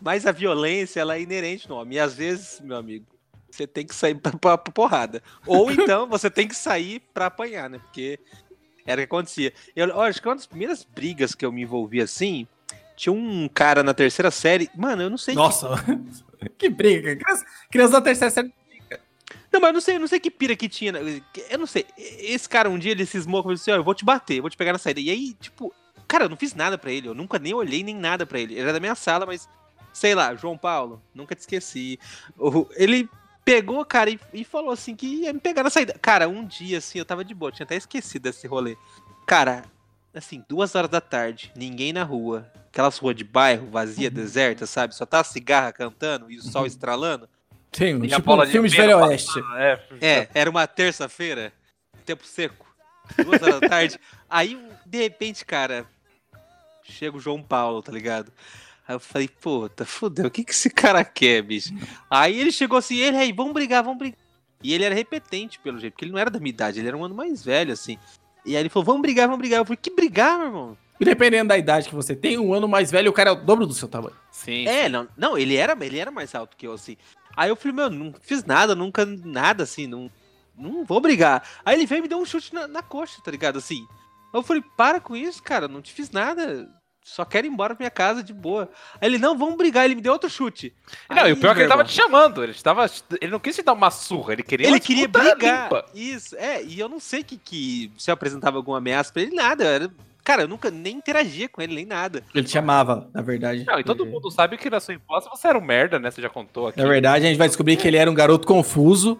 mas 0.00 0.26
a 0.26 0.32
violência, 0.32 1.00
ela 1.00 1.16
é 1.16 1.20
inerente 1.22 1.68
no 1.68 1.76
homem. 1.76 1.96
E 1.96 2.00
às 2.00 2.14
vezes, 2.14 2.60
meu 2.60 2.76
amigo, 2.76 3.06
você 3.50 3.66
tem 3.66 3.86
que 3.86 3.94
sair 3.94 4.14
pra, 4.14 4.32
pra- 4.32 4.58
pra 4.58 4.72
porrada. 4.72 5.22
Ou 5.46 5.70
então 5.72 6.06
você 6.08 6.30
tem 6.30 6.46
que 6.48 6.54
sair 6.54 7.00
pra 7.14 7.26
apanhar, 7.26 7.68
né? 7.70 7.78
Porque 7.78 8.18
era 8.86 9.00
o 9.00 9.02
que 9.02 9.04
acontecia. 9.14 9.52
Eu, 9.74 9.88
eu 9.88 10.00
acho 10.00 10.20
que 10.20 10.28
uma 10.28 10.36
das 10.36 10.46
primeiras 10.46 10.84
brigas 10.84 11.34
que 11.34 11.44
eu 11.44 11.50
me 11.52 11.62
envolvi 11.62 12.00
assim, 12.00 12.46
tinha 12.96 13.12
um 13.12 13.48
cara 13.48 13.82
na 13.82 13.92
terceira 13.94 14.30
série. 14.30 14.70
Mano, 14.76 15.02
eu 15.02 15.10
não 15.10 15.18
sei. 15.18 15.34
que- 15.34 15.40
Nossa, 15.40 15.68
que 16.58 16.68
briga. 16.68 17.16
Criança, 17.16 17.46
criança 17.70 17.92
da 17.92 18.00
terceira 18.00 18.30
série. 18.30 18.52
Não, 19.52 19.60
mas 19.60 19.68
eu 19.68 19.72
não 19.74 19.80
sei, 19.80 19.96
eu 19.96 20.00
não 20.00 20.06
sei 20.08 20.20
que 20.20 20.30
pira 20.30 20.54
que 20.54 20.68
tinha. 20.68 20.92
né? 20.92 21.22
Eu 21.48 21.58
não 21.58 21.66
sei. 21.66 21.86
Esse 21.96 22.46
cara 22.48 22.68
um 22.68 22.78
dia 22.78 22.92
ele 22.92 23.06
cismou 23.06 23.42
com 23.42 23.50
assim, 23.50 23.70
ó, 23.70 23.76
eu 23.76 23.84
vou 23.84 23.94
te 23.94 24.04
bater, 24.04 24.40
vou 24.40 24.50
te 24.50 24.56
pegar 24.56 24.72
na 24.72 24.78
saída. 24.78 25.00
E 25.00 25.08
aí, 25.10 25.34
tipo, 25.40 25.72
cara, 26.06 26.24
eu 26.24 26.28
não 26.28 26.36
fiz 26.36 26.54
nada 26.54 26.76
pra 26.76 26.92
ele. 26.92 27.08
Eu 27.08 27.14
nunca 27.14 27.38
nem 27.38 27.54
olhei 27.54 27.82
nem 27.82 27.94
nada 27.94 28.26
pra 28.26 28.38
ele. 28.38 28.52
Ele 28.54 28.60
era 28.60 28.72
da 28.74 28.80
minha 28.80 28.94
sala, 28.94 29.24
mas 29.24 29.48
sei 29.96 30.14
lá, 30.14 30.34
João 30.34 30.58
Paulo, 30.58 31.02
nunca 31.14 31.34
te 31.34 31.40
esqueci. 31.40 31.98
Ele 32.76 33.08
pegou, 33.42 33.82
cara, 33.82 34.10
e, 34.10 34.20
e 34.34 34.44
falou 34.44 34.70
assim 34.70 34.94
que 34.94 35.06
ia 35.06 35.32
me 35.32 35.40
pegar 35.40 35.62
na 35.62 35.70
saída. 35.70 35.96
Cara, 36.02 36.28
um 36.28 36.44
dia 36.44 36.78
assim, 36.78 36.98
eu 36.98 37.04
tava 37.04 37.24
de 37.24 37.32
boa, 37.32 37.50
tinha 37.50 37.64
até 37.64 37.76
esquecido 37.76 38.24
desse 38.24 38.46
rolê. 38.46 38.76
Cara, 39.26 39.64
assim, 40.14 40.44
duas 40.46 40.74
horas 40.74 40.90
da 40.90 41.00
tarde, 41.00 41.50
ninguém 41.56 41.94
na 41.94 42.02
rua. 42.04 42.46
Aquelas 42.68 42.98
ruas 42.98 43.16
de 43.16 43.24
bairro, 43.24 43.70
vazia, 43.70 44.10
deserta, 44.10 44.66
sabe? 44.66 44.94
Só 44.94 45.06
tá 45.06 45.20
a 45.20 45.24
cigarra 45.24 45.72
cantando 45.72 46.30
e 46.30 46.36
o 46.36 46.42
sol 46.42 46.66
estralando. 46.66 47.26
Sim, 47.72 48.04
E 48.04 48.08
tipo 48.08 48.34
um 48.34 48.46
filme 48.46 48.68
de 48.68 48.76
Velho 48.76 48.98
Oeste. 48.98 49.40
É, 49.56 49.80
É, 50.02 50.28
era 50.34 50.50
uma 50.50 50.66
terça-feira, 50.66 51.54
tempo 52.04 52.26
seco, 52.26 52.66
duas 53.24 53.40
horas 53.40 53.60
da 53.60 53.68
tarde. 53.68 53.98
Aí, 54.28 54.60
de 54.84 54.98
repente, 54.98 55.42
cara, 55.42 55.86
chega 56.84 57.16
o 57.16 57.20
João 57.20 57.42
Paulo, 57.42 57.80
tá 57.82 57.90
ligado? 57.90 58.30
Aí 58.88 58.94
eu 58.94 59.00
falei, 59.00 59.28
puta, 59.28 59.84
fudeu, 59.84 60.26
o 60.26 60.30
que 60.30 60.44
que 60.44 60.52
esse 60.52 60.70
cara 60.70 61.04
quer, 61.04 61.42
bicho? 61.42 61.74
Aí 62.08 62.38
ele 62.38 62.52
chegou 62.52 62.78
assim, 62.78 62.96
ele, 62.96 63.16
aí, 63.16 63.32
vamos 63.32 63.52
brigar, 63.52 63.82
vamos 63.82 63.98
brigar. 63.98 64.18
E 64.62 64.72
ele 64.72 64.84
era 64.84 64.94
repetente, 64.94 65.58
pelo 65.58 65.78
jeito, 65.78 65.94
porque 65.94 66.04
ele 66.04 66.12
não 66.12 66.18
era 66.18 66.30
da 66.30 66.38
minha 66.38 66.50
idade, 66.50 66.78
ele 66.78 66.88
era 66.88 66.96
um 66.96 67.04
ano 67.04 67.14
mais 67.14 67.44
velho, 67.44 67.72
assim. 67.72 67.98
E 68.44 68.54
aí 68.54 68.62
ele 68.62 68.68
falou, 68.68 68.86
vamos 68.86 69.02
brigar, 69.02 69.26
vamos 69.26 69.40
brigar. 69.40 69.58
Eu 69.58 69.64
falei, 69.64 69.78
que 69.80 69.90
brigar, 69.90 70.38
meu 70.38 70.46
irmão? 70.46 70.78
E 70.98 71.04
dependendo 71.04 71.48
da 71.48 71.58
idade 71.58 71.88
que 71.88 71.94
você 71.94 72.14
tem, 72.14 72.38
um 72.38 72.54
ano 72.54 72.68
mais 72.68 72.90
velho, 72.90 73.10
o 73.10 73.14
cara 73.14 73.30
é 73.30 73.32
o 73.32 73.36
dobro 73.36 73.66
do 73.66 73.74
seu 73.74 73.88
tamanho. 73.88 74.16
Sim. 74.30 74.66
É, 74.66 74.88
não, 74.88 75.06
não 75.16 75.36
ele, 75.36 75.56
era, 75.56 75.76
ele 75.84 75.98
era 75.98 76.10
mais 76.10 76.34
alto 76.34 76.56
que 76.56 76.66
eu, 76.66 76.72
assim. 76.72 76.96
Aí 77.36 77.50
eu 77.50 77.56
falei, 77.56 77.76
meu, 77.76 77.90
não 77.90 78.14
fiz 78.20 78.44
nada, 78.44 78.74
nunca, 78.74 79.04
nada, 79.04 79.64
assim, 79.64 79.86
não, 79.86 80.10
não 80.56 80.84
vou 80.84 81.00
brigar. 81.00 81.46
Aí 81.64 81.76
ele 81.76 81.86
veio 81.86 81.98
e 81.98 82.02
me 82.02 82.08
deu 82.08 82.18
um 82.18 82.24
chute 82.24 82.54
na, 82.54 82.66
na 82.66 82.82
coxa, 82.82 83.20
tá 83.22 83.30
ligado, 83.30 83.58
assim. 83.58 83.86
Eu 84.32 84.42
falei, 84.42 84.62
para 84.76 85.00
com 85.00 85.14
isso, 85.14 85.42
cara, 85.42 85.68
não 85.68 85.82
te 85.82 85.92
fiz 85.92 86.10
nada. 86.10 86.68
Só 87.08 87.24
quero 87.24 87.46
ir 87.46 87.50
embora 87.50 87.72
pra 87.72 87.84
minha 87.84 87.90
casa 87.90 88.20
de 88.20 88.32
boa. 88.32 88.68
Aí 89.00 89.08
ele, 89.08 89.16
não, 89.16 89.38
vamos 89.38 89.56
brigar. 89.56 89.84
Ele 89.84 89.94
me 89.94 90.00
deu 90.00 90.12
outro 90.12 90.28
chute. 90.28 90.74
Não, 91.08 91.22
Aí, 91.22 91.30
e 91.30 91.34
o 91.34 91.36
pior 91.36 91.52
é 91.52 91.54
que 91.54 91.60
ele 91.60 91.68
tava 91.68 91.82
irmão, 91.82 91.92
te 91.92 91.94
chamando. 92.02 92.42
Ele, 92.42 92.52
tava, 92.54 92.84
ele 93.20 93.30
não 93.30 93.38
quis 93.38 93.54
te 93.54 93.62
dar 93.62 93.74
uma 93.74 93.92
surra, 93.92 94.32
ele 94.32 94.42
queria 94.42 94.66
Ele 94.66 94.80
queria 94.80 95.06
brigar. 95.06 95.62
limpa. 95.62 95.84
Isso, 95.94 96.34
é, 96.36 96.64
e 96.64 96.80
eu 96.80 96.88
não 96.88 96.98
sei 96.98 97.22
que, 97.22 97.36
que 97.38 97.92
se 97.96 98.10
eu 98.10 98.12
apresentava 98.14 98.56
alguma 98.56 98.78
ameaça 98.78 99.12
pra 99.12 99.22
ele, 99.22 99.36
nada. 99.36 99.62
eu 99.62 99.68
Era, 99.70 99.90
cara, 100.24 100.42
eu 100.42 100.48
nunca 100.48 100.68
nem 100.68 100.96
interagia 100.96 101.48
com 101.48 101.62
ele, 101.62 101.76
nem 101.76 101.86
nada. 101.86 102.24
Ele 102.34 102.44
te 102.44 102.50
chamava, 102.50 103.08
na 103.14 103.22
verdade. 103.22 103.64
Não, 103.64 103.78
e 103.78 103.84
todo 103.84 104.04
mundo 104.04 104.28
sabe 104.32 104.58
que 104.58 104.68
na 104.68 104.80
sua 104.80 104.94
infância 104.94 105.30
você 105.30 105.46
era 105.46 105.56
um 105.56 105.64
merda, 105.64 106.00
né? 106.00 106.10
Você 106.10 106.20
já 106.20 106.28
contou 106.28 106.66
aqui. 106.66 106.80
Na 106.82 106.88
verdade, 106.88 107.24
a 107.24 107.28
gente 107.28 107.38
vai 107.38 107.46
descobrir 107.46 107.76
que 107.76 107.86
ele 107.86 107.96
era 107.96 108.10
um 108.10 108.14
garoto 108.14 108.48
confuso. 108.48 109.16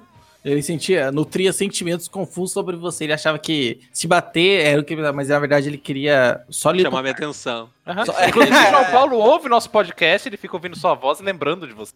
Ele 0.48 0.62
sentia, 0.62 1.10
nutria 1.10 1.52
sentimentos 1.52 2.06
confusos 2.06 2.52
sobre 2.52 2.76
você. 2.76 3.02
Ele 3.04 3.12
achava 3.12 3.36
que 3.38 3.80
se 3.92 4.06
bater 4.06 4.64
era 4.64 4.80
o 4.80 4.84
que. 4.84 4.94
Mas 4.94 5.28
na 5.28 5.38
verdade 5.40 5.68
ele 5.68 5.76
queria 5.76 6.40
só 6.48 6.70
lhe. 6.70 6.82
Chamar 6.82 7.02
minha 7.02 7.12
atenção. 7.12 7.68
Aham. 7.84 8.04
Só- 8.06 8.26
Inclusive, 8.26 8.56
o 8.56 8.70
João 8.70 8.84
Paulo 8.92 9.16
ouve 9.16 9.48
nosso 9.48 9.68
podcast, 9.68 10.28
ele 10.28 10.36
fica 10.36 10.54
ouvindo 10.54 10.76
sua 10.76 10.94
voz 10.94 11.18
e 11.18 11.22
lembrando 11.24 11.66
de 11.66 11.72
você. 11.72 11.92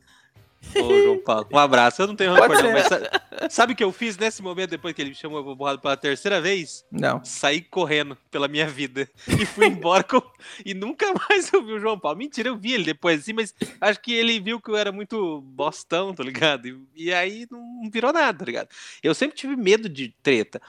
Ô, 0.76 1.02
João 1.02 1.18
Paulo. 1.18 1.48
Um 1.52 1.58
abraço. 1.58 2.02
Eu 2.02 2.06
não 2.06 2.14
tenho 2.14 2.32
rancor, 2.32 2.62
não, 2.62 2.72
mas 2.72 2.86
sa- 2.86 3.48
sabe 3.50 3.72
o 3.72 3.76
que 3.76 3.82
eu 3.82 3.90
fiz 3.90 4.16
nesse 4.18 4.42
momento, 4.42 4.70
depois 4.70 4.94
que 4.94 5.00
ele 5.02 5.10
me 5.10 5.16
chamou 5.16 5.42
pra 5.42 5.54
borrada 5.54 5.78
pela 5.78 5.96
terceira 5.96 6.40
vez? 6.40 6.84
Não. 6.92 7.24
Saí 7.24 7.60
correndo 7.62 8.16
pela 8.30 8.46
minha 8.46 8.66
vida 8.66 9.08
e 9.26 9.46
fui 9.46 9.66
embora 9.66 10.04
com... 10.04 10.22
e 10.64 10.74
nunca 10.74 11.12
mais 11.28 11.52
eu 11.52 11.64
vi 11.64 11.72
o 11.72 11.80
João 11.80 11.98
Paulo. 11.98 12.18
Mentira, 12.18 12.48
eu 12.48 12.56
vi 12.56 12.72
ele 12.74 12.84
depois 12.84 13.20
assim, 13.20 13.32
mas 13.32 13.54
acho 13.80 14.00
que 14.00 14.12
ele 14.12 14.38
viu 14.38 14.60
que 14.60 14.70
eu 14.70 14.76
era 14.76 14.92
muito 14.92 15.40
bostão, 15.40 16.14
tá 16.14 16.22
ligado? 16.22 16.66
E, 16.66 17.06
e 17.06 17.12
aí 17.14 17.46
não 17.50 17.88
virou 17.90 18.12
nada, 18.12 18.38
tá 18.38 18.44
ligado? 18.44 18.68
Eu 19.02 19.14
sempre 19.14 19.36
tive 19.36 19.56
medo 19.56 19.88
de 19.88 20.14
treta. 20.22 20.60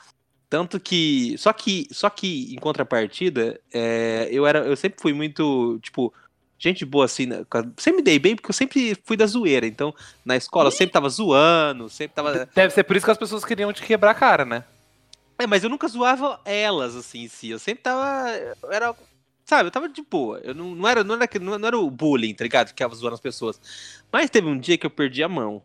Tanto 0.49 0.79
que. 0.81 1.35
Só 1.37 1.53
que, 1.53 1.87
só 1.91 2.09
que 2.09 2.53
em 2.53 2.57
contrapartida, 2.57 3.57
é, 3.73 4.27
eu, 4.31 4.45
era, 4.45 4.59
eu 4.59 4.75
sempre 4.75 5.01
fui 5.01 5.13
muito, 5.13 5.79
tipo, 5.81 6.13
gente 6.61 6.85
boa 6.85 7.05
assim. 7.05 7.25
né, 7.25 7.43
Sempre 7.77 7.97
me 7.97 8.03
dei 8.03 8.19
bem 8.19 8.35
porque 8.35 8.49
eu 8.49 8.53
sempre 8.53 8.95
fui 9.03 9.17
da 9.17 9.25
zoeira. 9.25 9.65
Então, 9.65 9.93
na 10.23 10.37
escola 10.37 10.67
eu 10.67 10.71
sempre 10.71 10.93
tava 10.93 11.09
zoando, 11.09 11.89
sempre 11.89 12.15
tava. 12.15 12.47
Deve 12.53 12.73
ser 12.73 12.83
por 12.83 12.95
isso 12.95 13.05
que 13.05 13.11
as 13.11 13.17
pessoas 13.17 13.43
queriam 13.43 13.73
te 13.73 13.81
quebrar 13.81 14.11
a 14.11 14.15
cara, 14.15 14.45
né? 14.45 14.63
É, 15.39 15.47
mas 15.47 15.63
eu 15.63 15.69
nunca 15.69 15.87
zoava 15.87 16.39
elas, 16.45 16.95
assim, 16.95 17.23
em 17.23 17.27
si. 17.27 17.49
Eu 17.49 17.59
sempre 17.59 17.83
tava. 17.83 18.29
Eu 18.61 18.71
era. 18.71 18.95
Sabe, 19.43 19.67
eu 19.67 19.71
tava 19.71 19.89
de 19.89 20.01
boa. 20.03 20.39
Eu 20.43 20.53
não, 20.53 20.75
não, 20.75 20.87
era, 20.87 21.03
não, 21.03 21.15
era, 21.15 21.27
não, 21.39 21.67
era 21.67 21.77
o 21.77 21.89
bullying, 21.89 22.33
tá 22.33 22.43
ligado? 22.43 22.67
Que 22.67 22.73
ficava 22.73 22.95
zoando 22.95 23.15
as 23.15 23.19
pessoas. 23.19 23.59
Mas 24.11 24.29
teve 24.29 24.47
um 24.47 24.57
dia 24.57 24.77
que 24.77 24.85
eu 24.85 24.89
perdi 24.89 25.23
a 25.23 25.27
mão. 25.27 25.63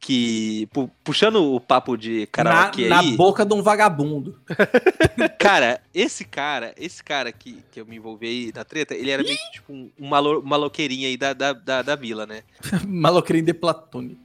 Que. 0.00 0.66
pu- 0.72 0.90
puxando 1.02 1.54
o 1.54 1.60
papo 1.60 1.96
de 1.96 2.20
Na, 2.20 2.26
karaokê 2.28 2.88
na 2.88 3.00
aí. 3.00 3.16
boca 3.16 3.44
de 3.44 3.52
um 3.52 3.62
vagabundo. 3.62 4.38
Cara, 5.38 5.80
esse 5.92 6.24
cara, 6.24 6.72
esse 6.76 7.02
cara 7.02 7.32
que, 7.32 7.62
que 7.72 7.80
eu 7.80 7.86
me 7.86 7.96
envolvi 7.96 8.26
aí 8.26 8.52
na 8.54 8.64
treta, 8.64 8.94
ele 8.94 9.10
era 9.10 9.22
meio 9.22 9.36
que 9.36 9.50
tipo 9.52 9.72
um, 9.72 9.90
um 9.98 10.06
malo, 10.08 10.42
maloqueirinho 10.42 11.06
aí 11.08 11.16
da, 11.16 11.32
da, 11.32 11.52
da, 11.52 11.82
da 11.82 11.96
vila, 11.96 12.26
né? 12.26 12.42
Malocrinho 12.86 13.44
de 13.44 13.52
Platone. 13.54 14.18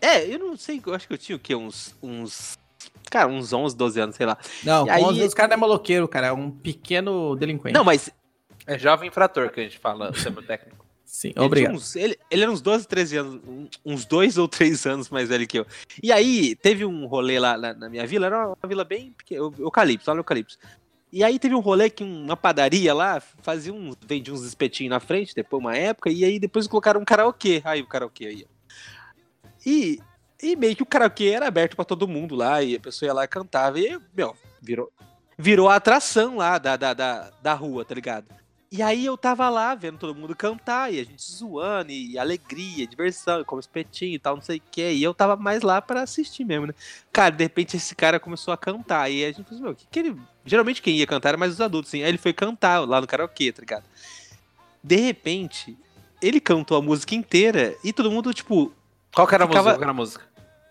É, 0.00 0.24
eu 0.32 0.38
não 0.38 0.56
sei, 0.56 0.80
eu 0.86 0.94
acho 0.94 1.06
que 1.08 1.12
eu 1.14 1.18
tinha 1.18 1.36
o 1.36 1.38
quê? 1.40 1.54
Uns. 1.54 1.94
uns 2.02 2.56
cara, 3.10 3.28
uns 3.28 3.52
11, 3.52 3.76
12 3.76 4.00
anos, 4.00 4.16
sei 4.16 4.26
lá. 4.26 4.38
Não, 4.64 4.86
E 4.86 4.90
aí- 4.90 5.02
11 5.02 5.20
anos, 5.20 5.32
o 5.32 5.36
cara 5.36 5.48
não 5.48 5.54
é 5.54 5.56
maloqueiro, 5.58 6.06
cara. 6.08 6.28
É 6.28 6.32
um 6.32 6.50
pequeno 6.50 7.34
delinquente. 7.36 7.74
Não, 7.74 7.84
mas 7.84 8.08
É 8.66 8.78
jovem 8.78 9.08
infrator 9.08 9.50
que 9.50 9.60
a 9.60 9.62
gente 9.64 9.78
fala, 9.78 10.10
o 10.10 10.12
termo 10.12 10.40
técnico. 10.42 10.79
Sim, 11.12 11.32
Ele, 11.34 11.44
obrigado. 11.44 11.74
uns- 11.74 11.96
ele, 11.96 12.16
ele 12.30 12.42
era 12.42 12.50
uns 12.52 12.60
12, 12.60 12.86
13 12.86 13.16
anos, 13.16 13.40
uns 13.84 14.04
dois 14.04 14.38
ou 14.38 14.46
três 14.46 14.86
anos 14.86 15.10
mais 15.10 15.28
velho 15.28 15.46
que 15.46 15.58
eu. 15.58 15.66
E 16.00 16.12
aí, 16.12 16.54
teve 16.54 16.84
um 16.84 17.04
rolê 17.06 17.38
lá 17.40 17.58
na, 17.58 17.74
na 17.74 17.88
minha 17.90 18.06
vila, 18.06 18.26
era 18.26 18.46
uma 18.48 18.68
vila 18.68 18.84
bem 18.84 19.12
pequena, 19.12 19.40
Eu- 19.40 19.54
Eucalipto, 19.58 20.08
lá 20.08 20.14
no 20.14 20.20
Eucalipto. 20.20 20.56
E 21.12 21.24
aí 21.24 21.38
teve 21.40 21.54
um 21.56 21.60
rolê 21.60 21.90
que 21.90 22.04
uma 22.04 22.36
padaria 22.36 22.94
lá 22.94 23.20
fazia 23.42 23.72
uns, 23.74 23.96
vendia 24.06 24.32
uns 24.32 24.44
espetinhos 24.44 24.90
na 24.90 25.00
frente, 25.00 25.34
depois 25.34 25.60
uma 25.60 25.76
época, 25.76 26.08
e 26.10 26.24
aí 26.24 26.38
depois 26.38 26.68
colocaram 26.68 27.00
um 27.00 27.04
karaokê. 27.04 27.60
Aí 27.64 27.82
o 27.82 27.86
karaokê 27.88 28.26
aí. 28.26 28.46
E, 29.66 29.98
e 30.42 30.56
meio 30.56 30.76
que 30.76 30.82
o 30.82 30.86
karaokê 30.86 31.30
era 31.30 31.48
aberto 31.48 31.74
pra 31.74 31.84
todo 31.84 32.06
mundo 32.08 32.34
lá, 32.36 32.62
e 32.62 32.76
a 32.76 32.80
pessoa 32.80 33.08
ia 33.08 33.12
lá 33.12 33.24
e 33.24 33.28
cantava. 33.28 33.78
E, 33.80 33.98
meu, 34.16 34.36
virou, 34.62 34.90
virou 35.36 35.68
a 35.68 35.74
atração 35.74 36.36
lá 36.36 36.56
da, 36.58 36.76
da, 36.76 36.94
da, 36.94 37.30
da 37.42 37.54
rua, 37.54 37.84
tá 37.84 37.94
ligado? 37.94 38.26
E 38.72 38.82
aí 38.82 39.04
eu 39.04 39.18
tava 39.18 39.48
lá 39.48 39.74
vendo 39.74 39.98
todo 39.98 40.14
mundo 40.14 40.34
cantar, 40.36 40.92
e 40.94 41.00
a 41.00 41.04
gente 41.04 41.20
zoando, 41.20 41.90
e 41.90 42.16
alegria, 42.16 42.86
diversão, 42.86 43.40
e 43.40 43.44
como 43.44 43.58
espetinho 43.58 44.14
e 44.14 44.18
tal, 44.18 44.36
não 44.36 44.42
sei 44.42 44.58
o 44.58 44.62
que. 44.70 44.92
E 44.92 45.02
eu 45.02 45.12
tava 45.12 45.34
mais 45.34 45.62
lá 45.62 45.82
pra 45.82 46.02
assistir 46.02 46.44
mesmo, 46.44 46.68
né? 46.68 46.74
Cara, 47.12 47.34
de 47.34 47.42
repente 47.42 47.76
esse 47.76 47.96
cara 47.96 48.20
começou 48.20 48.54
a 48.54 48.56
cantar, 48.56 49.10
e 49.10 49.24
a 49.24 49.32
gente 49.32 49.42
falou 49.42 49.54
assim, 49.54 49.62
meu, 49.62 49.72
o 49.72 49.74
que 49.74 49.86
que 49.90 49.98
ele... 49.98 50.16
Geralmente 50.44 50.80
quem 50.80 50.96
ia 50.96 51.06
cantar 51.06 51.30
era 51.30 51.36
mais 51.38 51.52
os 51.52 51.60
adultos, 51.60 51.90
assim. 51.90 52.02
Aí 52.04 52.08
ele 52.10 52.18
foi 52.18 52.32
cantar 52.32 52.78
lá 52.88 53.00
no 53.00 53.08
karaokê, 53.08 53.50
tá 53.50 53.60
ligado? 53.60 53.84
De 54.82 54.96
repente, 54.96 55.76
ele 56.22 56.40
cantou 56.40 56.76
a 56.76 56.82
música 56.82 57.16
inteira, 57.16 57.74
e 57.82 57.92
todo 57.92 58.08
mundo, 58.10 58.32
tipo... 58.32 58.72
Qual 59.12 59.26
que 59.26 59.34
era 59.34 59.44
a 59.44 59.48
Ficava- 59.48 59.70
música? 59.70 59.72
Qual 59.74 59.78
que 59.78 59.82
era 59.84 59.90
a 59.90 59.94
música? 59.94 60.29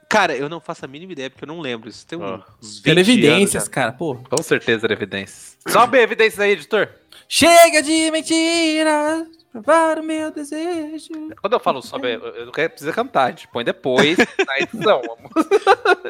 Cara, 0.09 0.35
eu 0.35 0.49
não 0.49 0.59
faço 0.59 0.83
a 0.83 0.87
mínima 0.87 1.11
ideia, 1.13 1.29
porque 1.29 1.43
eu 1.45 1.47
não 1.47 1.59
lembro. 1.61 1.87
Isso 1.87 2.05
tem 2.05 2.17
um- 2.17 2.23
Ah. 2.25 2.43
uns 2.61 2.79
20 2.79 2.83
Teve 2.83 2.99
anos 2.99 3.09
evidências, 3.09 3.63
já. 3.65 3.69
cara. 3.69 3.91
Pô. 3.91 4.15
Com 4.15 4.41
certeza 4.41 4.87
era 4.87 4.93
evidências. 4.93 5.55
Sobe 5.67 5.99
evidências 5.99 6.39
aí, 6.39 6.51
editor. 6.51 6.89
Chega 7.27 7.83
de 7.83 8.09
mentiras, 8.09 9.27
provar 9.51 9.99
o 9.99 10.03
meu 10.03 10.31
desejo. 10.31 11.09
Quando 11.39 11.53
eu 11.53 11.59
falo 11.59 11.79
sobe, 11.83 12.07
eu 12.15 12.19
eu 12.21 12.45
não 12.47 12.51
quero 12.51 12.71
precisa 12.71 12.91
cantar, 12.91 13.25
a 13.25 13.29
gente 13.29 13.47
põe 13.49 13.63
depois 13.63 14.17
na 14.47 14.57
edição. 14.59 15.01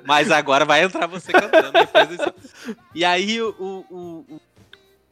Mas 0.06 0.32
agora 0.32 0.64
vai 0.64 0.82
entrar 0.82 1.06
você 1.08 1.34
cantando 1.34 1.72
depois. 1.74 2.78
E 2.96 3.04
aí 3.04 3.42
o, 3.42 3.50
o, 3.60 4.26
o- 4.36 4.42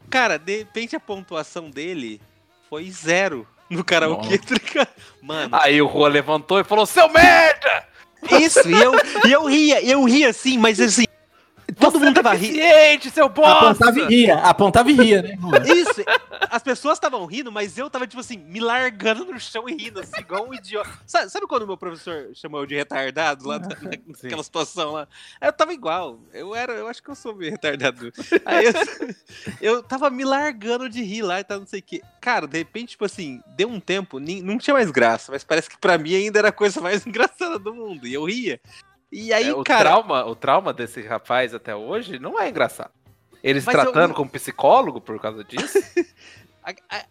Cara, 0.10 0.38
de 0.40 0.60
repente 0.60 0.96
a 0.96 1.00
pontuação 1.02 1.70
dele 1.70 2.22
foi 2.70 2.90
zero 2.90 3.46
no 3.70 3.84
karaokê, 3.84 4.38
tá? 4.38 4.88
Mano, 5.22 5.58
Aí 5.62 5.82
o 5.82 5.88
Rua 5.88 6.08
levantou 6.08 6.58
e 6.62 6.64
falou: 6.64 6.86
Seu 6.86 7.10
merda! 7.10 7.86
Isso, 8.40 8.68
e 8.68 8.74
eu, 8.74 8.94
e 9.26 9.32
eu 9.32 9.46
ria, 9.46 9.84
eu 9.84 10.04
ria 10.04 10.30
assim, 10.30 10.58
mas 10.58 10.80
assim. 10.80 11.07
Todo 11.80 12.00
Você 12.00 12.06
mundo 12.06 12.20
é 12.20 12.24
tava 12.24 12.36
rindo. 12.36 12.54
deficiente, 12.54 13.10
seu 13.12 13.30
bosta! 13.30 13.52
Apontava 13.68 14.00
e 14.00 14.06
ria, 14.08 14.36
apontava 14.40 14.90
e 14.92 14.94
ria, 14.94 15.22
né? 15.22 15.38
Isso, 15.76 16.02
as 16.50 16.64
pessoas 16.64 16.98
estavam 16.98 17.26
rindo, 17.26 17.52
mas 17.52 17.78
eu 17.78 17.90
tava, 17.90 18.08
tipo 18.08 18.20
assim, 18.20 18.38
me 18.38 18.60
largando 18.60 19.26
no 19.26 19.40
chão 19.40 19.70
e 19.70 19.76
rindo, 19.76 20.00
assim, 20.00 20.20
igual 20.20 20.48
um 20.48 20.54
idiota. 20.54 20.90
Sabe, 21.06 21.30
sabe 21.30 21.46
quando 21.48 21.64
o 21.64 21.68
meu 21.68 21.78
professor 21.78 22.30
chamou 22.34 22.62
eu 22.62 22.66
de 22.66 22.76
retardado 22.76 23.48
lá 23.48 23.60
na- 23.60 23.68
naquela 24.24 24.44
situação 24.44 24.92
lá? 24.94 25.08
Eu 25.40 25.54
tava 25.54 25.74
igual. 25.74 26.20
Eu 26.34 26.56
era, 26.56 26.74
eu 26.74 26.88
acho 26.88 27.02
que 27.04 27.10
eu 27.10 27.16
sou 27.16 27.36
meio 27.36 27.52
retardado. 27.52 28.12
Aí 28.46 28.66
eu, 28.66 28.74
eu 29.78 29.84
tava 29.84 30.10
me 30.10 30.24
largando 30.26 30.90
de 30.90 31.02
rir 31.04 31.22
lá 31.22 31.40
e 31.40 31.44
tal, 31.44 31.60
não 31.60 31.68
sei 31.68 31.80
o 31.80 31.84
quê. 31.84 32.02
Cara, 32.20 32.48
de 32.48 32.58
repente, 32.58 32.90
tipo 32.90 33.06
assim, 33.06 33.42
deu 33.56 33.70
um 33.70 33.80
tempo, 33.80 34.20
nem- 34.20 34.42
não 34.42 34.58
tinha 34.58 34.74
mais 34.74 34.90
graça, 34.90 35.32
mas 35.32 35.44
parece 35.44 35.70
que 35.70 35.78
pra 35.78 35.98
mim 35.98 36.16
ainda 36.16 36.40
era 36.40 36.50
a 36.50 36.52
coisa 36.52 36.82
mais 36.82 37.06
engraçada 37.08 37.60
do 37.60 37.74
mundo. 37.74 38.08
E 38.08 38.14
eu 38.14 38.26
ria. 38.26 38.60
E 39.20 39.34
aí, 39.34 39.48
É, 39.50 39.54
o, 39.54 39.64
cara. 39.64 39.90
trauma, 39.90 40.26
o 40.26 40.36
trauma 40.36 40.72
desse 40.72 41.02
rapaz 41.02 41.54
até 41.54 41.76
hoje 41.76 42.20
não 42.20 42.40
é 42.40 42.50
engraçado. 42.50 42.92
Ele 43.44 43.60
se 43.60 43.66
Mas 43.66 43.76
eu- 43.76 43.82
tratando 43.92 44.14
como 44.14 44.30
psicólogo 44.30 45.02
por 45.02 45.20
causa 45.20 45.44
disso. 45.44 45.78
A- 46.64 46.74
a- 46.98 47.06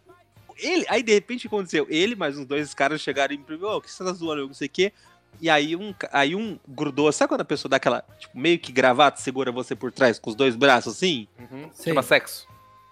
ele, 0.59 0.85
aí 0.89 1.03
de 1.03 1.13
repente 1.15 1.47
aconteceu, 1.47 1.87
ele 1.89 2.15
mais 2.15 2.39
uns 2.39 2.45
dois 2.47 2.73
caras 2.75 3.01
chegaram 3.01 3.35
e 3.35 3.39
me 3.39 3.45
perguntaram, 3.45 3.75
"Ô, 3.75 3.79
o 3.79 3.81
que 3.83 3.91
você 3.91 4.05
tá 4.05 4.13
zoando, 4.13 4.43
eu 4.43 4.47
não 4.47 4.55
sei 4.55 4.67
o 4.69 4.71
quê. 4.71 4.93
E 5.41 5.51
aí 5.51 5.75
um, 5.75 5.95
aí 6.13 6.35
um 6.37 6.59
grudou, 6.69 7.11
sabe 7.13 7.29
quando 7.31 7.41
a 7.41 7.45
pessoa 7.45 7.69
dá 7.71 7.77
aquela, 7.77 8.03
tipo, 8.19 8.39
meio 8.39 8.59
que 8.59 8.71
gravata, 8.73 9.21
segura 9.21 9.51
você 9.51 9.75
por 9.75 9.91
trás 9.93 10.19
com 10.19 10.31
os 10.31 10.37
dois 10.37 10.55
braços 10.55 10.95
assim? 10.97 11.27
Uhum. 11.39 11.71
Chama 11.83 12.03
sexo. 12.03 12.47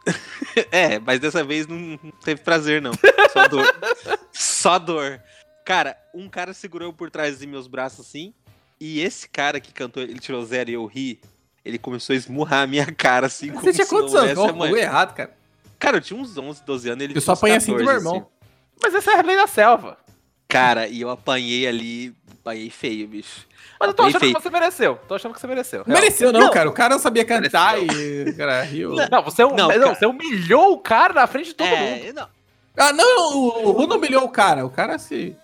É, 0.70 0.98
mas 0.98 1.18
dessa 1.20 1.42
vez 1.42 1.66
não, 1.66 1.76
não 1.78 2.10
teve 2.24 2.40
prazer 2.42 2.80
não, 2.82 2.92
só 3.32 3.48
dor. 3.48 3.64
só 4.32 4.78
dor. 4.78 5.20
Cara, 5.64 5.96
um 6.14 6.28
cara 6.28 6.52
segurou 6.52 6.92
por 6.92 7.10
trás 7.10 7.38
de 7.38 7.46
meus 7.46 7.66
braços 7.66 8.06
assim, 8.06 8.34
e 8.80 9.00
esse 9.00 9.28
cara 9.28 9.60
que 9.60 9.72
cantou, 9.72 10.02
ele 10.02 10.18
tirou 10.18 10.44
zero 10.44 10.70
e 10.70 10.74
eu 10.74 10.84
ri, 10.86 11.20
ele 11.64 11.78
começou 11.78 12.12
a 12.14 12.16
esmurrar 12.16 12.62
a 12.62 12.66
minha 12.66 12.86
cara 12.92 13.26
assim, 13.26 13.50
Você 13.52 13.72
tinha 13.72 13.84
não 13.84 13.90
quantos 13.90 14.14
anos? 14.14 14.34
Bagulho 14.34 14.76
errado, 14.76 15.14
cara. 15.14 15.34
Cara, 15.78 15.96
eu 15.98 16.00
tinha 16.00 16.18
uns 16.18 16.36
11, 16.36 16.62
12 16.64 16.88
anos, 16.90 17.04
ele 17.04 17.16
Eu 17.16 17.20
só 17.20 17.32
apanhei 17.32 17.56
assim 17.56 17.72
do 17.72 17.78
meu 17.78 17.86
14, 17.86 18.06
irmão. 18.06 18.26
Mas 18.82 18.94
essa 18.94 19.12
é 19.12 19.18
a 19.18 19.22
lei 19.22 19.36
da 19.36 19.46
selva. 19.46 19.98
Cara, 20.48 20.86
e 20.86 21.00
eu 21.00 21.10
apanhei 21.10 21.66
ali, 21.66 22.14
apanhei 22.40 22.70
feio, 22.70 23.08
bicho. 23.08 23.46
Mas 23.78 23.88
eu 23.88 23.94
tô 23.94 24.02
achando 24.04 24.20
feito. 24.20 24.36
que 24.36 24.42
você 24.42 24.50
mereceu. 24.50 24.98
Tô 25.08 25.14
achando 25.14 25.34
que 25.34 25.40
você 25.40 25.46
mereceu. 25.46 25.82
real. 25.84 25.98
Mereceu, 26.00 26.32
não, 26.32 26.40
Não. 26.40 26.50
cara. 26.50 26.68
O 26.68 26.72
cara 26.72 26.94
não 26.94 27.00
sabia 27.00 27.24
cantar 27.24 27.78
e 27.82 28.30
o 28.30 28.36
cara 28.36 28.62
riu. 28.62 28.94
Não, 28.94 29.22
você, 29.22 29.42
Não, 29.42 29.50
não, 29.56 29.68
cara. 29.68 29.94
você 29.94 30.06
humilhou 30.06 30.72
o 30.72 30.78
cara 30.78 31.12
na 31.12 31.26
frente 31.26 31.46
de 31.46 31.54
todo 31.54 31.68
mundo. 31.68 32.04
É, 32.06 32.12
não. 32.12 32.28
Ah, 32.76 32.92
não, 32.92 33.36
o, 33.36 33.68
o 33.68 33.72
Ru 33.72 33.86
não 33.86 33.96
humilhou 33.96 34.24
o 34.24 34.28
cara. 34.28 34.64
O 34.64 34.70
cara 34.70 34.98
se. 34.98 35.36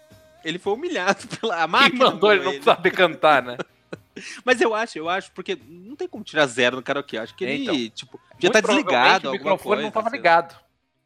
Ele 0.44 0.58
foi 0.58 0.72
humilhado 0.74 1.26
pela 1.40 1.54
a 1.56 1.60
Quem 1.60 1.68
máquina. 1.68 2.04
mandou 2.06 2.32
ele 2.32 2.44
não 2.44 2.62
saber 2.62 2.90
cantar, 2.90 3.42
né? 3.42 3.56
Mas 4.44 4.60
eu 4.60 4.74
acho, 4.74 4.98
eu 4.98 5.08
acho, 5.08 5.30
porque 5.32 5.56
não 5.68 5.96
tem 5.96 6.06
como 6.08 6.22
tirar 6.24 6.46
zero 6.46 6.76
no 6.76 6.82
karaokê. 6.82 7.16
Acho 7.18 7.34
que 7.34 7.44
ele, 7.44 7.62
Então. 7.64 7.90
tipo, 7.94 8.20
já 8.38 8.50
tá 8.50 8.60
desligado. 8.60 9.28
O 9.28 9.32
microfone 9.32 9.58
coisa, 9.62 9.82
não 9.82 9.90
tava 9.90 10.10
ligado. 10.10 10.54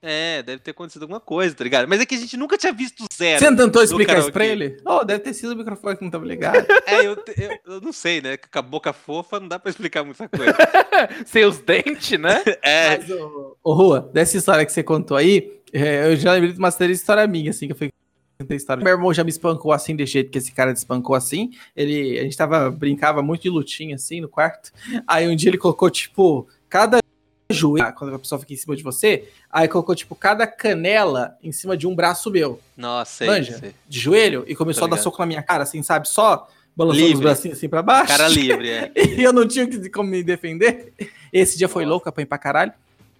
É, 0.06 0.42
deve 0.42 0.58
ter 0.58 0.72
acontecido 0.72 1.02
alguma 1.02 1.20
coisa, 1.20 1.54
tá 1.54 1.64
ligado? 1.64 1.88
Mas 1.88 1.98
é 1.98 2.04
que 2.04 2.14
a 2.14 2.18
gente 2.18 2.36
nunca 2.36 2.58
tinha 2.58 2.72
visto 2.74 3.06
zero. 3.14 3.38
Você 3.38 3.48
não 3.50 3.56
tentou 3.56 3.82
explicar 3.82 4.18
isso 4.18 4.30
pra 4.30 4.44
ele? 4.44 4.76
Oh, 4.84 5.02
deve 5.02 5.20
ter 5.20 5.32
sido 5.32 5.52
o 5.52 5.56
microfone 5.56 5.96
que 5.96 6.04
não 6.04 6.10
tava 6.10 6.26
ligado. 6.26 6.66
É, 6.86 7.06
eu, 7.06 7.16
eu, 7.38 7.58
eu 7.74 7.80
não 7.80 7.90
sei, 7.92 8.20
né? 8.20 8.36
Com 8.36 8.58
a 8.58 8.62
boca 8.62 8.92
fofa 8.92 9.40
não 9.40 9.48
dá 9.48 9.58
pra 9.58 9.70
explicar 9.70 10.04
muita 10.04 10.28
coisa. 10.28 10.54
Sem 11.24 11.46
os 11.46 11.58
dentes, 11.60 12.18
né? 12.20 12.42
É, 12.62 12.98
Mas, 12.98 13.10
ô, 13.10 13.56
ô, 13.64 13.72
Rua, 13.72 14.10
dessa 14.12 14.36
história 14.36 14.66
que 14.66 14.72
você 14.72 14.82
contou 14.82 15.16
aí, 15.16 15.58
é, 15.72 16.06
eu 16.12 16.16
já 16.16 16.32
lembrei 16.32 16.52
de 16.52 16.58
uma 16.58 16.70
série 16.70 16.92
de 16.92 16.98
história 16.98 17.26
minha, 17.26 17.50
assim, 17.50 17.66
que 17.66 17.72
eu 17.72 17.76
fui. 17.76 17.90
Meu 18.78 18.88
irmão 18.92 19.14
já 19.14 19.22
me 19.22 19.30
espancou 19.30 19.72
assim, 19.72 19.94
de 19.94 20.04
jeito 20.06 20.30
que 20.30 20.38
esse 20.38 20.52
cara 20.52 20.72
espancou 20.72 21.14
assim. 21.14 21.52
Ele, 21.76 22.18
a 22.18 22.22
gente 22.24 22.36
tava, 22.36 22.70
brincava 22.70 23.22
muito 23.22 23.42
de 23.42 23.50
lutinha, 23.50 23.94
assim, 23.94 24.20
no 24.20 24.28
quarto. 24.28 24.72
Aí 25.06 25.28
um 25.28 25.36
dia 25.36 25.50
ele 25.50 25.58
colocou, 25.58 25.88
tipo, 25.88 26.46
cada 26.68 26.98
joelho, 27.50 27.92
quando 27.94 28.14
a 28.14 28.18
pessoa 28.18 28.38
fica 28.40 28.52
em 28.52 28.56
cima 28.56 28.74
de 28.74 28.82
você, 28.82 29.28
aí 29.50 29.68
colocou, 29.68 29.94
tipo, 29.94 30.14
cada 30.16 30.46
canela 30.46 31.36
em 31.42 31.52
cima 31.52 31.76
de 31.76 31.86
um 31.86 31.94
braço 31.94 32.30
meu, 32.30 32.58
nossa, 32.76 33.18
sei, 33.18 33.26
Manja? 33.28 33.58
sei. 33.58 33.74
de 33.88 34.00
joelho, 34.00 34.44
e 34.48 34.56
começou 34.56 34.86
a 34.86 34.88
dar 34.88 34.96
soco 34.96 35.18
na 35.20 35.26
minha 35.26 35.42
cara, 35.42 35.62
assim, 35.62 35.82
sabe? 35.82 36.08
Só 36.08 36.48
balançando 36.74 37.04
os 37.04 37.10
Livre. 37.10 37.24
bracinhos 37.24 37.58
assim 37.58 37.68
pra 37.68 37.82
baixo. 37.82 38.08
Cara 38.08 38.26
livre, 38.28 38.68
é. 38.68 38.92
E 39.16 39.22
eu 39.22 39.32
não 39.32 39.46
tinha 39.46 39.66
que- 39.66 39.88
como 39.90 40.08
me 40.10 40.24
defender. 40.24 40.92
Esse 41.32 41.56
dia 41.56 41.68
foi 41.68 41.84
Nossa. 41.84 41.90
louco, 41.92 42.08
apanhei 42.08 42.26
pra 42.26 42.38
caralho. 42.38 42.72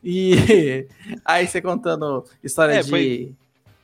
E 0.02 0.86
aí 1.24 1.46
você 1.46 1.60
contando 1.62 2.24
história 2.42 2.72
É, 2.72 2.82
de. 2.82 2.90
foi- 2.90 3.32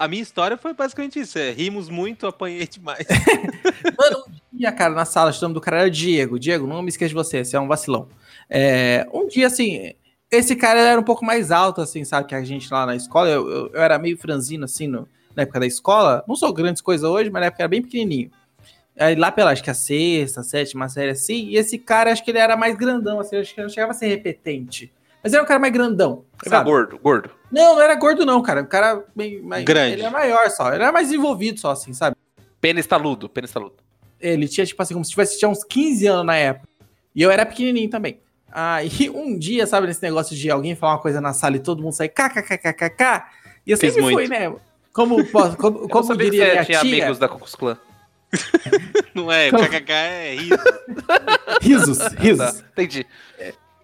A 0.01 0.09
minha 0.09 0.23
história 0.23 0.57
foi 0.57 0.73
basicamente 0.73 1.21
isso. 1.21 1.39
É, 1.39 1.51
rimos 1.51 1.91
muito, 1.91 2.27
apanhei 2.27 2.67
demais. 2.67 3.07
Mano, 3.99 4.25
um 4.53 4.57
dia, 4.57 4.73
cara, 4.73 4.95
na 4.95 5.05
sala, 5.05 5.31
o 5.31 5.43
nome 5.43 5.53
do 5.55 5.61
cara 5.61 5.81
era 5.81 5.91
Diego. 5.91 6.39
Diego, 6.39 6.67
não 6.67 6.81
me 6.81 6.89
esqueça 6.89 7.11
de 7.11 7.15
você, 7.15 7.45
você 7.45 7.55
é 7.55 7.61
um 7.61 7.69
vacilão. 7.69 8.09
É, 8.49 9.07
um 9.13 9.27
dia, 9.27 9.47
assim, 9.47 9.93
esse 10.31 10.57
cara 10.57 10.81
era 10.81 10.99
um 10.99 11.03
pouco 11.05 11.23
mais 11.23 11.51
alto, 11.51 11.83
assim, 11.83 12.03
sabe, 12.03 12.29
que 12.29 12.35
a 12.35 12.43
gente 12.43 12.73
lá 12.73 12.87
na 12.87 12.97
escola. 12.97 13.29
Eu, 13.29 13.47
eu- 13.51 13.71
eu 13.75 13.83
era 13.83 13.99
meio 13.99 14.17
franzino, 14.17 14.65
assim, 14.65 14.87
no- 14.87 15.07
na 15.37 15.43
época 15.43 15.61
da 15.61 15.67
escola. 15.67 16.25
Não 16.27 16.35
sou 16.35 16.51
grandes 16.51 16.81
coisas 16.81 17.07
hoje, 17.09 17.29
mas 17.29 17.41
na 17.41 17.47
época 17.49 17.63
era 17.63 17.69
bem 17.69 17.83
pequenininho. 17.83 18.31
Aí 18.99 19.15
lá 19.15 19.31
pela, 19.31 19.51
acho 19.53 19.63
que 19.63 19.69
a 19.71 19.75
sexta, 19.75 20.43
sétima 20.43 20.89
série, 20.89 21.11
assim, 21.11 21.47
e 21.49 21.57
esse 21.57 21.77
cara, 21.79 22.11
acho 22.11 22.25
que 22.25 22.31
ele 22.31 22.39
era 22.39 22.57
mais 22.57 22.75
grandão, 22.75 23.21
assim, 23.21 23.37
acho 23.37 23.55
que 23.55 23.61
ele 23.61 23.67
não 23.67 23.73
chegava 23.75 23.93
a 23.93 23.95
ser 23.95 24.09
repetente. 24.09 24.91
Mas 25.23 25.35
era 25.35 25.43
um 25.43 25.47
cara 25.47 25.61
mais 25.61 25.73
grandão, 25.75 26.25
Ele 26.43 26.51
sabe? 26.51 26.65
gordo, 26.71 26.99
gordo. 26.99 27.31
Não, 27.51 27.75
não 27.75 27.83
era 27.83 27.95
gordo 27.95 28.25
não, 28.25 28.41
cara. 28.43 28.63
O 28.63 28.67
cara 28.67 29.05
bem, 29.15 29.41
mais, 29.43 29.65
Grande. 29.65 29.95
Ele 29.95 30.03
é 30.03 30.11
maior 30.11 30.49
só, 30.51 30.69
ele 30.73 30.83
era 30.83 30.93
mais 30.93 31.11
envolvido 31.13 31.59
só, 31.59 31.71
assim, 31.71 31.93
sabe? 31.93 32.17
Pênis 32.61 32.87
taludo, 32.87 33.29
pênis 33.29 33.51
taludo. 33.51 33.77
Ele 34.21 34.47
tinha, 34.47 34.67
tipo 34.67 34.81
assim, 34.83 34.95
como 34.95 35.05
se 35.05 35.11
tivesse 35.11 35.39
tinha 35.39 35.49
uns 35.49 35.65
15 35.65 36.07
anos 36.07 36.27
na 36.27 36.37
época. 36.37 36.69
E 37.15 37.23
eu 37.23 37.31
era 37.31 37.45
pequenininho 37.45 37.91
também. 37.91 38.21
Aí 38.53 39.11
um 39.11 39.39
dia, 39.39 39.67
sabe, 39.67 39.87
nesse 39.87 40.03
negócio 40.03 40.37
de 40.37 40.51
alguém 40.51 40.75
falar 40.75 40.95
uma 40.95 41.01
coisa 41.01 41.21
na 41.21 41.33
sala 41.33 41.57
e 41.57 41.61
todo 41.61 41.83
mundo 41.83 41.93
sair 41.93 42.09
kkkkkk. 42.09 43.25
E 43.67 43.73
eu 43.73 43.79
Fiz 43.79 43.95
sempre 43.95 44.03
fui, 44.03 44.13
muito. 44.13 44.31
né? 44.31 44.55
Como, 44.93 45.25
como, 45.27 45.79
Eu 45.79 45.81
não 45.83 45.89
como 45.89 46.05
sabia 46.05 46.25
que 46.27 46.31
diria 46.33 46.47
você 46.47 46.53
minha 46.53 46.65
tinha 46.65 46.81
tia, 46.81 47.05
amigos 47.05 47.19
da 47.19 47.29
Cucus 47.29 47.55
Clã. 47.57 47.79
Não 49.15 49.31
é, 49.31 49.51
Como? 49.51 49.65
kkk 49.65 49.93
é 49.93 50.35
riso. 50.35 50.57
risos, 51.63 51.99
risos. 52.19 52.53
Tá, 52.53 52.65
entendi. 52.73 53.07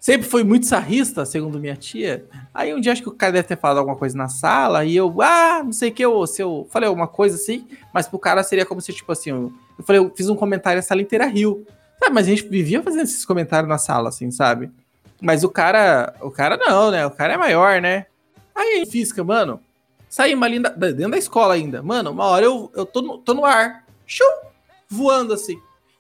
Sempre 0.07 0.29
foi 0.29 0.45
muito 0.45 0.67
sarrista, 0.67 1.27
segundo 1.27 1.59
minha 1.59 1.75
tia. 1.75 2.25
Aí 2.55 2.73
um 2.73 2.79
dia 2.81 2.93
acho 2.93 3.03
que 3.03 3.09
o 3.09 3.13
cara 3.13 3.33
deve 3.33 3.49
ter 3.49 3.59
falado 3.59 3.79
alguma 3.79 3.97
coisa 3.97 4.17
na 4.17 4.29
sala 4.29 4.85
e 4.85 4.95
eu, 4.95 5.13
ah, 5.21 5.63
não 5.65 5.73
sei 5.73 5.91
o 5.91 5.93
que, 5.93 6.05
eu, 6.05 6.25
se 6.29 6.41
eu 6.41 6.65
falei 6.71 6.87
alguma 6.87 7.09
coisa 7.09 7.35
assim, 7.35 7.67
mas 7.93 8.07
pro 8.07 8.17
cara 8.17 8.45
seria 8.45 8.65
como 8.65 8.81
se, 8.81 8.93
tipo 8.93 9.11
assim, 9.11 9.31
eu, 9.31 9.53
eu 9.77 9.85
falei, 9.85 10.01
eu 10.01 10.13
fiz 10.15 10.29
um 10.29 10.37
comentário 10.37 10.79
e 10.79 10.81
a 10.81 10.83
sala 10.83 11.03
inteira 11.03 11.27
riu. 11.27 11.67
Sabe, 11.99 12.15
mas 12.15 12.29
a 12.29 12.31
gente 12.31 12.47
vivia 12.47 12.81
fazendo 12.85 13.03
esses 13.03 13.25
comentários 13.25 13.69
na 13.69 13.79
sala, 13.79 14.11
assim, 14.11 14.31
sabe? 14.31 14.71
Mas 15.21 15.43
o 15.43 15.49
cara, 15.49 16.15
o 16.21 16.31
cara 16.31 16.57
não, 16.57 16.93
né? 16.93 17.05
O 17.05 17.11
cara 17.11 17.35
é 17.35 17.37
maior, 17.37 17.81
né? 17.83 18.07
Aí 18.55 18.83
em 18.83 18.87
física, 18.87 19.25
mano, 19.25 19.59
saímos 20.09 20.45
ali 20.47 20.61
da- 20.61 20.69
dentro 20.69 21.11
da 21.11 21.19
escola 21.19 21.55
ainda. 21.55 21.83
Mano, 21.83 22.13
uma 22.13 22.27
hora 22.27 22.45
eu, 22.45 22.71
eu 22.77 22.87
tô, 22.87 23.03
no, 23.03 23.19
tô 23.19 23.35
no 23.35 23.45
ar, 23.45 23.85
shoo, 24.07 24.25
voando 24.89 25.35
assim. 25.35 25.59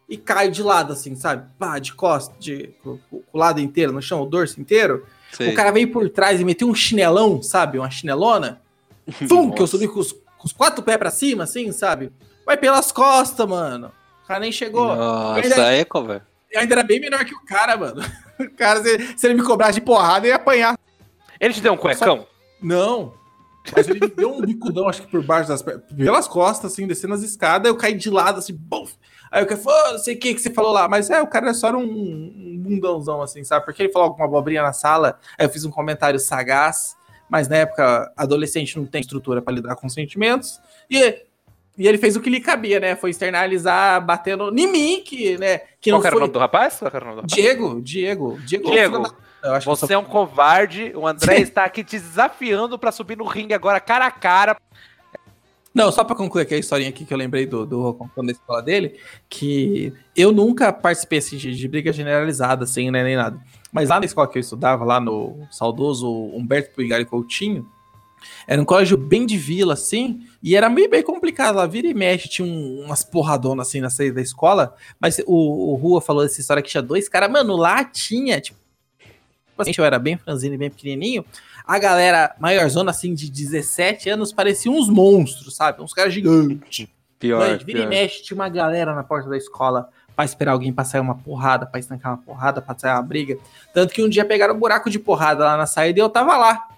E 0.08 0.16
caio 0.16 0.52
de 0.52 0.62
lado, 0.62 0.92
assim, 0.92 1.16
sabe? 1.16 1.48
Pá, 1.58 1.78
de 1.78 1.92
costas, 1.92 2.36
de, 2.38 2.70
com, 2.82 2.98
com 3.10 3.22
o 3.32 3.38
lado 3.38 3.60
inteiro 3.60 3.92
no 3.92 4.00
chão, 4.00 4.22
o 4.22 4.26
dorso 4.26 4.60
inteiro. 4.60 5.04
Sei. 5.32 5.50
O 5.50 5.54
cara 5.54 5.72
veio 5.72 5.90
por 5.90 6.08
trás 6.08 6.40
e 6.40 6.44
meteu 6.44 6.68
um 6.68 6.74
chinelão, 6.74 7.42
sabe? 7.42 7.78
Uma 7.78 7.90
chinelona. 7.90 8.60
Fum, 9.28 9.50
que 9.50 9.60
eu 9.60 9.66
subi 9.66 9.88
com 9.88 9.98
os, 9.98 10.12
com 10.12 10.44
os 10.44 10.52
quatro 10.52 10.82
pés 10.82 10.96
pra 10.96 11.10
cima, 11.10 11.44
assim, 11.44 11.72
sabe? 11.72 12.12
Vai 12.44 12.56
pelas 12.56 12.92
costas, 12.92 13.46
mano. 13.48 13.90
O 14.22 14.26
cara 14.26 14.40
nem 14.40 14.52
chegou. 14.52 14.94
Nossa, 14.94 15.40
é, 15.40 15.84
velho. 15.84 16.22
Eu 16.50 16.60
ainda 16.60 16.74
era 16.74 16.82
bem 16.82 17.00
menor 17.00 17.24
que 17.24 17.34
o 17.34 17.44
cara, 17.44 17.76
mano. 17.76 18.02
O 18.38 18.50
cara, 18.50 18.82
se, 18.82 19.16
se 19.16 19.26
ele 19.26 19.32
me 19.32 19.42
cobrasse 19.42 19.76
de 19.76 19.80
porrada, 19.80 20.26
eu 20.26 20.28
ia 20.28 20.36
apanhar. 20.36 20.78
Ele 21.40 21.54
te 21.54 21.60
deu 21.62 21.72
um 21.72 21.76
cuecão? 21.76 22.26
Não. 22.60 23.14
Mas 23.74 23.88
ele 23.88 23.98
me 23.98 24.08
deu 24.08 24.30
um 24.30 24.42
bicudão, 24.42 24.88
acho 24.88 25.00
que 25.02 25.10
por 25.10 25.22
baixo 25.24 25.48
das 25.48 25.62
pernas, 25.62 25.84
pelas 25.90 26.28
costas, 26.28 26.72
assim, 26.72 26.86
descendo 26.86 27.14
as 27.14 27.22
escadas, 27.22 27.66
eu 27.66 27.76
caí 27.76 27.94
de 27.94 28.10
lado, 28.10 28.38
assim, 28.38 28.52
bum. 28.54 28.86
Aí 29.30 29.42
o 29.42 29.46
cara 29.46 29.60
falou, 29.60 29.88
"Ô, 29.88 29.92
não 29.92 29.98
sei 29.98 30.14
o 30.14 30.18
que 30.18 30.34
que 30.34 30.40
você 30.40 30.50
falou 30.50 30.72
lá, 30.72 30.88
mas 30.88 31.10
é, 31.10 31.20
o 31.20 31.26
cara 31.26 31.52
só 31.54 31.68
era 31.68 31.78
um, 31.78 31.82
um 31.82 32.58
bundãozão, 32.58 33.22
assim, 33.22 33.42
sabe? 33.44 33.64
Porque 33.64 33.82
ele 33.82 33.92
falou 33.92 34.08
alguma 34.08 34.26
abobrinha 34.26 34.62
na 34.62 34.72
sala, 34.72 35.18
aí 35.38 35.46
eu 35.46 35.50
fiz 35.50 35.64
um 35.64 35.70
comentário 35.70 36.18
sagaz, 36.18 36.96
mas 37.28 37.48
na 37.48 37.56
época, 37.56 38.12
adolescente 38.16 38.78
não 38.78 38.86
tem 38.86 39.00
estrutura 39.00 39.42
pra 39.42 39.52
lidar 39.52 39.76
com 39.76 39.88
sentimentos, 39.88 40.60
e, 40.90 41.22
e 41.76 41.86
ele 41.86 41.98
fez 41.98 42.16
o 42.16 42.20
que 42.20 42.30
lhe 42.30 42.40
cabia, 42.40 42.78
né? 42.80 42.96
Foi 42.96 43.10
externalizar, 43.10 44.04
batendo 44.04 44.48
em 44.56 44.70
mim, 44.70 45.02
que, 45.04 45.36
né, 45.38 45.58
que 45.80 45.90
Qual 45.90 46.00
não 46.00 46.06
era 46.06 46.10
foi... 46.10 46.18
o 46.18 46.20
nome 46.20 46.32
do 46.32 46.38
rapaz? 46.38 46.78
Qual 46.78 46.90
era 46.92 47.04
o 47.04 47.08
nome 47.08 47.16
do 47.16 47.22
rapaz? 47.22 47.42
Diego, 47.42 47.80
Diego, 47.82 48.38
Diego. 48.44 48.70
Diego, 48.70 49.16
eu 49.42 49.54
acho 49.54 49.66
que 49.66 49.70
eu 49.70 49.76
Você 49.76 49.94
é 49.94 49.98
um 49.98 50.04
covarde. 50.04 50.92
O 50.94 51.06
André 51.06 51.38
está 51.38 51.64
aqui 51.64 51.84
te 51.84 51.98
desafiando 51.98 52.78
pra 52.78 52.90
subir 52.90 53.16
no 53.16 53.24
ringue 53.24 53.54
agora 53.54 53.80
cara 53.80 54.06
a 54.06 54.10
cara. 54.10 54.56
Não, 55.76 55.92
só 55.92 56.02
pra 56.02 56.16
concluir 56.16 56.44
aqui 56.44 56.54
a 56.54 56.58
historinha 56.58 56.88
aqui 56.88 57.04
que 57.04 57.12
eu 57.12 57.18
lembrei 57.18 57.44
do, 57.44 57.66
do 57.66 57.92
contando 57.92 58.28
da 58.28 58.32
escola 58.32 58.62
dele, 58.62 58.98
que 59.28 59.92
eu 60.16 60.32
nunca 60.32 60.72
participei 60.72 61.18
assim, 61.18 61.36
de, 61.36 61.54
de 61.54 61.68
briga 61.68 61.92
generalizada, 61.92 62.64
assim, 62.64 62.90
né, 62.90 63.04
nem 63.04 63.14
nada. 63.14 63.38
Mas 63.70 63.90
lá 63.90 64.00
na 64.00 64.06
escola 64.06 64.26
que 64.26 64.38
eu 64.38 64.40
estudava, 64.40 64.86
lá 64.86 64.98
no 64.98 65.46
saudoso 65.50 66.10
Humberto 66.34 66.74
Puigari 66.74 67.04
Coutinho, 67.04 67.68
era 68.46 68.60
um 68.60 68.64
colégio 68.64 68.96
bem 68.96 69.26
de 69.26 69.36
vila, 69.36 69.74
assim, 69.74 70.26
e 70.42 70.56
era 70.56 70.70
meio 70.70 70.88
bem 70.88 71.02
complicado. 71.02 71.56
Lá 71.56 71.66
vira 71.66 71.86
e 71.88 71.92
mexe, 71.92 72.26
tinha 72.26 72.48
um- 72.48 72.80
umas 72.86 73.04
porradonas 73.04 73.68
assim 73.68 73.82
na 73.82 73.90
saída 73.90 74.14
da 74.14 74.22
escola. 74.22 74.74
Mas 74.98 75.20
o, 75.26 75.72
o 75.72 75.74
Rua 75.74 76.00
falou 76.00 76.22
dessa 76.22 76.40
história 76.40 76.62
que 76.62 76.70
tinha 76.70 76.82
dois 76.82 77.06
caras, 77.06 77.30
mano, 77.30 77.54
lá 77.54 77.84
tinha, 77.84 78.40
tipo, 78.40 78.58
assim, 79.58 79.72
eu 79.76 79.84
era 79.84 79.98
bem 79.98 80.16
franzino 80.16 80.54
e 80.54 80.58
bem 80.58 80.70
pequenininho. 80.70 81.22
A 81.66 81.78
galera 81.78 82.34
maiorzona, 82.38 82.92
assim, 82.92 83.12
de 83.12 83.28
17 83.28 84.08
anos, 84.08 84.32
parecia 84.32 84.70
uns 84.70 84.88
monstros, 84.88 85.56
sabe? 85.56 85.82
Uns 85.82 85.92
caras 85.92 86.14
gigantes. 86.14 86.86
Pior, 87.18 87.40
Mano, 87.40 87.64
vira 87.64 87.80
e 87.80 87.86
mexe, 87.86 88.22
tinha 88.22 88.36
uma 88.36 88.48
galera 88.48 88.94
na 88.94 89.02
porta 89.02 89.28
da 89.28 89.36
escola 89.36 89.88
pra 90.14 90.24
esperar 90.24 90.52
alguém 90.52 90.72
pra 90.72 90.84
sair 90.84 91.00
uma 91.00 91.14
porrada, 91.14 91.66
pra 91.66 91.80
estancar 91.80 92.12
uma 92.12 92.18
porrada, 92.18 92.62
pra 92.62 92.76
sair 92.78 92.92
uma 92.92 93.02
briga. 93.02 93.38
Tanto 93.74 93.92
que 93.92 94.02
um 94.02 94.08
dia 94.08 94.24
pegaram 94.24 94.54
um 94.54 94.58
buraco 94.58 94.88
de 94.88 94.98
porrada 94.98 95.44
lá 95.44 95.56
na 95.56 95.66
saída 95.66 95.98
e 95.98 96.02
eu 96.02 96.08
tava 96.08 96.36
lá. 96.36 96.68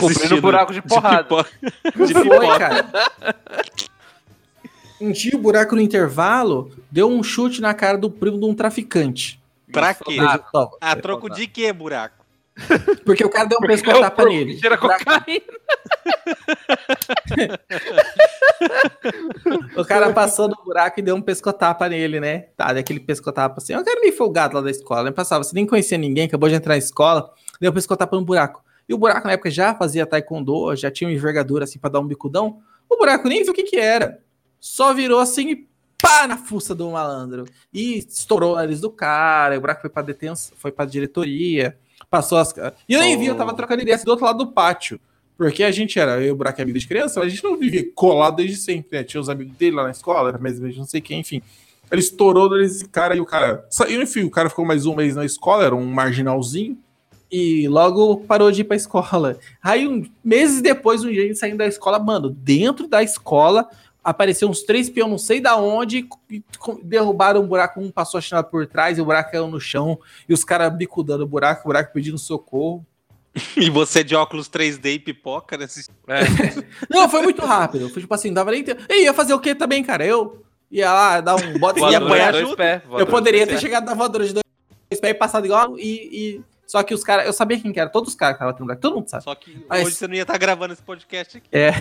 Cobrindo 0.00 0.40
buraco 0.40 0.72
de 0.72 0.82
porrada. 0.82 1.22
pipoca. 1.22 1.50
Não 1.94 2.06
De 2.06 2.14
foi, 2.14 2.58
cara. 2.58 2.86
Um 5.00 5.12
dia 5.12 5.36
o 5.36 5.38
buraco 5.38 5.74
no 5.74 5.80
intervalo 5.80 6.72
deu 6.90 7.08
um 7.08 7.22
chute 7.22 7.60
na 7.60 7.74
cara 7.74 7.98
do 7.98 8.10
primo 8.10 8.38
de 8.38 8.44
um 8.46 8.54
traficante. 8.54 9.40
Pra 9.70 9.94
quê? 9.94 10.18
Ah. 10.20 10.40
A 10.80 10.96
troco 10.96 11.28
de 11.30 11.46
quê, 11.46 11.72
buraco? 11.72 12.15
Porque 13.04 13.24
o 13.24 13.28
cara 13.28 13.46
deu 13.46 13.58
um 13.62 13.66
pescotapa 13.66 14.24
nele. 14.24 14.58
Cheira 14.58 14.78
cocaína. 14.78 15.42
O 19.76 19.84
cara 19.84 20.12
passou 20.12 20.48
no 20.48 20.56
buraco 20.64 20.98
e 20.98 21.02
deu 21.02 21.14
um 21.14 21.20
pescotapa 21.20 21.88
nele, 21.88 22.18
né? 22.18 22.46
Tá, 22.56 22.72
daquele 22.72 23.00
pescotapa 23.00 23.58
assim. 23.58 23.74
Eu 23.74 23.84
cara 23.84 24.00
meio 24.00 24.12
folgado 24.12 24.54
lá 24.54 24.60
da 24.60 24.70
escola, 24.70 25.04
né? 25.04 25.10
Passava, 25.10 25.44
você 25.44 25.54
nem 25.54 25.66
conhecia 25.66 25.98
ninguém, 25.98 26.24
acabou 26.24 26.48
de 26.48 26.54
entrar 26.54 26.74
na 26.74 26.78
escola, 26.78 27.30
deu 27.60 27.70
um 27.70 27.74
pescotapa 27.74 28.16
no 28.16 28.24
buraco. 28.24 28.64
E 28.88 28.94
o 28.94 28.98
buraco 28.98 29.26
na 29.26 29.34
época 29.34 29.50
já 29.50 29.74
fazia 29.74 30.06
taekwondo, 30.06 30.74
já 30.74 30.90
tinha 30.90 31.08
uma 31.08 31.14
envergadura 31.14 31.64
assim 31.64 31.78
pra 31.78 31.90
dar 31.90 32.00
um 32.00 32.06
bicudão. 32.06 32.60
O 32.88 32.96
buraco 32.96 33.28
nem 33.28 33.42
viu 33.42 33.52
o 33.52 33.54
que 33.54 33.64
que 33.64 33.76
era. 33.76 34.20
Só 34.58 34.94
virou 34.94 35.20
assim 35.20 35.50
e 35.50 35.68
pá 36.00 36.26
na 36.26 36.36
fuça 36.36 36.74
do 36.74 36.90
malandro. 36.90 37.44
E 37.72 37.98
estourou 37.98 38.54
o 38.54 38.56
nariz 38.56 38.80
do 38.80 38.90
cara, 38.90 39.58
o 39.58 39.60
buraco 39.60 39.80
foi 39.80 39.90
pra 39.90 40.02
detenção, 40.02 40.56
foi 40.56 40.72
pra 40.72 40.84
diretoria, 40.84 41.76
passou 42.10 42.38
as. 42.38 42.54
E 42.88 42.94
eu 42.94 43.00
nem 43.00 43.18
vi, 43.18 43.26
eu 43.26 43.36
tava 43.36 43.54
trocando 43.54 43.82
ideia 43.82 43.98
do 43.98 44.10
outro 44.10 44.24
lado 44.24 44.38
do 44.38 44.52
pátio. 44.52 45.00
Porque 45.36 45.62
a 45.62 45.70
gente 45.70 45.98
era, 45.98 46.20
eu 46.22 46.28
e 46.28 46.32
o 46.32 46.42
é 46.42 46.62
amigo 46.62 46.78
de 46.78 46.88
criança, 46.88 47.20
mas 47.20 47.26
a 47.26 47.30
gente 47.30 47.44
não 47.44 47.58
vivia 47.58 47.84
colado 47.94 48.36
desde 48.36 48.56
sempre, 48.56 48.98
né? 48.98 49.04
Tinha 49.04 49.20
os 49.20 49.28
amigos 49.28 49.54
dele 49.56 49.76
lá 49.76 49.84
na 49.84 49.90
escola, 49.90 50.30
era 50.30 50.38
mais 50.38 50.58
não 50.58 50.86
sei 50.86 51.00
quem, 51.00 51.20
enfim. 51.20 51.42
Ele 51.90 52.00
estourou 52.00 52.50
nesse 52.50 52.88
cara 52.88 53.14
e 53.14 53.20
o 53.20 53.26
cara 53.26 53.64
saiu, 53.70 54.02
enfim, 54.02 54.22
o 54.22 54.30
cara 54.30 54.48
ficou 54.48 54.64
mais 54.64 54.86
um 54.86 54.94
mês 54.94 55.14
na 55.14 55.24
escola, 55.24 55.64
era 55.64 55.74
um 55.74 55.86
marginalzinho. 55.86 56.78
E 57.30 57.68
logo 57.68 58.18
parou 58.18 58.50
de 58.50 58.62
ir 58.62 58.64
pra 58.64 58.76
escola. 58.76 59.38
Aí, 59.62 59.86
um, 59.86 60.08
meses 60.24 60.62
depois, 60.62 61.04
um 61.04 61.10
dia 61.10 61.24
a 61.24 61.26
gente 61.26 61.38
saindo 61.38 61.58
da 61.58 61.66
escola, 61.66 61.98
mano, 61.98 62.30
dentro 62.30 62.88
da 62.88 63.02
escola, 63.02 63.68
apareceu 64.06 64.48
uns 64.48 64.62
três 64.62 64.88
peões, 64.88 65.10
não 65.10 65.18
sei 65.18 65.40
da 65.40 65.56
onde, 65.56 66.08
e 66.30 66.42
derrubaram 66.82 67.42
um 67.42 67.46
buraco, 67.46 67.80
um 67.80 67.90
passou 67.90 68.18
a 68.18 68.20
chinela 68.20 68.42
por 68.44 68.66
trás, 68.66 68.96
e 68.96 69.00
o 69.00 69.04
buraco 69.04 69.32
caiu 69.32 69.48
no 69.48 69.60
chão, 69.60 69.98
e 70.28 70.32
os 70.32 70.44
caras 70.44 70.72
bicudando 70.74 71.24
o 71.24 71.26
buraco, 71.26 71.62
o 71.62 71.64
buraco 71.68 71.92
pedindo 71.92 72.18
socorro. 72.18 72.84
E 73.56 73.68
você 73.68 74.02
de 74.02 74.14
óculos 74.16 74.48
3D 74.48 74.94
e 74.94 74.98
pipoca, 74.98 75.58
né? 75.58 75.66
É. 76.08 76.24
Não, 76.88 77.06
foi 77.06 77.20
muito 77.20 77.44
rápido. 77.44 77.90
Foi 77.90 78.00
tipo 78.00 78.14
assim, 78.14 78.32
dava 78.32 78.50
nem 78.50 78.64
tempo. 78.64 78.82
E 78.88 79.02
ia 79.04 79.12
fazer 79.12 79.34
o 79.34 79.38
que 79.38 79.54
também, 79.54 79.84
cara? 79.84 80.06
Eu 80.06 80.42
ia 80.70 80.90
lá 80.90 81.20
dar 81.20 81.34
um 81.36 81.58
bota 81.58 81.78
e 81.78 81.94
apanhar 81.94 82.32
de 82.32 82.38
junto. 82.40 82.56
dois 82.56 82.56
pés, 82.56 82.82
Eu 82.98 83.06
poderia 83.06 83.40
de 83.40 83.46
ter 83.46 83.52
dois 83.52 83.60
chegado 83.60 83.84
na 83.84 83.92
voadora 83.92 84.24
de 84.26 84.32
dois 84.32 84.42
pés 84.88 85.10
e 85.10 85.14
passado 85.14 85.44
igual 85.44 85.78
e, 85.78 85.82
e- 86.38 86.40
Só 86.66 86.82
que 86.82 86.94
os 86.94 87.04
caras. 87.04 87.26
Eu 87.26 87.32
sabia 87.34 87.60
quem 87.60 87.72
que 87.74 87.78
era. 87.78 87.90
Todos 87.90 88.08
os 88.08 88.14
caras 88.14 88.38
que 88.38 88.42
estavam 88.42 88.58
no 88.58 88.64
buraco. 88.64 88.80
Todo 88.80 88.94
mundo 88.96 89.08
sabe. 89.10 89.22
Só 89.24 89.34
que 89.34 89.66
Mas- 89.68 89.86
hoje 89.86 89.96
você 89.96 90.08
não 90.08 90.14
ia 90.14 90.22
estar 90.22 90.38
gravando 90.38 90.72
esse 90.72 90.82
podcast 90.82 91.36
aqui. 91.36 91.48
É. 91.52 91.72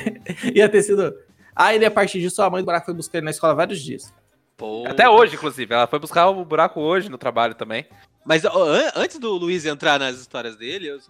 ia 0.54 0.66
ter 0.66 0.82
sido. 0.82 1.14
Aí, 1.54 1.84
a 1.84 1.90
partir 1.90 2.20
disso, 2.20 2.42
a 2.42 2.50
mãe 2.50 2.62
do 2.62 2.66
buraco 2.66 2.86
foi 2.86 2.94
buscar 2.94 3.18
ele 3.18 3.26
na 3.26 3.30
escola 3.30 3.54
vários 3.54 3.80
dias. 3.80 4.12
Pô. 4.56 4.84
Até 4.86 5.08
hoje, 5.08 5.34
inclusive. 5.36 5.74
Ela 5.74 5.86
foi 5.86 5.98
buscar 5.98 6.28
o 6.28 6.44
buraco 6.44 6.80
hoje 6.80 7.08
no 7.08 7.18
trabalho 7.18 7.54
também. 7.54 7.86
Mas 8.24 8.44
ó, 8.44 8.64
an- 8.64 8.92
antes 8.94 9.18
do 9.18 9.32
Luiz 9.32 9.66
entrar 9.66 9.98
nas 9.98 10.18
histórias 10.18 10.56
dele, 10.56 10.88
eu 10.88 11.00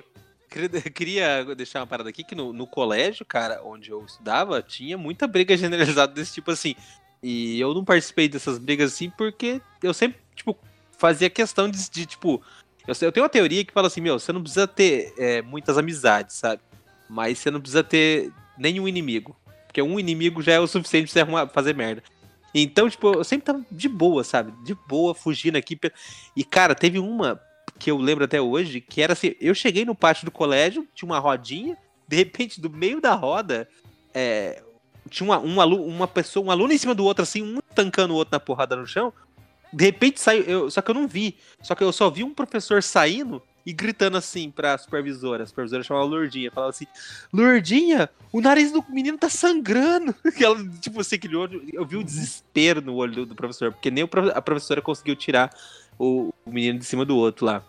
queria, 0.95 1.45
deixar 1.55 1.81
uma 1.81 1.87
parada 1.87 2.09
aqui 2.09 2.25
que 2.25 2.35
no, 2.35 2.53
no 2.53 2.67
colégio, 2.67 3.25
cara, 3.25 3.63
onde 3.65 3.91
eu 3.91 4.05
estudava, 4.05 4.63
tinha 4.63 4.97
muita 4.97 5.27
briga 5.27 5.55
generalizada 5.57 6.13
desse 6.13 6.35
tipo 6.35 6.51
assim. 6.51 6.75
E 7.23 7.61
eu 7.61 7.73
não 7.73 7.85
participei 7.85 8.29
dessas 8.29 8.59
brigas 8.59 8.93
assim 8.93 9.11
porque 9.11 9.61
eu 9.83 9.95
sempre, 9.95 10.21
tipo, 10.35 10.59
fazia 10.99 11.31
questão 11.31 11.69
de, 11.69 11.91
de, 11.91 12.07
tipo. 12.07 12.43
Eu, 12.87 12.95
eu 13.01 13.13
tenho 13.13 13.23
uma 13.25 13.31
teoria 13.31 13.65
que 13.65 13.73
fala 13.73 13.87
assim, 13.87 14.01
meu, 14.01 14.19
você 14.19 14.33
não 14.33 14.41
precisa 14.43 14.67
ter 14.67 15.15
é, 15.17 15.41
muitas 15.41 15.79
amizades, 15.79 16.37
sabe? 16.37 16.61
Mas 17.09 17.39
você 17.39 17.51
não 17.51 17.61
precisa 17.61 17.85
ter 17.85 18.33
nenhum 18.59 18.89
inimigo. 18.89 19.37
Porque 19.73 19.81
um 19.81 19.99
inimigo 19.99 20.43
já 20.43 20.53
é 20.53 20.61
o 20.61 20.67
suficiente 20.67 21.07
pra 21.07 21.13
você 21.15 21.21
arrumar, 21.21 21.49
fazer 21.49 21.75
merda. 21.75 22.03
Então, 22.55 22.91
tipo, 22.91 23.11
eu 23.11 23.25
sempre 23.25 23.47
tava 23.47 23.65
de 23.71 23.89
boa, 23.89 24.23
sabe? 24.23 24.53
De 24.63 24.75
boa, 24.87 25.15
fugindo 25.15 25.57
aqui. 25.57 25.81
E, 26.37 26.45
cara, 26.45 26.75
teve 26.75 26.99
uma 26.99 27.41
que 27.79 27.91
eu 27.91 27.97
lembro 27.97 28.25
até 28.25 28.39
hoje, 28.39 28.83
que 28.83 29.01
era 29.01 29.15
assim, 29.15 29.35
eu 29.41 29.55
cheguei 29.55 29.87
no 29.87 29.95
pátio 29.95 30.27
do 30.27 30.31
colégio, 30.31 30.87
tinha 30.95 31.09
uma 31.09 31.19
rodinha, 31.19 31.75
de 32.07 32.17
repente, 32.17 32.61
do 32.61 32.69
meio 32.69 33.01
da 33.01 33.15
roda, 33.15 33.67
é, 34.13 34.63
tinha 35.09 35.27
uma, 35.27 35.39
um 35.39 35.59
alu- 35.59 35.87
uma 35.87 36.07
pessoa, 36.07 36.45
um 36.45 36.51
aluno 36.51 36.71
em 36.75 36.79
cima 36.79 36.95
do 36.95 37.05
outro, 37.07 37.23
assim, 37.23 37.43
um 37.43 37.59
tancando 37.75 38.13
o 38.13 38.17
outro 38.17 38.33
na 38.33 38.39
porrada 38.39 38.77
no 38.77 38.87
chão. 38.87 39.11
De 39.73 39.87
repente 39.87 40.21
saiu, 40.21 40.43
eu, 40.43 40.71
só 40.71 40.83
que 40.83 40.91
eu 40.91 40.95
não 40.95 41.09
vi. 41.09 41.39
Só 41.63 41.75
que 41.75 41.83
eu 41.83 41.91
só 41.91 42.11
vi 42.11 42.23
um 42.23 42.35
professor 42.35 42.83
saindo 42.83 43.43
e 43.65 43.73
gritando 43.73 44.17
assim 44.17 44.51
pra 44.51 44.77
supervisora. 44.77 45.45
A 45.45 45.47
supervisora 45.47 45.83
chamava 45.83 46.07
Lourdinha, 46.07 46.51
falava 46.51 46.71
assim: 46.71 46.87
Lourdinha, 47.33 48.09
o 48.33 48.41
nariz 48.41 48.73
do 48.73 48.85
menino 48.89 49.19
tá 49.19 49.29
sangrando. 49.29 50.15
E 50.39 50.45
ela, 50.45 50.57
tipo 50.81 51.01
assim, 51.01 51.17
aquele 51.17 51.37
olho, 51.37 51.63
eu 51.73 51.85
vi 51.87 51.97
o 51.97 52.03
desespero 52.03 52.81
no 52.81 52.95
olho 52.95 53.15
do, 53.15 53.27
do 53.27 53.35
professor, 53.35 53.71
porque 53.71 53.91
nem 53.91 54.09
a 54.35 54.43
professora 54.43 54.83
conseguiu 54.83 55.15
tirar 55.15 55.55
o, 55.99 56.33
o 56.45 56.51
menino 56.51 56.79
de 56.79 56.85
cima 56.85 57.05
do 57.05 57.17
outro 57.17 57.47
lá. 57.47 57.63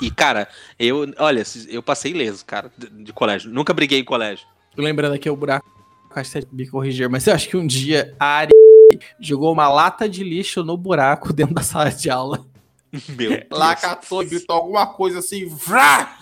E, 0.00 0.10
cara, 0.10 0.48
eu, 0.78 1.14
olha, 1.18 1.42
eu 1.68 1.82
passei 1.82 2.10
ileso, 2.10 2.44
cara, 2.44 2.70
de, 2.76 2.88
de 3.04 3.12
colégio. 3.12 3.50
Nunca 3.50 3.72
briguei 3.72 4.00
em 4.00 4.04
colégio. 4.04 4.46
Lembrando 4.76 5.14
aqui 5.14 5.30
o 5.30 5.36
buraco. 5.36 5.70
Acho 6.14 6.42
que 6.42 6.54
me 6.54 6.66
corrigir, 6.68 7.08
mas 7.08 7.26
eu 7.26 7.34
acho 7.34 7.48
que 7.48 7.56
um 7.56 7.66
dia 7.66 8.14
a 8.18 8.26
Ari 8.38 8.52
jogou 9.18 9.52
uma 9.52 9.68
lata 9.68 10.08
de 10.08 10.22
lixo 10.22 10.62
no 10.62 10.76
buraco 10.76 11.32
dentro 11.32 11.54
da 11.54 11.62
sala 11.62 11.90
de 11.90 12.10
aula. 12.10 12.44
Meu 13.08 13.30
Deus. 13.30 13.44
Lá 13.50 13.74
catou 13.74 14.22
e 14.22 14.26
gritou 14.26 14.56
alguma 14.56 14.86
coisa 14.86 15.20
assim, 15.20 15.46
vrá! 15.46 16.18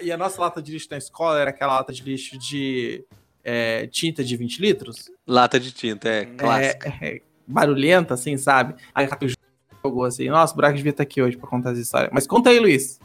E 0.00 0.12
a 0.12 0.16
nossa 0.16 0.40
lata 0.40 0.62
de 0.62 0.72
lixo 0.72 0.88
na 0.90 0.98
escola 0.98 1.40
era 1.40 1.50
aquela 1.50 1.74
lata 1.74 1.92
de 1.92 2.02
lixo 2.02 2.38
de 2.38 3.04
é, 3.42 3.86
tinta 3.88 4.22
de 4.22 4.36
20 4.36 4.60
litros. 4.60 5.10
Lata 5.26 5.58
de 5.58 5.72
tinta, 5.72 6.08
é 6.08 6.24
clássica. 6.24 6.94
É, 7.00 7.16
é, 7.16 7.20
barulhenta, 7.46 8.14
assim, 8.14 8.36
sabe? 8.36 8.74
Aí 8.94 9.06
e 9.06 9.34
jogou 9.84 10.04
assim. 10.04 10.28
Nossa, 10.28 10.52
o 10.52 10.56
buraco 10.56 10.76
devia 10.76 10.90
estar 10.90 11.02
aqui 11.02 11.20
hoje 11.20 11.36
pra 11.36 11.48
contar 11.48 11.72
essa 11.72 11.80
história. 11.80 12.08
Mas 12.12 12.26
conta 12.26 12.50
aí, 12.50 12.58
Luiz. 12.58 13.00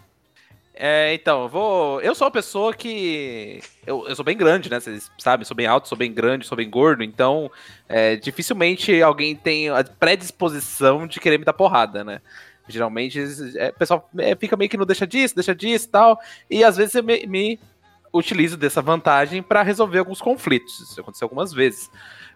É, 0.82 1.14
então, 1.14 1.44
eu 1.44 1.50
vou. 1.50 2.00
Eu 2.00 2.16
sou 2.16 2.26
uma 2.26 2.32
pessoa 2.32 2.74
que. 2.74 3.60
Eu, 3.86 4.08
eu 4.08 4.16
sou 4.16 4.24
bem 4.24 4.38
grande, 4.38 4.70
né? 4.70 4.80
Vocês 4.80 5.12
sabem, 5.18 5.44
sou 5.44 5.58
bem 5.58 5.66
alto, 5.66 5.90
sou 5.90 5.98
bem 5.98 6.14
grande, 6.14 6.48
sou 6.48 6.56
bem 6.56 6.70
gordo, 6.70 7.04
então 7.04 7.52
é, 7.90 8.16
dificilmente 8.16 9.02
alguém 9.02 9.36
tem 9.36 9.68
a 9.68 9.84
predisposição 9.84 11.06
de 11.06 11.20
querer 11.20 11.38
me 11.38 11.44
dar 11.44 11.52
porrada, 11.52 12.02
né? 12.02 12.22
Geralmente 12.72 13.20
é, 13.58 13.70
o 13.70 13.74
pessoal 13.74 14.10
é, 14.18 14.36
fica 14.36 14.56
meio 14.56 14.70
que 14.70 14.78
não 14.78 14.86
deixa 14.86 15.06
disso, 15.08 15.36
deixa 15.36 15.54
disso 15.56 15.88
e 15.88 15.90
tal. 15.90 16.20
E 16.50 16.64
às 16.64 16.78
vezes 16.78 16.96
eu 16.96 17.04
me, 17.04 17.26
me 17.26 17.60
utilizo 18.14 18.56
dessa 18.56 18.82
vantagem 18.82 19.42
pra 19.44 19.64
resolver 19.64 20.00
alguns 20.00 20.22
conflitos. 20.22 20.80
Isso 20.80 21.02
aconteceu 21.02 21.26
algumas 21.26 21.52
vezes. 21.52 21.90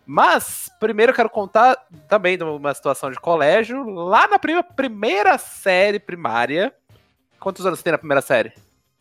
Mas, 0.05 0.69
primeiro 0.79 1.11
eu 1.11 1.15
quero 1.15 1.29
contar 1.29 1.77
também 2.09 2.38
de 2.38 2.43
uma 2.43 2.73
situação 2.73 3.09
de 3.09 3.19
colégio, 3.19 3.84
lá 3.89 4.27
na 4.27 4.38
prima- 4.38 4.63
primeira 4.63 5.38
série 5.38 5.97
primária. 5.99 6.73
Quantos 7.39 7.65
anos 7.65 7.79
você 7.79 7.84
tem 7.84 7.91
na 7.93 7.97
primeira 7.97 8.21
série? 8.21 8.51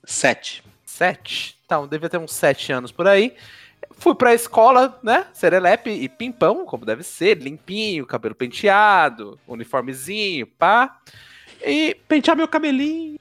Sete. 0.05 0.63
Sete? 0.85 1.59
Então, 1.65 1.89
devia 1.89 2.09
ter 2.09 2.19
uns 2.19 2.33
sete 2.33 2.73
anos 2.73 2.93
por 2.93 3.09
aí. 3.09 3.35
Fui 4.03 4.17
pra 4.17 4.35
escola, 4.35 4.99
né? 5.01 5.29
Serelepe 5.33 5.89
e 5.89 6.09
pimpão, 6.09 6.67
como 6.67 6.85
deve 6.85 7.05
ser, 7.05 7.39
limpinho, 7.39 8.05
cabelo 8.05 8.35
penteado, 8.35 9.39
uniformezinho, 9.47 10.45
pá. 10.45 10.99
E 11.65 11.97
pentear 12.09 12.37
meu 12.37 12.49
cabelinho. 12.49 13.17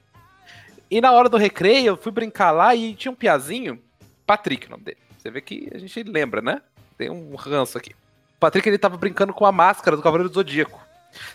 E 0.90 1.00
na 1.00 1.12
hora 1.12 1.28
do 1.28 1.36
recreio, 1.36 1.86
eu 1.86 1.96
fui 1.96 2.10
brincar 2.10 2.50
lá 2.50 2.74
e 2.74 2.96
tinha 2.96 3.12
um 3.12 3.14
piazinho, 3.14 3.80
Patrick, 4.26 4.66
o 4.66 4.70
nome 4.70 4.82
dele. 4.82 4.98
Você 5.16 5.30
vê 5.30 5.40
que 5.40 5.70
a 5.72 5.78
gente 5.78 6.02
lembra, 6.02 6.42
né? 6.42 6.60
Tem 6.98 7.08
um 7.08 7.36
ranço 7.36 7.78
aqui. 7.78 7.92
O 7.92 8.40
Patrick, 8.40 8.68
ele 8.68 8.76
tava 8.76 8.96
brincando 8.96 9.32
com 9.32 9.46
a 9.46 9.52
máscara 9.52 9.96
do 9.96 10.02
Cavaleiro 10.02 10.30
do 10.30 10.34
Zodíaco. 10.34 10.84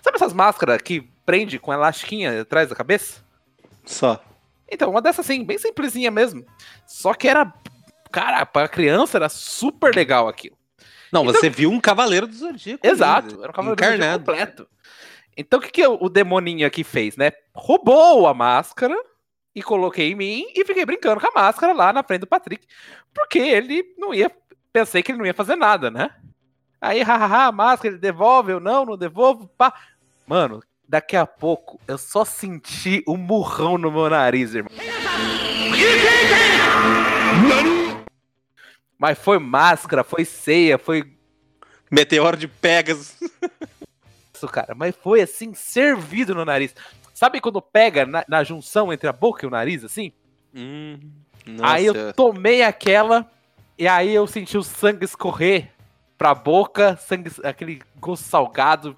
Sabe 0.01 0.17
essas 0.17 0.33
máscaras 0.33 0.81
que 0.81 1.09
prende 1.25 1.57
com 1.57 1.71
elastiquinha 1.71 2.41
atrás 2.41 2.67
da 2.67 2.75
cabeça? 2.75 3.23
Só. 3.85 4.21
Então, 4.69 4.91
uma 4.91 5.01
dessas 5.01 5.25
assim, 5.25 5.45
bem 5.45 5.57
simplesinha 5.57 6.11
mesmo. 6.11 6.45
Só 6.85 7.13
que 7.13 7.29
era. 7.29 7.53
Cara, 8.11 8.45
pra 8.45 8.67
criança 8.67 9.17
era 9.17 9.29
super 9.29 9.93
legal 9.95 10.27
aquilo. 10.27 10.57
Não, 11.11 11.21
Então- 11.23 11.33
você 11.35 11.49
viu 11.49 11.71
um 11.71 11.79
cavaleiro 11.79 12.27
do 12.27 12.33
Zodíaco. 12.35 12.85
Exato, 12.85 13.41
era 13.41 13.49
um 13.49 13.53
cavaleiro 13.53 13.75
do 13.75 13.83
Zodíaco 13.83 13.95
encarnado. 13.95 14.25
completo. 14.25 14.67
Então, 15.37 15.59
o 15.59 15.61
que, 15.61 15.69
que 15.71 15.85
o 15.87 16.09
demoninho 16.09 16.65
aqui 16.65 16.83
fez, 16.83 17.15
né? 17.15 17.31
Roubou 17.53 18.27
a 18.27 18.33
máscara 18.33 18.95
e 19.53 19.61
coloquei 19.61 20.11
em 20.11 20.15
mim 20.15 20.45
e 20.55 20.65
fiquei 20.65 20.83
brincando 20.85 21.21
com 21.21 21.27
a 21.27 21.41
máscara 21.43 21.73
lá 21.73 21.93
na 21.93 22.01
frente 22.03 22.21
do 22.21 22.27
Patrick. 22.27 22.65
Porque 23.13 23.37
ele 23.39 23.83
não 23.97 24.13
ia. 24.13 24.31
Pensei 24.73 25.03
que 25.03 25.11
ele 25.11 25.19
não 25.19 25.25
ia 25.25 25.33
fazer 25.35 25.55
nada, 25.55 25.91
né? 25.91 26.09
Aí, 26.81 27.01
hahaha, 27.03 27.45
a 27.47 27.51
máscara, 27.51 27.93
ele 27.93 28.01
devolve, 28.01 28.51
eu 28.51 28.59
não, 28.59 28.83
não 28.85 28.97
devolvo, 28.97 29.47
pá. 29.57 29.73
Mano, 30.27 30.61
daqui 30.87 31.15
a 31.15 31.25
pouco 31.25 31.79
eu 31.87 31.97
só 31.99 32.25
senti 32.25 33.03
um 33.07 33.15
murrão 33.17 33.77
no 33.77 33.91
meu 33.91 34.09
nariz, 34.09 34.53
irmão. 34.55 34.71
Mas 38.97 39.17
foi 39.17 39.39
máscara, 39.39 40.03
foi 40.03 40.25
ceia, 40.25 40.77
foi 40.77 41.13
Meteoro 41.91 42.35
de 42.37 42.47
Pegasus. 42.47 43.15
isso, 44.33 44.47
cara. 44.47 44.73
Mas 44.75 44.95
foi 44.95 45.21
assim, 45.21 45.53
servido 45.53 46.33
no 46.33 46.43
nariz. 46.43 46.75
Sabe 47.13 47.41
quando 47.41 47.61
pega 47.61 48.05
na, 48.05 48.25
na 48.27 48.43
junção 48.43 48.91
entre 48.91 49.07
a 49.07 49.13
boca 49.13 49.45
e 49.45 49.47
o 49.47 49.51
nariz, 49.51 49.83
assim? 49.83 50.11
Hum, 50.53 50.99
Aí 51.61 51.85
eu 51.85 52.13
tomei 52.13 52.61
aquela 52.61 53.29
e 53.77 53.87
aí 53.87 54.13
eu 54.13 54.25
senti 54.27 54.57
o 54.57 54.63
sangue 54.63 55.05
escorrer 55.05 55.71
pra 56.17 56.33
boca, 56.33 56.97
sangue, 56.97 57.31
aquele 57.43 57.81
gosto 57.99 58.23
salgado. 58.23 58.97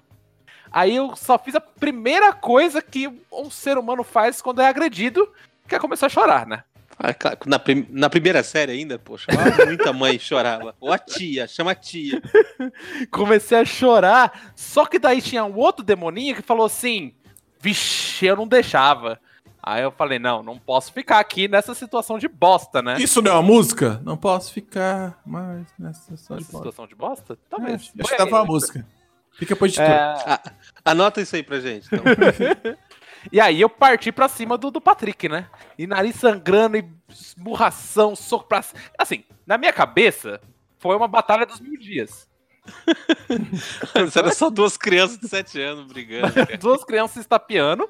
Aí 0.72 0.96
eu 0.96 1.14
só 1.16 1.38
fiz 1.38 1.54
a 1.54 1.60
primeira 1.60 2.32
coisa 2.32 2.80
que 2.80 3.08
um 3.30 3.50
ser 3.50 3.76
humano 3.76 4.02
faz 4.02 4.40
quando 4.40 4.62
é 4.62 4.66
agredido, 4.66 5.30
que 5.68 5.74
é 5.74 5.78
começar 5.78 6.06
a 6.06 6.10
chorar, 6.10 6.46
né? 6.46 6.64
Ah, 7.02 7.14
claro, 7.14 7.38
na, 7.46 7.58
prim- 7.58 7.86
na 7.88 8.10
primeira 8.10 8.42
série 8.42 8.72
ainda, 8.72 8.98
poxa, 8.98 9.26
muita 9.66 9.90
mãe 9.90 10.18
chorava. 10.18 10.76
Ou 10.78 10.92
a 10.92 10.98
tia, 10.98 11.48
chama 11.48 11.70
a 11.70 11.74
tia. 11.74 12.20
Comecei 13.10 13.56
a 13.58 13.64
chorar, 13.64 14.52
só 14.54 14.84
que 14.84 14.98
daí 14.98 15.22
tinha 15.22 15.42
um 15.44 15.56
outro 15.56 15.82
demoninho 15.82 16.36
que 16.36 16.42
falou 16.42 16.66
assim: 16.66 17.14
Vixe, 17.58 18.26
eu 18.26 18.36
não 18.36 18.46
deixava. 18.46 19.18
Aí 19.62 19.82
eu 19.82 19.90
falei: 19.90 20.18
Não, 20.18 20.42
não 20.42 20.58
posso 20.58 20.92
ficar 20.92 21.20
aqui 21.20 21.48
nessa 21.48 21.74
situação 21.74 22.18
de 22.18 22.28
bosta, 22.28 22.82
né? 22.82 22.96
Isso 22.98 23.22
não 23.22 23.30
é 23.30 23.34
uma 23.34 23.42
música? 23.42 23.98
Não 24.04 24.16
posso 24.16 24.52
ficar 24.52 25.18
mais 25.24 25.66
nessa 25.78 26.00
situação 26.16 26.36
de 26.36 26.42
Essa 26.42 26.52
bosta. 26.52 26.70
situação 26.70 26.86
de 26.86 26.94
bosta? 26.94 27.32
É, 27.32 27.36
Talvez. 27.48 27.92
acho 27.98 28.10
que 28.10 28.16
tava 28.16 28.30
uma 28.36 28.44
música. 28.44 28.86
Fica 29.32 29.56
pro 29.56 29.66
editor. 29.66 29.84
É, 29.86 30.38
Anota 30.84 31.20
isso 31.22 31.34
aí 31.34 31.42
pra 31.42 31.60
gente. 31.60 31.86
Então. 31.86 32.04
E 33.30 33.40
aí 33.40 33.60
eu 33.60 33.68
parti 33.68 34.10
pra 34.12 34.28
cima 34.28 34.56
do, 34.56 34.70
do 34.70 34.80
Patrick, 34.80 35.28
né? 35.28 35.46
E 35.78 35.86
nariz 35.86 36.16
sangrando 36.16 36.76
e 36.76 36.84
esmurração, 37.08 38.14
soco 38.16 38.46
pra. 38.46 38.64
Assim, 38.98 39.24
na 39.46 39.58
minha 39.58 39.72
cabeça, 39.72 40.40
foi 40.78 40.96
uma 40.96 41.08
batalha 41.08 41.44
dos 41.46 41.60
mil 41.60 41.78
dias. 41.78 42.28
Mas 43.94 44.16
Era 44.16 44.32
só 44.32 44.50
duas 44.50 44.76
crianças 44.76 45.18
de 45.18 45.28
7 45.28 45.60
anos 45.60 45.86
brigando. 45.86 46.32
cara. 46.32 46.56
Duas 46.58 46.84
crianças 46.84 47.14
se 47.14 47.20
estapeando. 47.20 47.88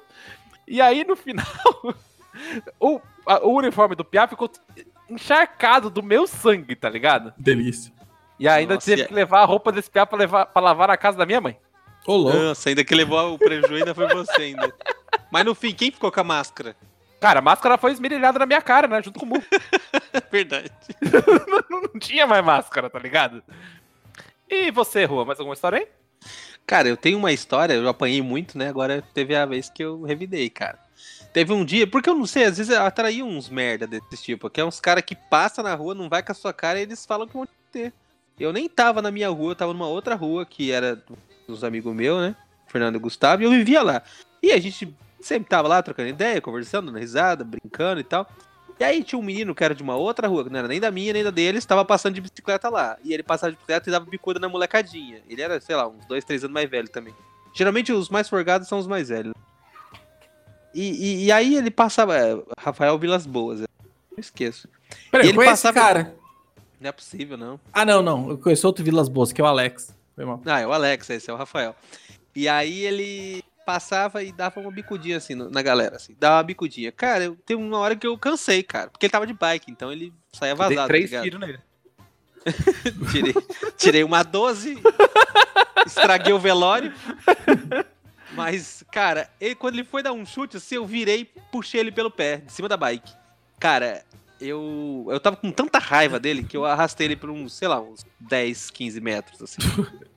E 0.67 0.81
aí 0.81 1.03
no 1.03 1.15
final. 1.15 1.45
o, 2.79 3.01
a- 3.25 3.45
o 3.45 3.55
uniforme 3.57 3.95
do 3.95 4.05
Piá 4.05 4.27
ficou 4.27 4.49
encharcado 5.09 5.89
do 5.89 6.01
meu 6.01 6.25
sangue, 6.27 6.75
tá 6.75 6.89
ligado? 6.89 7.33
Delícia. 7.37 7.91
E 8.39 8.47
ainda 8.47 8.75
Nossa, 8.75 8.85
teve 8.87 9.03
e- 9.03 9.05
que 9.07 9.13
levar 9.13 9.41
a 9.41 9.45
roupa 9.45 9.71
desse 9.71 9.89
Piá 9.89 10.05
pra, 10.05 10.17
levar, 10.17 10.45
pra 10.47 10.61
lavar 10.61 10.87
na 10.87 10.97
casa 10.97 11.17
da 11.17 11.25
minha 11.25 11.41
mãe. 11.41 11.57
Ô, 12.07 12.15
louco. 12.15 12.37
Nossa, 12.37 12.69
ainda 12.69 12.83
que 12.83 12.95
levou 12.95 13.35
o 13.35 13.37
prejuízo 13.37 13.75
ainda 13.75 13.93
foi 13.93 14.07
você 14.07 14.41
ainda. 14.41 14.73
Mas 15.31 15.45
no 15.45 15.55
fim, 15.55 15.73
quem 15.73 15.91
ficou 15.91 16.11
com 16.11 16.19
a 16.19 16.23
máscara? 16.23 16.75
Cara, 17.19 17.39
a 17.39 17.41
máscara 17.41 17.77
foi 17.77 17.91
esmerilhada 17.91 18.39
na 18.39 18.45
minha 18.45 18.61
cara, 18.61 18.87
né? 18.87 19.01
Junto 19.01 19.19
com 19.19 19.25
o 19.25 19.29
mu. 19.29 19.43
Verdade. 20.31 20.71
Não 21.69 21.99
tinha 21.99 22.27
mais 22.27 22.43
máscara, 22.43 22.89
tá 22.89 22.99
ligado? 22.99 23.41
E 24.49 24.69
você, 24.71 25.05
Rua, 25.05 25.23
mais 25.23 25.39
alguma 25.39 25.53
história 25.53 25.77
aí? 25.79 25.87
Cara, 26.65 26.87
eu 26.87 26.97
tenho 26.97 27.17
uma 27.17 27.31
história, 27.31 27.73
eu 27.73 27.87
apanhei 27.87 28.21
muito, 28.21 28.57
né? 28.57 28.67
Agora 28.67 29.03
teve 29.13 29.35
a 29.35 29.45
vez 29.45 29.69
que 29.69 29.83
eu 29.83 30.01
revidei, 30.03 30.49
cara. 30.49 30.79
Teve 31.31 31.53
um 31.53 31.63
dia, 31.63 31.87
porque 31.87 32.09
eu 32.09 32.15
não 32.15 32.25
sei, 32.25 32.43
às 32.43 32.57
vezes 32.57 32.73
eu 32.75 32.81
atraí 32.81 33.23
uns 33.23 33.49
merda 33.49 33.87
desse 33.87 34.21
tipo, 34.21 34.49
que 34.49 34.59
é 34.59 34.65
uns 34.65 34.79
caras 34.79 35.03
que 35.03 35.15
passam 35.15 35.63
na 35.63 35.73
rua, 35.73 35.95
não 35.95 36.09
vai 36.09 36.21
com 36.21 36.31
a 36.31 36.35
sua 36.35 36.51
cara 36.51 36.79
e 36.79 36.83
eles 36.83 37.05
falam 37.05 37.25
que 37.25 37.33
vão 37.33 37.45
te 37.45 37.53
ter. 37.71 37.93
Eu 38.37 38.51
nem 38.51 38.67
tava 38.67 39.01
na 39.01 39.11
minha 39.11 39.29
rua, 39.29 39.51
eu 39.51 39.55
tava 39.55 39.71
numa 39.73 39.87
outra 39.87 40.15
rua 40.15 40.45
que 40.45 40.71
era 40.71 41.01
dos 41.47 41.63
amigos 41.63 41.93
meus, 41.95 42.21
né? 42.21 42.35
Fernando 42.67 42.95
e 42.95 42.99
Gustavo, 42.99 43.41
e 43.41 43.45
eu 43.45 43.51
vivia 43.51 43.81
lá. 43.81 44.01
E 44.41 44.51
a 44.51 44.59
gente 44.59 44.93
sempre 45.21 45.49
tava 45.49 45.67
lá 45.67 45.81
trocando 45.81 46.09
ideia, 46.09 46.41
conversando, 46.41 46.91
risada, 46.91 47.43
brincando 47.43 47.99
e 48.01 48.03
tal. 48.03 48.27
E 48.79 48.83
aí 48.83 49.03
tinha 49.03 49.19
um 49.19 49.21
menino 49.23 49.53
que 49.53 49.63
era 49.63 49.75
de 49.75 49.83
uma 49.83 49.95
outra 49.95 50.27
rua, 50.27 50.43
que 50.43 50.49
não 50.49 50.57
era 50.59 50.67
nem 50.67 50.79
da 50.79 50.89
minha, 50.89 51.13
nem 51.13 51.23
da 51.23 51.29
deles, 51.29 51.63
tava 51.65 51.85
passando 51.85 52.15
de 52.15 52.21
bicicleta 52.21 52.67
lá. 52.69 52.97
E 53.03 53.13
ele 53.13 53.21
passava 53.21 53.51
de 53.51 53.57
bicicleta 53.57 53.89
e 53.89 53.91
dava 53.91 54.05
bicuda 54.05 54.39
na 54.39 54.49
molecadinha. 54.49 55.21
Ele 55.29 55.41
era, 55.41 55.61
sei 55.61 55.75
lá, 55.75 55.87
uns 55.87 56.03
dois, 56.07 56.23
três 56.25 56.43
anos 56.43 56.53
mais 56.53 56.67
velho 56.69 56.89
também. 56.89 57.13
Geralmente 57.53 57.91
os 57.93 58.09
mais 58.09 58.27
forgados 58.27 58.67
são 58.67 58.79
os 58.79 58.87
mais 58.87 59.09
velhos. 59.09 59.33
E, 60.73 60.89
e- 60.91 61.25
e 61.25 61.31
aí 61.31 61.55
ele 61.55 61.69
passava. 61.69 62.17
é, 62.17 62.41
Rafael 62.57 62.97
Vilas 62.97 63.25
Boas, 63.25 63.61
é, 63.61 63.65
não 64.11 64.19
esqueço. 64.19 64.67
Peraí, 65.11 65.29
ele 65.29 65.37
passava- 65.45 65.79
cara? 65.79 66.15
Não 66.79 66.89
é 66.89 66.91
possível, 66.91 67.37
não. 67.37 67.59
Ah, 67.71 67.85
não, 67.85 68.01
não. 68.01 68.29
Eu 68.31 68.37
conheço 68.37 68.65
outro 68.65 68.83
Vilas 68.83 69.07
Boas, 69.09 69.31
que 69.31 69.39
é 69.39 69.43
o 69.43 69.47
Alex. 69.47 69.93
Foi 70.15 70.25
mal. 70.25 70.41
Ah, 70.45 70.59
é 70.59 70.65
o 70.65 70.73
Alex, 70.73 71.09
esse 71.11 71.29
é 71.29 71.33
o 71.33 71.37
Rafael. 71.37 71.75
E 72.35 72.47
aí 72.49 72.83
ele 72.85 73.43
passava 73.65 74.23
e 74.23 74.31
dava 74.31 74.59
uma 74.59 74.71
bicudinha 74.71 75.17
assim 75.17 75.35
na 75.35 75.61
galera, 75.61 75.95
assim. 75.95 76.15
Dava 76.19 76.37
uma 76.37 76.43
bicudinha. 76.43 76.91
Cara, 76.91 77.25
eu, 77.25 77.35
teve 77.45 77.61
uma 77.61 77.77
hora 77.77 77.95
que 77.95 78.05
eu 78.05 78.17
cansei, 78.17 78.63
cara. 78.63 78.89
Porque 78.89 79.05
ele 79.05 79.11
tava 79.11 79.27
de 79.27 79.33
bike, 79.33 79.71
então 79.71 79.91
ele 79.91 80.13
saía 80.33 80.55
Dei 80.55 80.67
vazado. 80.67 80.87
três 80.87 81.11
tá 81.11 81.21
tiros 81.21 81.39
nele. 81.39 81.59
Tirei, 83.11 83.33
tirei 83.77 84.03
uma 84.03 84.23
12, 84.23 84.75
estraguei 85.85 86.33
o 86.33 86.39
velório. 86.39 86.91
Mas, 88.33 88.83
cara, 88.91 89.29
ele, 89.39 89.53
quando 89.53 89.75
ele 89.75 89.83
foi 89.83 90.01
dar 90.01 90.13
um 90.13 90.25
chute, 90.25 90.57
assim, 90.57 90.75
eu 90.75 90.85
virei 90.85 91.25
puxei 91.51 91.79
ele 91.79 91.91
pelo 91.91 92.09
pé, 92.09 92.37
de 92.37 92.51
cima 92.51 92.67
da 92.67 92.75
bike. 92.75 93.13
Cara, 93.59 94.03
eu, 94.39 95.05
eu 95.09 95.19
tava 95.19 95.35
com 95.35 95.51
tanta 95.51 95.77
raiva 95.77 96.19
dele 96.19 96.43
que 96.43 96.57
eu 96.57 96.65
arrastei 96.65 97.07
ele 97.07 97.15
por 97.15 97.29
uns, 97.29 97.53
sei 97.53 97.67
lá, 97.67 97.79
uns 97.79 98.03
10, 98.19 98.71
15 98.71 99.01
metros, 99.01 99.41
assim. 99.41 99.61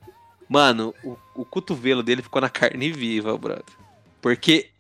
Mano, 0.55 0.95
o, 1.03 1.17
o 1.35 1.45
cotovelo 1.45 2.01
dele 2.01 2.23
ficou 2.23 2.41
na 2.41 2.49
carne 2.49 2.93
viva, 2.93 3.37
brother. 3.37 3.65
Porque. 4.23 4.71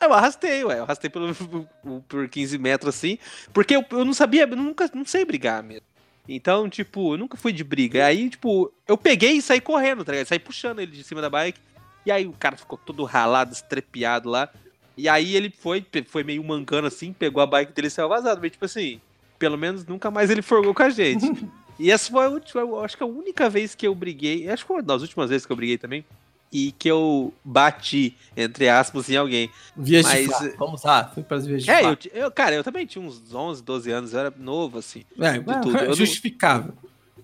Eu 0.00 0.14
arrastei, 0.14 0.64
ué. 0.64 0.78
Eu 0.78 0.84
arrastei 0.84 1.10
pelo, 1.10 1.34
por 2.08 2.26
15 2.26 2.56
metros 2.56 2.96
assim. 2.96 3.18
Porque 3.52 3.76
eu, 3.76 3.84
eu 3.90 4.02
não 4.02 4.14
sabia, 4.14 4.44
eu 4.44 4.56
nunca 4.56 4.90
não 4.94 5.04
sei 5.04 5.26
brigar 5.26 5.62
mesmo. 5.62 5.84
Então, 6.26 6.70
tipo, 6.70 7.12
eu 7.12 7.18
nunca 7.18 7.36
fui 7.36 7.52
de 7.52 7.62
briga. 7.62 8.06
Aí, 8.06 8.30
tipo, 8.30 8.72
eu 8.88 8.96
peguei 8.96 9.32
e 9.32 9.42
saí 9.42 9.60
correndo, 9.60 10.06
tá 10.06 10.12
ligado? 10.12 10.26
Saí 10.26 10.38
puxando 10.38 10.80
ele 10.80 10.92
de 10.92 11.04
cima 11.04 11.20
da 11.20 11.28
bike. 11.28 11.60
E 12.06 12.10
aí 12.10 12.26
o 12.26 12.32
cara 12.32 12.56
ficou 12.56 12.78
todo 12.78 13.04
ralado, 13.04 13.52
estrepiado 13.52 14.30
lá. 14.30 14.48
E 14.96 15.06
aí 15.06 15.36
ele 15.36 15.50
foi, 15.50 15.84
foi 16.06 16.24
meio 16.24 16.42
mancando 16.42 16.88
assim, 16.88 17.12
pegou 17.12 17.42
a 17.42 17.46
bike 17.46 17.74
dele 17.74 17.88
e 17.88 17.90
saiu 17.90 18.08
vazado. 18.08 18.40
Mas, 18.40 18.52
tipo 18.52 18.64
assim, 18.64 19.02
pelo 19.38 19.58
menos 19.58 19.84
nunca 19.84 20.10
mais 20.10 20.30
ele 20.30 20.40
forgou 20.40 20.72
com 20.72 20.82
a 20.82 20.88
gente. 20.88 21.26
e 21.78 21.90
essa 21.90 22.10
foi 22.10 22.24
a 22.24 22.28
última, 22.28 22.60
eu 22.62 22.80
acho 22.80 22.96
que 22.96 23.02
a 23.02 23.06
única 23.06 23.48
vez 23.50 23.74
que 23.74 23.86
eu 23.86 23.94
briguei. 23.94 24.48
Acho 24.48 24.62
que 24.64 24.68
foi 24.68 24.76
uma 24.76 24.82
das 24.82 25.02
últimas 25.02 25.30
vezes 25.30 25.44
que 25.46 25.52
eu 25.52 25.56
briguei 25.56 25.78
também. 25.78 26.04
E 26.52 26.70
que 26.72 26.88
eu 26.88 27.34
bati, 27.44 28.16
entre 28.36 28.68
aspas, 28.68 29.10
em 29.10 29.16
alguém. 29.16 29.50
Vias 29.76 30.06
Mas- 30.06 30.20
de 30.26 30.32
fato. 30.32 30.56
Vamos 30.56 30.82
lá, 30.84 31.10
fui 31.12 31.22
para 31.24 31.36
as 31.38 31.46
vias 31.46 31.64
de 31.64 31.70
É, 31.70 31.80
eu, 31.80 31.84
fato. 31.84 32.08
eu, 32.14 32.30
cara, 32.30 32.54
eu 32.54 32.62
também 32.64 32.86
tinha 32.86 33.04
uns 33.04 33.34
11, 33.34 33.62
12 33.62 33.90
anos, 33.90 34.12
eu 34.14 34.20
era 34.20 34.32
novo, 34.38 34.78
assim. 34.78 35.04
É, 35.18 35.32
de 35.38 35.44
tudo. 35.60 35.76
Eu 35.76 35.88
não- 35.88 35.94
justificável. 35.94 36.72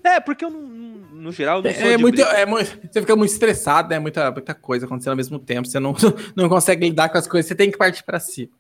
É, 0.05 0.19
porque 0.19 0.45
eu, 0.45 0.51
não, 0.51 0.61
no 0.61 1.31
geral, 1.31 1.63
não 1.63 1.73
sou 1.73 1.81
É, 1.83 1.97
de 1.97 2.03
muito, 2.03 2.17
briga. 2.17 2.31
é 2.33 2.45
muito- 2.45 2.77
você 2.93 3.01
fica 3.01 3.15
muito 3.15 3.31
estressado, 3.31 3.89
né? 3.91 4.01
Muita, 4.01 4.29
muita 4.33 4.53
coisa 4.55 4.85
acontecendo 4.87 5.13
ao 5.13 5.17
mesmo 5.17 5.39
tempo. 5.39 5.69
Você 5.69 5.79
não, 5.79 5.95
não 6.37 6.49
consegue 6.49 6.85
lidar 6.89 7.09
com 7.09 7.17
as 7.17 7.29
coisas, 7.29 7.47
você 7.49 7.55
tem 7.55 7.71
que 7.71 7.79
partir 7.79 8.03
pra 8.03 8.19
si. 8.19 8.51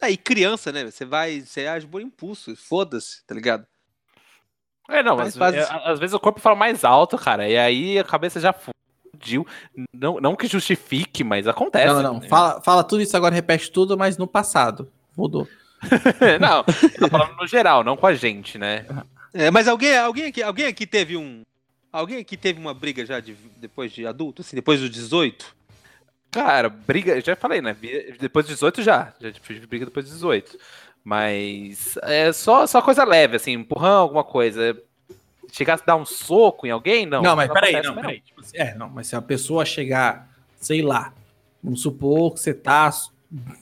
É, 0.00 0.10
e 0.10 0.16
criança, 0.18 0.70
né? 0.70 0.84
Você 0.84 1.06
vai, 1.06 1.40
você 1.40 1.66
age 1.66 1.86
por 1.86 2.02
impulso, 2.02 2.54
foda-se, 2.54 3.24
tá 3.26 3.34
ligado? 3.34 3.66
É, 4.88 5.02
não, 5.02 5.16
Mas 5.16 5.36
faz- 5.36 5.54
é, 5.54 5.66
às 5.84 5.98
vezes 5.98 6.14
o 6.14 6.20
corpo 6.20 6.40
fala 6.40 6.54
mais 6.56 6.84
alto, 6.84 7.18
cara, 7.18 7.48
e 7.48 7.56
aí 7.56 7.98
a 7.98 8.04
cabeça 8.04 8.38
já 8.38 8.52
fudiu. 8.52 9.46
Não, 9.92 10.20
não 10.20 10.36
que 10.36 10.46
justifique, 10.46 11.24
mas 11.24 11.46
acontece. 11.48 11.86
não, 11.86 12.02
não, 12.02 12.12
não. 12.14 12.20
né? 12.20 12.28
Fala, 12.28 12.60
fala 12.60 12.84
tudo 12.84 13.02
isso 13.02 13.16
agora, 13.16 13.34
repete 13.34 13.70
tudo, 13.70 13.96
mas 13.98 14.16
no 14.16 14.26
passado. 14.26 14.90
Mudou. 15.16 15.48
não, 16.40 16.64
eu 16.82 16.98
tô 17.00 17.08
falando 17.08 17.36
no 17.36 17.46
geral, 17.46 17.82
não 17.84 17.96
com 17.96 18.06
a 18.06 18.14
gente, 18.14 18.58
né? 18.58 18.86
É, 19.34 19.50
mas 19.50 19.68
alguém, 19.68 19.96
alguém, 19.98 20.26
aqui, 20.26 20.42
alguém 20.42 20.66
aqui 20.66 20.86
teve 20.86 21.16
um. 21.16 21.42
Alguém 21.92 22.18
aqui 22.18 22.36
teve 22.36 22.60
uma 22.60 22.74
briga 22.74 23.04
já 23.04 23.20
de, 23.20 23.34
depois 23.56 23.92
de 23.92 24.06
adulto, 24.06 24.42
assim, 24.42 24.56
depois 24.56 24.80
dos 24.80 24.90
18? 24.90 25.56
Cara, 26.30 26.68
briga, 26.68 27.20
já 27.20 27.34
falei, 27.34 27.62
né? 27.62 27.74
Depois 28.20 28.46
dos 28.46 28.56
18 28.56 28.82
já. 28.82 29.14
Já 29.20 29.32
tive 29.32 29.66
briga 29.66 29.86
depois 29.86 30.04
dos 30.06 30.14
18. 30.14 30.58
Mas 31.06 31.96
é 32.02 32.32
só, 32.32 32.66
só 32.66 32.82
coisa 32.82 33.04
leve, 33.04 33.36
assim, 33.36 33.52
empurrão, 33.52 34.00
alguma 34.00 34.24
coisa. 34.24 34.76
Chegasse 35.52 35.84
a 35.84 35.86
dar 35.86 35.94
um 35.94 36.04
soco 36.04 36.66
em 36.66 36.70
alguém, 36.70 37.06
não. 37.06 37.22
Não, 37.22 37.36
mas 37.36 37.48
peraí, 37.48 37.76
acontece 37.76 37.94
não, 37.94 38.02
peraí. 38.02 38.20
Tipo 38.22 38.40
assim, 38.40 38.58
É, 38.58 38.74
não, 38.74 38.88
mas 38.88 39.06
se 39.06 39.14
a 39.14 39.22
pessoa 39.22 39.64
chegar, 39.64 40.28
sei 40.60 40.82
lá, 40.82 41.12
vamos 41.62 41.80
supor 41.80 42.34
que 42.34 42.40
você 42.40 42.52
tá 42.52 42.90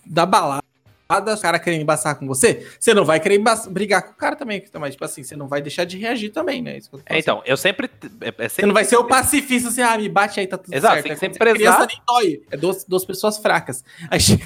da 0.07 0.25
balada, 0.25 0.64
o 1.09 1.41
cara 1.41 1.59
querendo 1.59 1.83
embaçar 1.83 2.17
com 2.19 2.27
você, 2.27 2.67
você 2.79 2.95
não 2.95 3.05
vai 3.05 3.21
querer 3.21 3.41
brigar 3.71 4.03
com 4.03 4.13
o 4.13 4.15
cara 4.15 4.35
também, 4.37 4.63
mas 4.75 4.95
tipo 4.95 5.05
assim, 5.05 5.23
você 5.23 5.37
não 5.37 5.47
vai 5.47 5.61
deixar 5.61 5.85
de 5.85 5.99
reagir 5.99 6.31
também, 6.31 6.63
né? 6.63 6.79
Isso 6.79 6.91
que 6.91 6.97
eu 6.97 7.03
É, 7.07 7.19
então, 7.19 7.43
eu 7.45 7.57
sempre. 7.57 7.91
É, 8.21 8.29
é 8.29 8.49
Você 8.49 8.57
sempre 8.57 8.67
não 8.67 8.75
vai 8.75 8.85
ser 8.85 8.97
o 8.97 9.05
pacifista 9.05 9.69
assim, 9.69 9.83
ah, 9.83 9.97
me 9.97 10.09
bate 10.09 10.41
aí, 10.41 10.47
tá 10.47 10.57
tudo 10.59 10.75
Exato, 10.75 10.95
certo. 10.95 11.05
tem 11.05 11.15
que 11.15 11.19
você 11.19 11.27
é 11.27 11.31
prezar. 11.31 11.57
criança 11.57 11.87
nem 11.87 12.01
dói. 12.07 12.43
É 12.51 12.57
duas, 12.57 12.85
duas 12.85 13.05
pessoas 13.05 13.39
fracas. 13.39 13.85
Aí 14.11 14.21
chega 14.21 14.45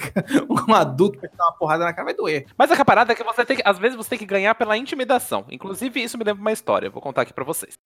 um 0.49 0.75
adulto 0.75 1.19
pra 1.19 1.31
dar 1.37 1.45
uma 1.45 1.53
porrada 1.53 1.85
na 1.85 1.93
cara, 1.93 2.05
vai 2.05 2.15
doer. 2.15 2.47
Mas 2.57 2.71
a 2.71 2.85
parada 2.85 3.13
é 3.13 3.15
que 3.15 3.25
você 3.25 3.45
tem 3.45 3.57
que. 3.57 3.63
Às 3.65 3.79
vezes 3.79 3.97
você 3.97 4.11
tem 4.11 4.19
que 4.19 4.27
ganhar 4.27 4.55
pela 4.55 4.77
intimidação. 4.77 5.45
Inclusive, 5.51 6.03
isso 6.03 6.19
me 6.19 6.25
lembra 6.25 6.41
uma 6.41 6.53
história. 6.53 6.87
eu 6.87 6.93
Vou 6.93 7.03
contar 7.03 7.23
aqui 7.23 7.33
pra 7.33 7.45
vocês. 7.45 7.79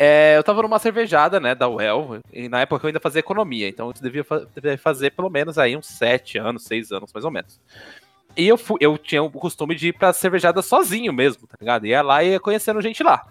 É, 0.00 0.36
eu 0.36 0.44
tava 0.44 0.62
numa 0.62 0.78
cervejada, 0.78 1.40
né, 1.40 1.56
da 1.56 1.68
UEL, 1.68 2.20
e 2.32 2.48
na 2.48 2.60
época 2.60 2.84
eu 2.84 2.88
ainda 2.88 3.00
fazia 3.00 3.18
economia, 3.18 3.68
então 3.68 3.88
eu 3.88 3.92
devia, 4.00 4.22
fa- 4.22 4.46
devia 4.54 4.78
fazer 4.78 5.10
pelo 5.10 5.28
menos 5.28 5.58
aí 5.58 5.76
uns 5.76 5.88
7 5.88 6.38
anos, 6.38 6.62
6 6.62 6.92
anos, 6.92 7.12
mais 7.12 7.24
ou 7.24 7.30
menos. 7.32 7.60
E 8.36 8.46
eu, 8.46 8.56
fui, 8.56 8.78
eu 8.80 8.96
tinha 8.96 9.20
o 9.20 9.28
costume 9.30 9.74
de 9.74 9.88
ir 9.88 9.92
pra 9.94 10.12
cervejada 10.12 10.62
sozinho 10.62 11.12
mesmo, 11.12 11.48
tá 11.48 11.56
ligado? 11.60 11.84
Ia 11.84 12.00
lá 12.00 12.22
e 12.22 12.30
ia 12.30 12.38
conhecendo 12.40 12.80
gente 12.80 13.02
lá. 13.02 13.26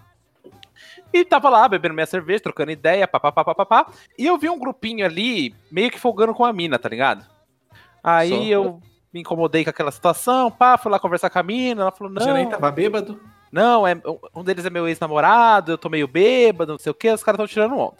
E 1.10 1.24
tava 1.24 1.48
lá, 1.48 1.66
bebendo 1.66 1.94
minha 1.94 2.04
cerveja, 2.04 2.42
trocando 2.42 2.70
ideia, 2.70 3.08
papapá, 3.08 3.42
papapá. 3.42 3.86
E 4.18 4.26
eu 4.26 4.36
vi 4.36 4.50
um 4.50 4.58
grupinho 4.58 5.06
ali, 5.06 5.54
meio 5.72 5.90
que 5.90 5.98
folgando 5.98 6.34
com 6.34 6.44
a 6.44 6.52
mina, 6.52 6.78
tá 6.78 6.90
ligado? 6.90 7.24
Aí 8.04 8.28
Só. 8.28 8.42
eu 8.44 8.82
me 9.10 9.20
incomodei 9.20 9.64
com 9.64 9.70
aquela 9.70 9.90
situação, 9.90 10.50
pá, 10.50 10.76
fui 10.76 10.92
lá 10.92 10.98
conversar 10.98 11.30
com 11.30 11.38
a 11.38 11.42
mina, 11.42 11.80
ela 11.80 11.90
falou, 11.92 12.12
Já 12.20 12.34
nem 12.34 12.44
não, 12.44 12.50
tava 12.50 12.70
bêbado. 12.70 13.18
Não, 13.50 13.86
é, 13.86 13.94
um 14.34 14.44
deles 14.44 14.64
é 14.64 14.70
meu 14.70 14.86
ex-namorado, 14.86 15.72
eu 15.72 15.78
tô 15.78 15.88
meio 15.88 16.06
bêbado, 16.06 16.72
não 16.72 16.78
sei 16.78 16.90
o 16.90 16.94
que, 16.94 17.10
os 17.10 17.22
caras 17.22 17.38
tão 17.38 17.46
tirando 17.46 17.76
onda. 17.76 17.96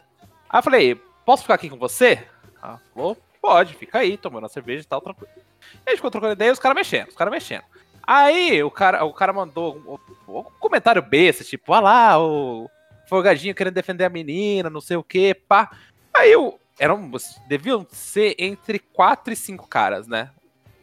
Aí 0.49 0.59
eu 0.59 0.63
falei, 0.63 0.95
posso 1.25 1.43
ficar 1.43 1.55
aqui 1.55 1.69
com 1.69 1.79
você? 1.79 2.27
Ela 2.63 2.81
falou, 2.95 3.17
pode, 3.41 3.75
fica 3.75 3.99
aí, 3.99 4.17
tomando 4.17 4.47
a 4.47 4.49
cerveja 4.49 4.83
e 4.83 4.87
tal, 4.87 5.01
tranquilo. 5.01 5.31
E 5.37 5.81
a 5.87 5.91
gente 5.91 5.97
ficou 5.97 6.11
trocando 6.11 6.33
ideia 6.33 6.51
e 6.51 6.53
os 6.53 6.59
caras 6.59 6.77
mexendo, 6.77 7.09
os 7.09 7.17
caras 7.17 7.33
mexendo. 7.33 7.65
Aí 8.07 8.63
o 8.63 8.71
cara, 8.71 9.05
o 9.05 9.13
cara 9.13 9.33
mandou 9.33 10.01
um, 10.27 10.39
um 10.39 10.43
comentário 10.59 11.03
besta, 11.03 11.45
tipo, 11.45 11.73
ah 11.75 11.81
lá, 11.81 12.19
o 12.19 12.69
folgadinho 13.07 13.55
querendo 13.55 13.75
defender 13.75 14.05
a 14.05 14.11
menina, 14.11 14.71
não 14.71 14.81
sei 14.81 14.97
o 14.97 15.03
que, 15.03 15.35
pá. 15.35 15.71
Aí 16.15 16.33
eu, 16.33 16.59
eram, 16.79 17.11
deviam 17.47 17.87
ser 17.91 18.35
entre 18.39 18.79
quatro 18.79 19.33
e 19.33 19.37
cinco 19.37 19.67
caras, 19.67 20.07
né? 20.07 20.31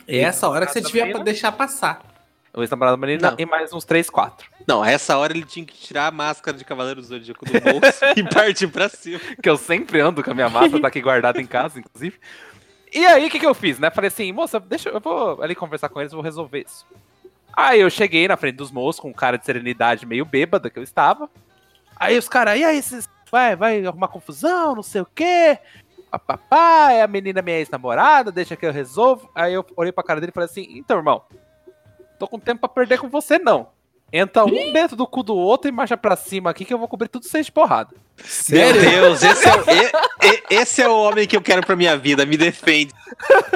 É 0.07 0.19
essa 0.19 0.47
hora 0.47 0.65
que 0.65 0.73
você 0.73 0.81
devia 0.81 1.05
menina? 1.05 1.23
deixar 1.23 1.51
passar. 1.51 2.14
O 2.55 2.61
ex-namorado 2.61 2.97
da 2.97 3.05
menina 3.05 3.31
Não. 3.31 3.37
e 3.37 3.45
mais 3.45 3.73
uns 3.73 3.83
três, 3.83 4.09
quatro. 4.09 4.49
Não, 4.65 4.81
a 4.81 4.89
essa 4.89 5.17
hora 5.17 5.33
ele 5.33 5.43
tinha 5.45 5.65
que 5.65 5.73
tirar 5.75 6.07
a 6.07 6.11
máscara 6.11 6.57
de 6.57 6.63
Cavaleiro 6.63 7.01
do 7.01 7.07
Zodíaco 7.07 7.43
do 7.45 7.51
bolso 7.51 7.99
e 8.15 8.23
partir 8.23 8.67
pra 8.67 8.87
cima. 8.87 9.19
que 9.41 9.49
eu 9.49 9.57
sempre 9.57 9.99
ando 9.99 10.23
com 10.23 10.31
a 10.31 10.33
minha 10.33 10.49
massa, 10.49 10.79
tá 10.79 10.87
aqui 10.87 11.01
guardada 11.01 11.41
em 11.41 11.45
casa, 11.45 11.79
inclusive. 11.79 12.17
E 12.93 13.05
aí, 13.05 13.27
o 13.27 13.29
que, 13.29 13.39
que 13.39 13.45
eu 13.45 13.53
fiz, 13.53 13.77
né? 13.77 13.91
Falei 13.91 14.07
assim, 14.07 14.31
moça, 14.31 14.57
deixa 14.57 14.89
eu 14.89 15.01
vou 15.01 15.41
ali 15.43 15.53
conversar 15.53 15.89
com 15.89 15.99
eles, 15.99 16.13
vou 16.13 16.21
resolver 16.21 16.63
isso. 16.65 16.85
Aí 17.53 17.81
eu 17.81 17.89
cheguei 17.89 18.27
na 18.27 18.37
frente 18.37 18.55
dos 18.55 18.71
moços 18.71 19.01
com 19.01 19.09
um 19.09 19.13
cara 19.13 19.37
de 19.37 19.45
serenidade 19.45 20.05
meio 20.05 20.23
bêbada 20.23 20.69
que 20.69 20.79
eu 20.79 20.83
estava. 20.83 21.29
Aí 21.97 22.17
os 22.17 22.29
caras, 22.29 22.57
e 22.57 22.63
aí, 22.63 22.81
vocês 22.81 23.09
vai, 23.29 23.55
vai 23.55 23.85
arrumar 23.85 24.07
confusão, 24.07 24.75
não 24.75 24.83
sei 24.83 25.01
o 25.01 25.07
quê. 25.13 25.59
Papapá, 26.09 26.93
é 26.93 27.01
a 27.01 27.07
menina 27.07 27.41
minha 27.41 27.57
ex-namorada, 27.57 28.31
deixa 28.31 28.55
que 28.55 28.65
eu 28.65 28.71
resolvo. 28.71 29.29
Aí 29.35 29.53
eu 29.53 29.65
olhei 29.75 29.91
pra 29.91 30.03
cara 30.03 30.21
dele 30.21 30.31
e 30.31 30.33
falei 30.33 30.49
assim, 30.49 30.65
então, 30.69 30.97
irmão, 30.97 31.21
tô 32.17 32.27
com 32.27 32.39
tempo 32.39 32.61
pra 32.61 32.69
perder 32.69 32.99
com 32.99 33.09
você, 33.09 33.37
não. 33.39 33.69
Entra 34.13 34.45
um 34.45 34.71
dentro 34.71 34.95
do 34.95 35.07
cu 35.07 35.23
do 35.23 35.35
outro 35.35 35.67
e 35.67 35.71
marcha 35.71 35.97
pra 35.97 36.15
cima 36.15 36.51
aqui 36.51 36.63
que 36.63 36.73
eu 36.73 36.77
vou 36.77 36.87
cobrir 36.87 37.09
tudo 37.09 37.25
seis 37.25 37.47
de 37.47 37.51
porrada. 37.51 37.95
Meu? 38.49 38.71
Deus, 38.73 39.23
esse 39.23 39.47
é, 39.47 39.55
o- 39.55 39.63
e- 39.71 40.27
e- 40.27 40.43
esse 40.55 40.81
é 40.81 40.87
o 40.87 40.95
homem 40.95 41.27
que 41.27 41.35
eu 41.35 41.41
quero 41.41 41.65
pra 41.65 41.75
minha 41.75 41.97
vida, 41.97 42.25
me 42.25 42.37
defende. 42.37 42.93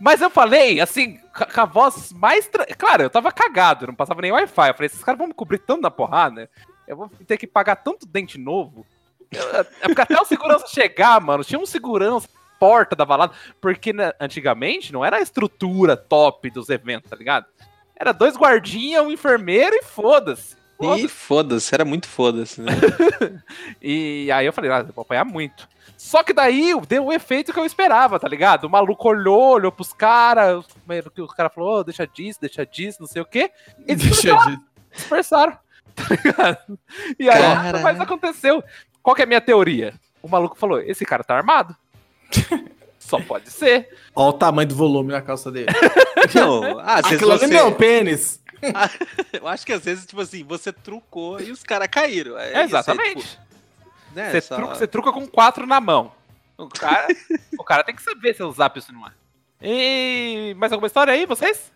Mas 0.00 0.20
eu 0.20 0.30
falei, 0.30 0.80
assim, 0.80 1.18
com 1.52 1.60
a- 1.60 1.64
voz 1.66 2.12
mais. 2.12 2.46
Tra... 2.46 2.64
Claro, 2.66 3.02
eu 3.02 3.10
tava 3.10 3.30
cagado, 3.32 3.86
não 3.86 3.94
passava 3.94 4.22
nem 4.22 4.32
Wi-Fi. 4.32 4.68
Eu 4.70 4.74
falei, 4.74 4.86
esses 4.86 5.04
caras 5.04 5.18
vão 5.18 5.28
me 5.28 5.34
cobrir 5.34 5.58
tanto 5.58 5.82
na 5.82 5.90
porrada, 5.90 6.48
eu 6.88 6.96
vou 6.96 7.08
ter 7.26 7.36
que 7.36 7.46
pagar 7.46 7.76
tanto 7.76 8.06
dente 8.06 8.38
novo. 8.38 8.86
Eu- 9.30 9.60
É 9.82 9.86
porque 9.86 10.00
até 10.02 10.20
o 10.20 10.24
segurança 10.24 10.66
chegar, 10.68 11.20
mano, 11.20 11.44
tinha 11.44 11.58
um 11.60 11.66
segurança 11.66 12.28
porta 12.60 12.94
da 12.94 13.04
balada, 13.04 13.32
porque 13.60 13.92
né, 13.92 14.12
antigamente 14.20 14.92
não 14.92 15.04
era 15.04 15.16
a 15.16 15.20
estrutura 15.20 15.96
top 15.96 16.50
dos 16.50 16.68
eventos, 16.68 17.10
tá 17.10 17.16
ligado? 17.16 17.46
Era 17.96 18.12
dois 18.12 18.36
guardinhas, 18.36 19.02
um 19.04 19.10
enfermeiro 19.10 19.74
e 19.74 19.82
foda-se. 19.82 20.60
E 20.82 21.08
Foda-se. 21.08 21.74
era 21.74 21.84
muito 21.84 22.08
foda-se, 22.08 22.60
né? 22.62 22.72
E 23.82 24.30
aí 24.32 24.46
eu 24.46 24.52
falei, 24.52 24.70
ah, 24.70 24.82
vou 24.82 25.02
apanhar 25.02 25.24
muito. 25.26 25.68
Só 25.94 26.22
que 26.22 26.32
daí 26.32 26.72
deu 26.88 27.04
o 27.06 27.12
efeito 27.12 27.52
que 27.52 27.60
eu 27.60 27.66
esperava, 27.66 28.18
tá 28.18 28.26
ligado? 28.26 28.64
O 28.64 28.70
maluco 28.70 29.06
olhou, 29.06 29.52
olhou 29.56 29.70
pros 29.70 29.92
caras, 29.92 30.64
que 31.14 31.20
os 31.20 31.34
caras 31.34 31.52
falaram, 31.52 31.80
"Ô, 31.80 31.84
deixa 31.84 32.06
disso, 32.06 32.40
deixa 32.40 32.64
disso, 32.64 32.96
não 33.00 33.06
sei 33.06 33.20
o 33.20 33.26
quê. 33.26 33.50
E 33.86 33.94
Deixa 33.94 34.34
de... 34.34 34.58
dispersaram, 34.90 35.52
tá 35.94 36.04
ligado? 36.08 36.78
E 37.18 37.28
aí 37.28 37.82
mais 37.82 38.00
aconteceu. 38.00 38.64
Qual 39.02 39.14
que 39.14 39.20
é 39.20 39.24
a 39.24 39.28
minha 39.28 39.40
teoria? 39.42 39.92
O 40.22 40.28
maluco 40.28 40.56
falou, 40.56 40.80
esse 40.80 41.04
cara 41.04 41.22
tá 41.22 41.36
armado? 41.36 41.76
Só 42.98 43.20
pode 43.20 43.50
ser. 43.50 43.88
Olha 44.14 44.28
o 44.28 44.32
tamanho 44.32 44.68
do 44.68 44.74
volume 44.74 45.10
na 45.12 45.20
calça 45.20 45.50
dele. 45.50 45.66
Não, 46.34 46.78
às 46.78 47.02
vezes 47.02 47.16
Aquilo 47.16 47.32
ali 47.32 47.40
você, 47.40 47.46
não 47.48 47.56
é 47.58 47.64
um 47.64 47.72
pênis. 47.74 48.40
eu 49.32 49.48
acho 49.48 49.66
que 49.66 49.72
às 49.72 49.82
vezes, 49.84 50.06
tipo 50.06 50.20
assim, 50.20 50.44
você 50.44 50.72
trucou 50.72 51.40
e 51.40 51.50
os 51.50 51.62
caras 51.62 51.88
caíram. 51.88 52.38
É, 52.38 52.50
isso, 52.52 52.60
exatamente. 52.76 53.26
tipo, 53.26 53.42
né, 54.14 54.30
Você 54.30 54.40
só- 54.40 54.56
truca, 54.56 54.74
você 54.74 54.86
truca 54.86 55.12
com 55.12 55.26
quatro 55.26 55.66
na 55.66 55.80
mão. 55.80 56.12
O 56.58 56.68
cara, 56.68 57.08
o 57.58 57.64
cara 57.64 57.82
tem 57.82 57.94
que 57.96 58.02
saber 58.02 58.34
se 58.34 58.42
é 58.42 58.44
usar 58.44 58.70
isso 58.76 58.92
não 58.92 59.06
é. 59.06 59.12
E 59.62 60.54
mais 60.58 60.70
alguma 60.72 60.86
história 60.86 61.12
aí, 61.12 61.24
vocês? 61.26 61.72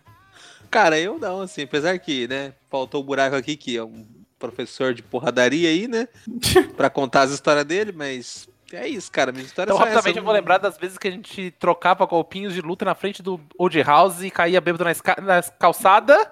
Cara, 0.69 0.99
eu 0.99 1.17
não, 1.17 1.41
assim, 1.41 1.63
apesar 1.63 1.97
que, 1.99 2.27
né, 2.27 2.53
faltou 2.69 3.01
o 3.01 3.03
buraco 3.03 3.35
aqui, 3.35 3.55
que 3.57 3.75
é 3.77 3.83
um 3.83 4.05
professor 4.37 4.93
de 4.93 5.01
porradaria 5.01 5.69
aí, 5.69 5.87
né, 5.87 6.07
pra 6.77 6.89
contar 6.89 7.23
as 7.23 7.31
histórias 7.31 7.65
dele, 7.65 7.91
mas 7.91 8.47
é 8.75 8.87
isso, 8.87 9.11
cara, 9.11 9.31
minha 9.31 9.45
história 9.45 9.69
Então, 9.71 9.77
é 9.81 9.83
rapidamente, 9.89 10.17
eu 10.17 10.23
vou 10.23 10.33
lembrar 10.33 10.57
das 10.57 10.77
vezes 10.77 10.97
que 10.97 11.07
a 11.07 11.11
gente 11.11 11.51
trocava 11.59 12.05
golpinhos 12.05 12.53
de 12.53 12.61
luta 12.61 12.85
na 12.85 12.95
frente 12.95 13.21
do 13.23 13.39
Old 13.57 13.81
House 13.83 14.21
e 14.21 14.29
caía 14.31 14.59
bêbado 14.61 14.83
na, 14.83 14.91
esca- 14.91 15.17
na 15.21 15.41
calçada. 15.41 16.31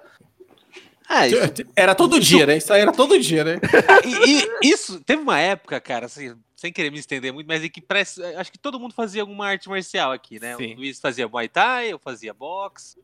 Ah, 1.08 1.26
isso, 1.28 1.36
Era 1.76 1.94
todo 1.94 2.18
dia, 2.18 2.46
né? 2.46 2.56
Isso 2.56 2.72
aí 2.72 2.80
era 2.80 2.92
todo 2.92 3.18
dia, 3.18 3.44
né? 3.44 3.60
e- 4.04 4.38
e 4.62 4.72
isso, 4.72 5.00
teve 5.00 5.20
uma 5.22 5.38
época, 5.38 5.78
cara, 5.80 6.06
assim, 6.06 6.34
sem 6.56 6.72
querer 6.72 6.90
me 6.90 6.98
estender 6.98 7.30
muito, 7.32 7.46
mas 7.46 7.62
é 7.62 7.68
que 7.68 7.80
parece, 7.80 8.22
acho 8.36 8.50
que 8.50 8.58
todo 8.58 8.80
mundo 8.80 8.94
fazia 8.94 9.20
alguma 9.22 9.46
arte 9.46 9.68
marcial 9.68 10.12
aqui, 10.12 10.40
né? 10.40 10.56
Sim. 10.56 10.72
O 10.74 10.76
Luiz 10.78 10.98
fazia 10.98 11.28
Muay 11.28 11.48
Thai, 11.48 11.92
eu 11.92 11.98
fazia 11.98 12.32
boxe, 12.32 12.96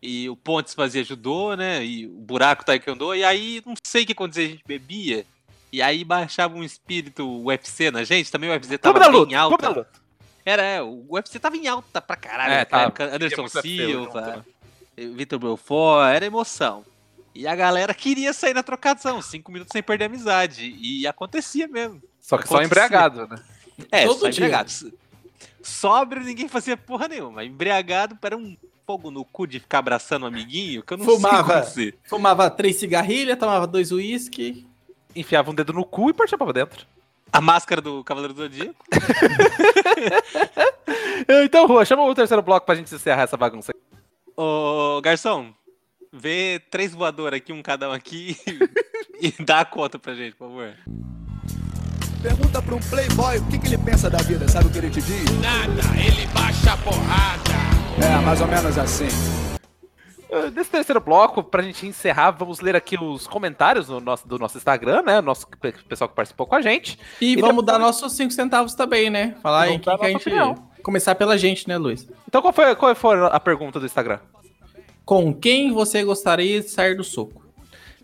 e 0.00 0.28
o 0.30 0.36
Pontes 0.36 0.74
fazia 0.74 1.02
judô, 1.02 1.54
né? 1.56 1.84
E 1.84 2.06
o 2.06 2.10
Buraco 2.10 2.64
Taekwondo, 2.64 3.14
e 3.16 3.24
aí 3.24 3.60
não 3.66 3.74
sei 3.84 4.04
o 4.04 4.06
que 4.06 4.12
acontecia, 4.12 4.44
a 4.44 4.48
gente 4.48 4.62
bebia, 4.64 5.26
e 5.72 5.80
aí 5.82 6.04
baixava 6.04 6.54
um 6.56 6.62
espírito 6.64 7.24
UFC 7.44 7.90
na 7.90 8.04
gente, 8.04 8.30
também 8.30 8.48
o 8.50 8.52
UFC 8.52 8.76
tava 8.78 8.94
Clube 8.98 9.06
da 9.06 9.10
bem 9.12 9.20
luta, 9.20 9.38
alta. 9.38 9.56
clube 9.58 9.74
da 9.74 9.80
luta. 9.80 10.00
Era, 10.44 10.62
é, 10.62 10.82
o 10.82 11.04
UFC 11.08 11.38
tava 11.38 11.56
em 11.56 11.66
alta 11.68 12.00
pra 12.00 12.16
caralho, 12.16 12.52
É, 12.52 12.64
tava. 12.64 12.84
época, 12.84 13.14
Anderson 13.14 13.46
Silva, 13.48 13.92
junto, 13.92 14.20
né? 14.20 14.44
Vitor 15.14 15.38
Belfort, 15.38 16.14
era 16.14 16.26
emoção. 16.26 16.84
E 17.34 17.46
a 17.46 17.54
galera 17.54 17.94
queria 17.94 18.32
sair 18.32 18.54
na 18.54 18.62
trocação, 18.62 19.22
cinco 19.22 19.52
minutos 19.52 19.72
sem 19.72 19.82
perder 19.82 20.04
a 20.04 20.06
amizade. 20.08 20.74
E 20.80 21.06
acontecia 21.06 21.68
mesmo. 21.68 22.02
Só 22.20 22.36
que 22.36 22.48
só 22.48 22.54
Acontecia. 22.56 22.66
embriagado, 22.66 23.26
né? 23.28 23.40
É, 23.92 24.04
Todo 24.06 24.18
só 24.20 24.28
dia. 24.28 24.44
embriagado. 24.46 24.70
Sóbrio 25.62 26.22
ninguém 26.24 26.48
fazia 26.48 26.76
porra 26.76 27.06
nenhuma. 27.08 27.44
Embriagado 27.44 28.18
era 28.22 28.36
um 28.36 28.56
fogo 28.86 29.10
no 29.10 29.24
cu 29.24 29.46
de 29.46 29.60
ficar 29.60 29.78
abraçando 29.78 30.24
um 30.24 30.26
amiguinho 30.26 30.82
que 30.82 30.92
eu 30.92 30.98
não 30.98 31.04
Fumava. 31.04 31.62
sei. 31.64 31.94
Fumava 32.04 32.50
três 32.50 32.76
cigarrilhas, 32.76 33.38
tomava 33.38 33.66
dois 33.66 33.92
uísque. 33.92 34.66
Enfiava 35.14 35.50
um 35.50 35.54
dedo 35.54 35.72
no 35.72 35.84
cu 35.84 36.10
e 36.10 36.12
partia 36.12 36.38
pra 36.38 36.52
dentro. 36.52 36.86
A 37.32 37.40
máscara 37.40 37.80
do 37.80 38.02
Cavaleiro 38.04 38.34
do 38.34 38.42
Zodíaco. 38.42 38.84
Então, 41.28 41.66
Rua, 41.66 41.84
chama 41.84 42.02
o 42.04 42.14
terceiro 42.14 42.42
bloco 42.42 42.66
pra 42.66 42.74
gente 42.74 42.94
encerrar 42.94 43.22
essa 43.22 43.36
bagunça. 43.36 43.72
Ô, 44.36 45.00
garçom, 45.02 45.52
vê 46.12 46.60
três 46.70 46.92
voadores 46.92 47.38
aqui, 47.38 47.52
um 47.52 47.62
cada 47.62 47.88
um 47.88 47.92
aqui, 47.92 48.36
e 49.20 49.32
dá 49.42 49.60
a 49.60 49.64
conta 49.64 49.98
pra 49.98 50.14
gente, 50.14 50.34
por 50.34 50.48
favor. 50.48 50.74
Pergunta 52.22 52.60
pra 52.60 52.74
um 52.74 52.80
playboy 52.80 53.38
o 53.38 53.46
que, 53.46 53.58
que 53.58 53.66
ele 53.68 53.78
pensa 53.78 54.10
da 54.10 54.18
vida, 54.18 54.46
sabe 54.48 54.66
o 54.66 54.70
que 54.70 54.78
ele 54.78 54.90
te 54.90 55.00
diz? 55.00 55.24
Nada, 55.40 55.82
ele 55.98 56.26
baixa 56.28 56.72
a 56.72 56.76
porrada. 56.78 57.50
É, 58.02 58.24
mais 58.24 58.40
ou 58.40 58.46
menos 58.46 58.76
assim. 58.76 59.08
Uh, 60.32 60.50
Nesse 60.54 60.70
terceiro 60.70 61.00
bloco, 61.00 61.42
pra 61.42 61.62
gente 61.62 61.86
encerrar, 61.86 62.30
vamos 62.30 62.60
ler 62.60 62.76
aqui 62.76 62.96
os 63.02 63.26
comentários 63.26 63.88
no 63.88 64.00
nosso, 64.00 64.26
do 64.28 64.38
nosso 64.38 64.56
Instagram, 64.56 65.02
né? 65.02 65.18
O 65.18 65.22
nosso 65.22 65.46
pe- 65.48 65.72
pessoal 65.88 66.08
que 66.08 66.14
participou 66.14 66.46
com 66.46 66.54
a 66.54 66.62
gente. 66.62 66.98
E, 67.20 67.32
E 67.32 67.36
vamos 67.40 67.64
depois- 67.64 67.66
dar 67.66 67.78
nossos 67.78 68.12
cinco 68.12 68.32
centavos 68.32 68.74
também, 68.74 69.10
né? 69.10 69.34
Falar 69.42 69.66
quem 69.68 69.80
dar 69.80 69.98
que 69.98 70.04
a 70.06 70.08
gente... 70.08 70.20
opinião. 70.28 70.70
Começar 70.82 71.14
pela 71.14 71.36
gente, 71.36 71.68
né, 71.68 71.76
Luiz? 71.76 72.08
Então, 72.28 72.40
qual 72.40 72.52
foi, 72.54 72.74
qual 72.76 72.94
foi 72.94 73.16
a 73.26 73.40
pergunta 73.40 73.78
do 73.80 73.86
Instagram? 73.86 74.18
Com 75.04 75.34
quem 75.34 75.72
você 75.72 76.04
gostaria 76.04 76.60
de 76.60 76.68
sair 76.68 76.94
do 76.94 77.02
soco? 77.04 77.44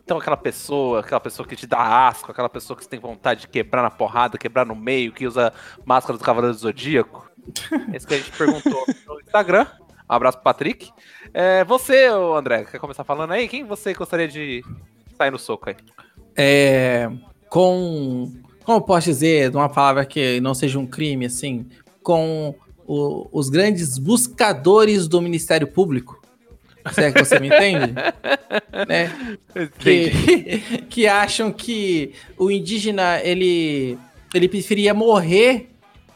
Então, 0.02 0.18
aquela 0.18 0.36
pessoa, 0.36 1.00
aquela 1.00 1.20
pessoa 1.20 1.46
que 1.48 1.56
te 1.56 1.66
dá 1.66 2.06
asco, 2.08 2.30
aquela 2.30 2.48
pessoa 2.48 2.76
que 2.76 2.82
você 2.84 2.90
tem 2.90 2.98
vontade 3.00 3.42
de 3.42 3.48
quebrar 3.48 3.82
na 3.82 3.90
porrada, 3.90 4.36
quebrar 4.38 4.64
no 4.66 4.74
meio, 4.76 5.12
que 5.12 5.26
usa 5.26 5.52
máscara 5.84 6.18
do 6.18 6.24
Cavaleiro 6.24 6.54
do 6.54 6.60
Zodíaco. 6.60 7.28
Esse 7.94 8.06
que 8.06 8.14
a 8.14 8.18
gente 8.18 8.30
perguntou 8.32 8.84
no 9.06 9.20
Instagram. 9.20 9.66
Um 10.08 10.14
abraço 10.14 10.36
pro 10.38 10.44
Patrick. 10.44 10.90
É, 11.38 11.62
você, 11.64 12.06
André, 12.06 12.64
quer 12.64 12.78
começar 12.78 13.04
falando 13.04 13.32
aí? 13.32 13.46
Quem 13.46 13.62
você 13.62 13.92
gostaria 13.92 14.26
de 14.26 14.64
sair 15.18 15.30
no 15.30 15.38
soco 15.38 15.68
aí? 15.68 15.76
É, 16.34 17.10
com... 17.50 18.32
Como 18.64 18.78
eu 18.78 18.80
posso 18.80 19.08
dizer, 19.08 19.50
de 19.50 19.56
uma 19.58 19.68
palavra 19.68 20.06
que 20.06 20.40
não 20.40 20.54
seja 20.54 20.78
um 20.78 20.86
crime, 20.86 21.26
assim, 21.26 21.66
com 22.02 22.54
o- 22.86 23.28
os 23.30 23.50
grandes 23.50 23.98
buscadores 23.98 25.06
do 25.06 25.20
Ministério 25.20 25.66
Público. 25.66 26.22
Se 26.90 27.02
é 27.02 27.12
que 27.12 27.22
você 27.22 27.38
me 27.38 27.48
entende? 27.48 27.92
né? 28.88 29.12
que, 29.78 30.80
que 30.88 31.06
acham 31.06 31.52
que 31.52 32.14
o 32.38 32.50
indígena 32.50 33.20
ele, 33.22 33.98
ele 34.34 34.48
preferia 34.48 34.94
morrer 34.94 35.68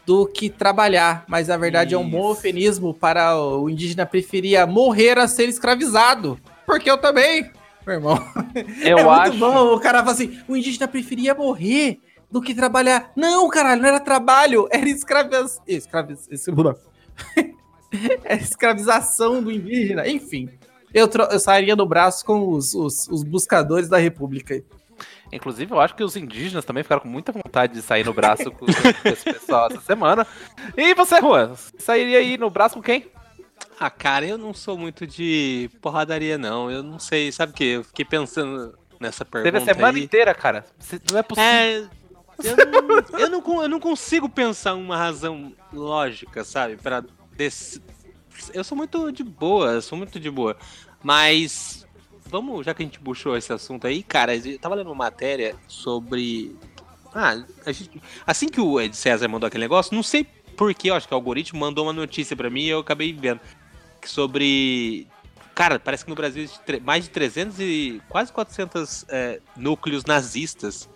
do 0.05 0.25
que 0.25 0.49
trabalhar, 0.49 1.23
mas 1.27 1.47
na 1.47 1.57
verdade 1.57 1.93
é 1.93 1.97
um 1.97 2.09
bom 2.09 2.31
Isso. 2.31 2.39
eufemismo 2.39 2.93
para 2.93 3.37
o 3.37 3.69
indígena 3.69 4.05
preferia 4.05 4.65
morrer 4.65 5.17
a 5.17 5.27
ser 5.27 5.47
escravizado. 5.47 6.39
Porque 6.65 6.89
eu 6.89 6.97
também, 6.97 7.51
meu 7.85 7.95
irmão. 7.95 8.17
Eu 8.83 8.97
é 8.97 9.01
acho. 9.03 9.21
muito 9.33 9.39
bom. 9.39 9.75
O 9.75 9.79
cara 9.79 9.99
fala 9.99 10.11
assim: 10.11 10.39
o 10.47 10.55
indígena 10.55 10.87
preferia 10.87 11.35
morrer 11.35 11.99
do 12.31 12.41
que 12.41 12.55
trabalhar. 12.55 13.11
Não, 13.15 13.49
caralho, 13.49 13.81
não 13.81 13.89
era 13.89 13.99
trabalho, 13.99 14.67
era 14.71 14.87
escravização. 14.87 15.61
Escraviz... 15.67 16.27
Esse 16.31 16.49
é 18.23 18.35
escravização 18.37 19.43
do 19.43 19.51
indígena. 19.51 20.07
Enfim, 20.07 20.49
eu, 20.93 21.07
tro- 21.07 21.27
eu 21.31 21.39
sairia 21.39 21.75
no 21.75 21.85
braço 21.85 22.25
com 22.25 22.49
os, 22.49 22.73
os, 22.73 23.07
os 23.07 23.23
buscadores 23.23 23.89
da 23.89 23.97
República. 23.97 24.63
Inclusive, 25.31 25.71
eu 25.71 25.79
acho 25.79 25.95
que 25.95 26.03
os 26.03 26.15
indígenas 26.15 26.65
também 26.65 26.83
ficaram 26.83 27.01
com 27.01 27.07
muita 27.07 27.31
vontade 27.31 27.73
de 27.73 27.81
sair 27.81 28.05
no 28.05 28.13
braço 28.13 28.51
com, 28.51 28.65
esse 29.05 29.23
pessoal 29.23 29.67
essa 29.71 29.81
semana. 29.81 30.27
E 30.75 30.93
você, 30.93 31.19
Juan? 31.19 31.53
Sairia 31.77 32.19
aí 32.19 32.37
no 32.37 32.49
braço 32.49 32.75
com 32.75 32.81
quem? 32.81 33.09
Ah, 33.79 33.89
cara, 33.89 34.25
eu 34.25 34.37
não 34.37 34.53
sou 34.53 34.77
muito 34.77 35.07
de 35.07 35.69
porradaria, 35.81 36.37
não. 36.37 36.69
Eu 36.69 36.83
não 36.83 36.99
sei, 36.99 37.31
sabe 37.31 37.51
o 37.51 37.55
que? 37.55 37.63
Eu 37.63 37.83
fiquei 37.83 38.05
pensando 38.05 38.77
nessa 38.99 39.25
pergunta 39.25 39.51
Teve 39.51 39.63
a 39.63 39.73
semana 39.73 39.97
aí. 39.97 40.03
inteira, 40.03 40.33
cara. 40.33 40.65
Não 41.11 41.17
é 41.17 41.23
possível. 41.23 41.49
É, 41.49 41.77
eu 42.43 42.55
não, 42.71 43.19
eu, 43.19 43.29
não, 43.29 43.63
eu 43.63 43.69
não 43.69 43.79
consigo 43.79 44.29
pensar 44.29 44.73
uma 44.75 44.97
razão 44.97 45.53
lógica, 45.73 46.43
sabe? 46.43 46.77
Pra 46.77 47.03
desse... 47.35 47.81
Eu 48.53 48.63
sou 48.63 48.77
muito 48.77 49.11
de 49.11 49.23
boa, 49.23 49.71
eu 49.71 49.81
sou 49.81 49.97
muito 49.97 50.19
de 50.19 50.29
boa. 50.29 50.55
Mas, 51.03 51.87
vamos, 52.31 52.65
já 52.65 52.73
que 52.73 52.81
a 52.81 52.85
gente 52.85 52.99
puxou 52.99 53.35
esse 53.37 53.51
assunto 53.51 53.85
aí, 53.85 54.01
cara, 54.01 54.35
eu 54.35 54.57
tava 54.57 54.75
lendo 54.75 54.87
uma 54.87 54.95
matéria 54.95 55.55
sobre. 55.67 56.55
Ah, 57.13 57.35
gente- 57.67 58.01
assim 58.25 58.47
que 58.47 58.61
o 58.61 58.79
Ed 58.79 58.95
César 58.95 59.27
mandou 59.27 59.47
aquele 59.47 59.65
negócio, 59.65 59.93
não 59.93 60.01
sei 60.01 60.25
porquê, 60.55 60.89
eu 60.89 60.95
acho 60.95 61.07
que 61.07 61.13
o 61.13 61.17
algoritmo 61.17 61.59
mandou 61.59 61.85
uma 61.85 61.93
notícia 61.93 62.35
pra 62.35 62.49
mim 62.49 62.61
e 62.63 62.69
eu 62.69 62.79
acabei 62.79 63.11
vendo. 63.13 63.39
Sobre 64.03 65.07
Cara, 65.53 65.79
parece 65.79 66.03
que 66.03 66.09
no 66.09 66.15
Brasil 66.15 66.43
existe 66.43 66.79
mais 66.79 67.03
de 67.03 67.09
300 67.09 67.59
e 67.59 68.01
quase 68.07 68.31
400 68.31 69.05
é, 69.09 69.39
núcleos 69.55 70.05
nazistas 70.05 70.89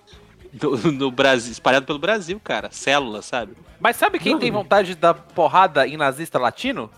no, 0.61 0.91
no 0.91 1.11
Brasil, 1.11 1.51
espalhado 1.51 1.85
pelo 1.85 1.99
Brasil, 1.99 2.39
cara. 2.41 2.69
Células, 2.71 3.25
sabe? 3.25 3.53
Mas 3.79 3.97
sabe 3.97 4.17
quem 4.17 4.37
tem 4.39 4.49
vontade 4.51 4.89
de 4.89 4.95
dar 4.95 5.13
porrada 5.13 5.85
em 5.87 5.97
nazista 5.97 6.39
latino? 6.39 6.89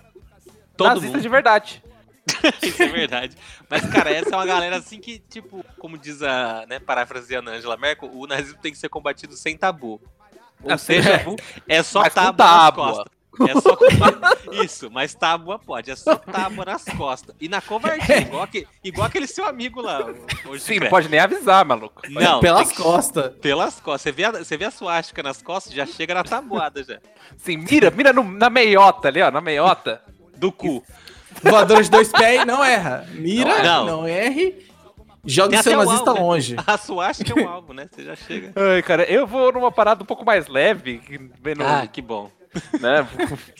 Todo 0.76 0.90
nazista 0.90 1.08
mundo. 1.18 1.22
de 1.22 1.30
verdade. 1.30 1.84
Isso 2.62 2.84
é 2.84 2.88
verdade. 2.88 3.36
Mas, 3.70 3.86
cara, 3.90 4.12
essa 4.12 4.30
é 4.30 4.36
uma 4.38 4.46
galera 4.46 4.78
assim 4.78 5.00
que, 5.00 5.20
tipo, 5.20 5.64
como 5.80 5.98
diz 5.98 6.22
a, 6.22 6.66
né, 6.68 6.80
parafraseando 6.80 7.50
a 7.50 7.54
Angela 7.54 7.78
Merkel, 7.78 8.10
o 8.14 8.28
nazismo 8.28 8.60
tem 8.62 8.72
que 8.72 8.78
ser 8.78 8.90
combatido 8.90 9.36
sem 9.36 9.58
tabu. 9.58 10.02
Ou 10.64 10.72
É, 10.72 10.78
seja, 10.78 11.20
sem 11.24 11.36
é 11.68 11.84
só 11.84 12.04
tábua 12.10 12.32
nas 12.32 12.36
tábua. 12.38 12.86
costas. 12.94 13.18
É 13.40 13.54
só 13.62 13.78
Isso, 14.64 14.90
mas 14.90 15.14
tábua 15.14 15.60
pode, 15.60 15.92
é 15.92 15.96
só 15.96 16.16
tábua 16.16 16.66
nas 16.66 16.84
costas. 16.84 17.36
E 17.40 17.48
na 17.48 17.62
covardia, 17.62 18.18
igual, 18.22 18.42
aque- 18.42 18.68
igual 18.84 19.06
aquele 19.06 19.28
seu 19.28 19.46
amigo 19.46 19.80
lá. 19.80 20.00
o 20.48 20.58
Sim, 20.58 20.80
não 20.80 20.90
pode 20.90 21.08
nem 21.08 21.20
avisar, 21.20 21.64
maluco. 21.64 22.02
Não, 22.10 22.40
Pelas 22.40 22.68
tem 22.70 22.78
que- 22.78 22.82
costas. 22.82 23.36
Pelas 23.36 23.80
costas. 23.80 24.02
Você 24.02 24.12
vê, 24.12 24.24
a, 24.24 24.32
você 24.32 24.58
vê 24.58 24.66
a 24.66 24.72
suástica 24.72 25.22
nas 25.22 25.40
costas, 25.44 25.72
já 25.74 25.86
chega 25.86 26.16
na 26.16 26.24
tabuada 26.24 26.84
já. 26.84 27.00
Sim, 27.38 27.58
mira, 27.58 27.92
mira 27.92 28.12
no- 28.12 28.24
na 28.24 28.50
meiota 28.50 29.08
ali, 29.10 29.22
ó, 29.22 29.30
na 29.30 29.40
meiota. 29.42 30.02
Do 30.36 30.52
cu. 30.52 30.84
Voador 31.44 31.82
de 31.84 31.90
dois 31.90 32.10
pés 32.12 32.42
e 32.42 32.46
não 32.46 32.64
erra. 32.64 33.08
Mira, 33.14 33.62
Não. 33.64 33.86
não, 33.86 34.08
erre. 34.08 34.66
Joga 35.26 35.60
o 35.60 35.64
seu 35.64 35.78
nazista 35.78 36.10
alvo, 36.12 36.22
né? 36.22 36.28
longe. 36.28 36.56
A 36.66 36.78
suástica 36.78 37.38
é 37.38 37.44
um 37.44 37.50
alvo, 37.50 37.74
né? 37.74 37.88
Você 37.92 38.04
já 38.04 38.16
chega. 38.16 38.54
Ai, 38.56 38.82
cara, 38.82 39.04
eu 39.04 39.28
vou 39.28 39.52
numa 39.52 39.72
parada 39.72 40.02
um 40.02 40.06
pouco 40.06 40.24
mais 40.26 40.48
leve, 40.48 41.00
que- 41.00 41.20
menos, 41.44 41.68
Ah, 41.68 41.86
que 41.86 42.02
bom. 42.02 42.32
né, 42.80 43.06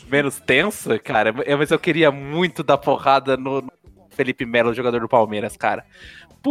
menos 0.08 0.40
tensa, 0.40 0.98
cara. 0.98 1.34
Eu- 1.44 1.58
Mas 1.58 1.70
eu 1.70 1.78
queria 1.78 2.10
muito 2.10 2.62
dar 2.62 2.78
porrada 2.78 3.36
no 3.36 3.60
no 3.60 3.72
Felipe 4.10 4.44
Melo, 4.46 4.74
jogador 4.74 4.98
do 5.00 5.08
Palmeiras, 5.08 5.56
cara. 5.56 5.84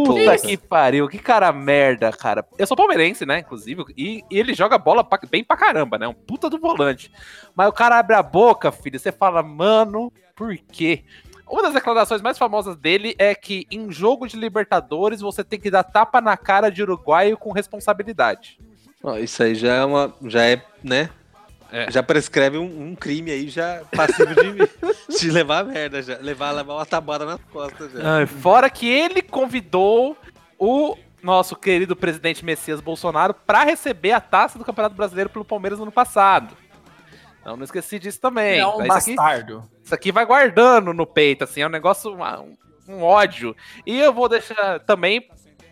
Puta 0.04 0.20
Porra. 0.24 0.38
que 0.38 0.56
pariu, 0.56 1.08
que 1.08 1.18
cara 1.18 1.52
merda, 1.52 2.10
cara. 2.12 2.44
Eu 2.58 2.66
sou 2.66 2.76
palmeirense, 2.76 3.24
né, 3.26 3.40
inclusive, 3.40 3.84
e, 3.96 4.22
e 4.30 4.38
ele 4.38 4.54
joga 4.54 4.76
bola 4.78 5.02
pra- 5.04 5.20
bem 5.30 5.42
pra 5.44 5.56
caramba, 5.56 5.98
né? 5.98 6.06
Um 6.08 6.12
puta 6.14 6.48
do 6.50 6.58
volante. 6.58 7.10
Mas 7.54 7.68
o 7.68 7.72
cara 7.72 7.98
abre 7.98 8.14
a 8.16 8.22
boca, 8.22 8.70
filho, 8.72 8.98
você 8.98 9.10
fala, 9.12 9.42
mano, 9.42 10.12
por 10.36 10.56
quê? 10.56 11.04
Uma 11.50 11.62
das 11.62 11.72
declarações 11.72 12.20
mais 12.20 12.36
famosas 12.36 12.76
dele 12.76 13.14
é 13.18 13.34
que 13.34 13.66
em 13.70 13.90
jogo 13.90 14.26
de 14.28 14.36
Libertadores 14.36 15.20
você 15.20 15.42
tem 15.42 15.58
que 15.58 15.70
dar 15.70 15.82
tapa 15.82 16.20
na 16.20 16.36
cara 16.36 16.70
de 16.70 16.82
uruguaio 16.82 17.38
com 17.38 17.52
responsabilidade. 17.52 18.58
Isso 19.22 19.42
aí 19.42 19.54
já 19.54 19.74
é 19.76 19.84
uma. 19.84 20.12
Já 20.26 20.44
é, 20.44 20.62
né? 20.84 21.08
É. 21.70 21.90
Já 21.90 22.02
prescreve 22.02 22.56
um, 22.56 22.90
um 22.90 22.94
crime 22.94 23.30
aí, 23.30 23.48
já 23.48 23.82
passível 23.94 24.34
de, 24.34 25.18
de 25.20 25.30
levar 25.30 25.60
a 25.60 25.64
merda, 25.64 26.02
já. 26.02 26.16
Levar, 26.18 26.52
levar 26.52 26.74
uma 26.74 26.86
tabada 26.86 27.24
nas 27.24 27.40
costas 27.52 27.92
já. 27.92 28.16
Ai, 28.16 28.26
fora 28.26 28.70
que 28.70 28.88
ele 28.88 29.20
convidou 29.20 30.16
o 30.58 30.96
nosso 31.22 31.54
querido 31.56 31.94
presidente 31.94 32.44
Messias 32.44 32.80
Bolsonaro 32.80 33.34
para 33.34 33.64
receber 33.64 34.12
a 34.12 34.20
taça 34.20 34.58
do 34.58 34.64
Campeonato 34.64 34.94
Brasileiro 34.94 35.30
pelo 35.30 35.44
Palmeiras 35.44 35.78
no 35.78 35.84
ano 35.84 35.92
passado. 35.92 36.56
Então 37.40 37.56
não 37.56 37.64
esqueci 37.64 37.98
disso 37.98 38.20
também. 38.20 38.58
É 38.58 38.66
um 38.66 38.82
isso, 38.82 38.92
aqui, 38.92 39.14
bastardo. 39.14 39.64
isso 39.82 39.94
aqui 39.94 40.12
vai 40.12 40.24
guardando 40.24 40.92
no 40.92 41.06
peito, 41.06 41.44
assim, 41.44 41.60
é 41.60 41.66
um 41.66 41.70
negócio, 41.70 42.14
um, 42.14 42.56
um 42.88 43.02
ódio. 43.02 43.54
E 43.86 43.98
eu 43.98 44.12
vou 44.12 44.28
deixar 44.28 44.80
também 44.80 45.28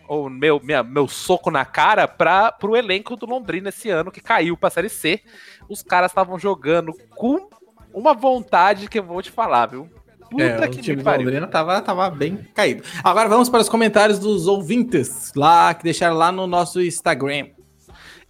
o 0.07 0.29
meu, 0.29 0.59
minha- 0.63 0.83
meu 0.83 1.07
soco 1.07 1.49
na 1.51 1.65
cara 1.65 2.07
para 2.07 2.51
pro 2.51 2.75
elenco 2.75 3.15
do 3.15 3.25
Londrina 3.25 3.69
esse 3.69 3.89
ano, 3.89 4.11
que 4.11 4.21
caiu 4.21 4.55
pra 4.57 4.69
Série 4.69 4.89
C. 4.89 5.21
Os 5.69 5.83
caras 5.83 6.11
estavam 6.11 6.37
jogando 6.39 6.93
com 7.15 7.49
uma 7.93 8.13
vontade 8.13 8.87
que 8.87 8.99
eu 8.99 9.03
vou 9.03 9.21
te 9.21 9.31
falar, 9.31 9.65
viu? 9.67 9.89
Puta 10.29 10.43
É, 10.43 10.57
o 10.67 10.69
que 10.69 10.81
time 10.81 10.97
me 10.97 11.01
do 11.01 11.05
pariu. 11.05 11.25
Londrina 11.25 11.47
tava, 11.47 11.81
tava 11.81 12.09
bem 12.09 12.35
caído. 12.53 12.83
Agora 13.03 13.29
vamos 13.29 13.47
para 13.49 13.61
os 13.61 13.69
comentários 13.69 14.19
dos 14.19 14.45
ouvintes 14.47 15.31
lá, 15.35 15.73
que 15.73 15.83
deixaram 15.83 16.15
lá 16.17 16.31
no 16.31 16.45
nosso 16.45 16.81
Instagram. 16.81 17.47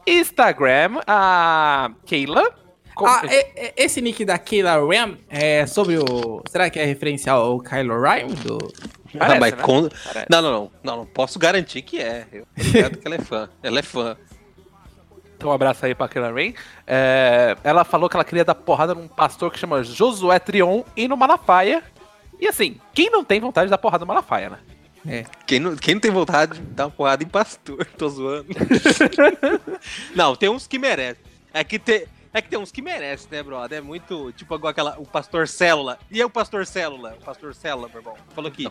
Instagram, 0.05 0.99
a 1.05 1.91
Keila. 2.05 2.53
Ah, 3.05 3.21
e- 3.25 3.67
e- 3.67 3.73
esse 3.77 4.01
nick 4.01 4.25
da 4.25 4.39
Kayla 4.39 4.77
Ram 4.77 5.17
é 5.29 5.67
sobre 5.67 5.97
o. 5.99 6.41
Será 6.49 6.67
que 6.69 6.79
é 6.79 6.85
referência 6.85 7.31
ao 7.31 7.59
Kylo 7.59 8.01
Ren? 8.01 8.27
Do... 8.27 8.57
Parece, 9.17 9.37
Ah, 9.37 9.39
mas 9.39 9.53
né? 9.53 9.61
com-. 9.61 9.89
Não, 10.29 10.41
não, 10.41 10.51
não, 10.51 10.71
não. 10.83 10.97
Não 10.97 11.05
posso 11.05 11.37
garantir 11.39 11.81
que 11.81 11.99
é. 11.99 12.27
Eu 12.31 12.45
ligado 12.57 12.97
que 12.97 13.07
ela 13.07 13.15
é 13.15 13.19
fã. 13.21 13.49
Ela 13.63 13.79
é 13.79 13.83
fã. 13.83 14.17
Então, 15.35 15.49
um 15.51 15.53
abraço 15.53 15.85
aí 15.85 15.93
pra 15.93 16.07
Keila 16.07 16.31
Rain. 16.31 16.55
É, 16.85 17.55
ela 17.63 17.83
falou 17.83 18.09
que 18.09 18.15
ela 18.15 18.23
queria 18.25 18.43
dar 18.43 18.55
porrada 18.55 18.95
num 18.95 19.07
pastor 19.07 19.51
que 19.51 19.59
chama 19.59 19.83
Josué 19.83 20.39
Trion 20.39 20.83
e 20.95 21.07
no 21.07 21.15
Malafaia. 21.15 21.83
E 22.39 22.47
assim, 22.47 22.79
quem 22.93 23.09
não 23.09 23.23
tem 23.23 23.39
vontade 23.39 23.67
de 23.67 23.71
dar 23.71 23.77
porrada 23.77 24.03
no 24.03 24.07
Malafaia, 24.07 24.49
né? 24.49 24.59
Quem 25.45 25.59
não, 25.59 25.75
quem 25.75 25.93
não 25.93 26.01
tem 26.01 26.11
vontade 26.11 26.53
de 26.55 26.61
dar 26.61 26.85
uma 26.85 26.91
porrada 26.91 27.23
em 27.23 27.27
pastor? 27.27 27.85
Tô 27.97 28.09
zoando. 28.09 28.47
não, 30.15 30.35
tem 30.35 30.49
uns 30.49 30.67
que 30.67 30.77
merecem. 30.77 31.23
É 31.53 31.63
que 31.63 31.79
tem. 31.79 32.05
É 32.33 32.41
que 32.41 32.49
tem 32.49 32.59
uns 32.59 32.71
que 32.71 32.81
merecem, 32.81 33.27
né, 33.31 33.41
brother? 33.41 33.77
É 33.77 33.81
muito. 33.81 34.31
Tipo, 34.33 34.55
igual 34.55 34.71
aquela. 34.71 34.95
O 34.99 35.05
pastor 35.05 35.47
célula. 35.47 35.97
E 36.11 36.21
é 36.21 36.25
o 36.25 36.29
pastor 36.29 36.65
célula? 36.65 37.15
O 37.21 37.23
pastor 37.23 37.55
célula, 37.55 37.87
meu 37.87 37.99
irmão. 38.01 38.15
Falou 38.35 38.51
que 38.51 38.67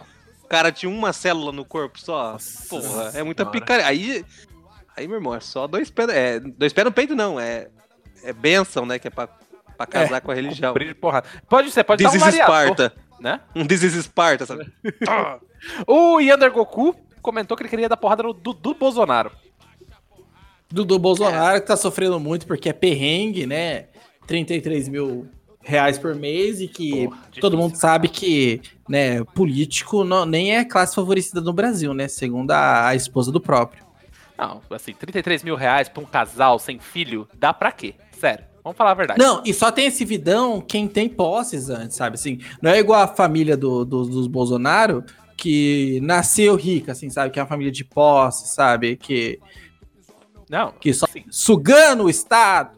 o 0.46 0.48
cara 0.48 0.70
tinha 0.70 0.88
uma 0.88 1.12
célula 1.12 1.50
no 1.50 1.64
corpo 1.64 1.98
só. 2.00 2.32
Nossa 2.34 2.68
Porra, 2.68 3.10
é 3.14 3.22
muita 3.24 3.42
senhora. 3.42 3.60
picareta. 3.60 3.88
Aí. 3.88 4.24
Aí, 4.96 5.08
meu 5.08 5.16
irmão, 5.16 5.34
é 5.34 5.40
só 5.40 5.66
dois 5.66 5.90
pés. 5.90 6.08
É, 6.08 6.38
dois 6.38 6.72
pés 6.72 6.84
no 6.84 6.92
peito, 6.92 7.16
não. 7.16 7.38
É. 7.40 7.68
É 8.22 8.32
bênção, 8.32 8.86
né? 8.86 8.98
Que 8.98 9.08
é 9.08 9.10
pra, 9.10 9.28
pra 9.76 9.86
casar 9.86 10.20
com 10.20 10.30
a 10.30 10.34
religião. 10.34 10.72
De 10.72 10.94
porrada. 10.94 11.26
Pode 11.48 11.70
ser, 11.72 11.82
pode 11.84 12.02
This 12.04 12.12
dar 12.12 12.24
um 12.26 12.28
is 12.28 12.36
variador, 12.38 12.64
Sparta. 12.76 12.94
né? 13.20 13.40
Um 13.54 13.66
This 13.66 13.82
is 13.82 13.94
Sparta, 14.04 14.46
sabe? 14.46 14.72
O 15.86 16.20
Yander 16.20 16.52
Goku 16.52 16.94
comentou 17.20 17.56
que 17.56 17.62
ele 17.64 17.70
queria 17.70 17.88
dar 17.88 17.96
porrada 17.96 18.22
no 18.22 18.32
Dudu 18.32 18.74
Bolsonaro. 18.74 19.32
Dudu 20.70 20.98
Bolsonaro, 20.98 21.60
que 21.60 21.66
tá 21.66 21.76
sofrendo 21.76 22.18
muito 22.20 22.46
porque 22.46 22.68
é 22.68 22.72
perrengue, 22.72 23.46
né? 23.46 23.86
33 24.26 24.88
mil 24.88 25.28
reais 25.66 25.98
por 25.98 26.14
mês 26.14 26.60
e 26.60 26.68
que 26.68 27.08
Porra, 27.08 27.18
todo 27.40 27.56
mundo 27.58 27.74
sabe 27.76 28.08
que, 28.08 28.60
né, 28.88 29.22
político 29.34 30.04
não, 30.04 30.24
nem 30.24 30.56
é 30.56 30.64
classe 30.64 30.94
favorecida 30.94 31.40
no 31.40 31.52
Brasil, 31.52 31.92
né? 31.92 32.06
Segundo 32.08 32.52
a, 32.52 32.88
a 32.88 32.94
esposa 32.94 33.32
do 33.32 33.40
próprio. 33.40 33.84
Não, 34.38 34.60
assim, 34.70 34.92
33 34.92 35.42
mil 35.42 35.56
reais 35.56 35.88
pra 35.88 36.02
um 36.02 36.06
casal 36.06 36.58
sem 36.58 36.78
filho, 36.78 37.26
dá 37.36 37.52
pra 37.52 37.72
quê? 37.72 37.94
Sério, 38.12 38.44
vamos 38.62 38.76
falar 38.76 38.92
a 38.92 38.94
verdade. 38.94 39.18
Não, 39.18 39.42
e 39.44 39.52
só 39.52 39.72
tem 39.72 39.86
esse 39.86 40.04
vidão 40.04 40.60
quem 40.60 40.86
tem 40.86 41.08
posses 41.08 41.68
antes, 41.68 41.96
sabe? 41.96 42.14
Assim, 42.14 42.38
não 42.62 42.70
é 42.70 42.78
igual 42.78 43.00
a 43.02 43.08
família 43.08 43.56
do, 43.56 43.84
do- 43.84 44.04
dos 44.06 44.26
Bolsonaro, 44.26 45.02
que 45.36 45.98
nasceu 46.02 46.54
rica, 46.54 46.92
assim, 46.92 47.10
sabe? 47.10 47.30
Que 47.32 47.38
é 47.38 47.42
uma 47.42 47.48
família 47.48 47.72
de 47.72 47.84
posse, 47.84 48.54
sabe? 48.54 48.96
Que, 48.96 49.38
Não, 50.48 50.70
que 50.72 50.94
só 50.94 51.06
Sim. 51.06 51.24
sugando 51.30 52.04
o 52.04 52.10
Estado. 52.10 52.75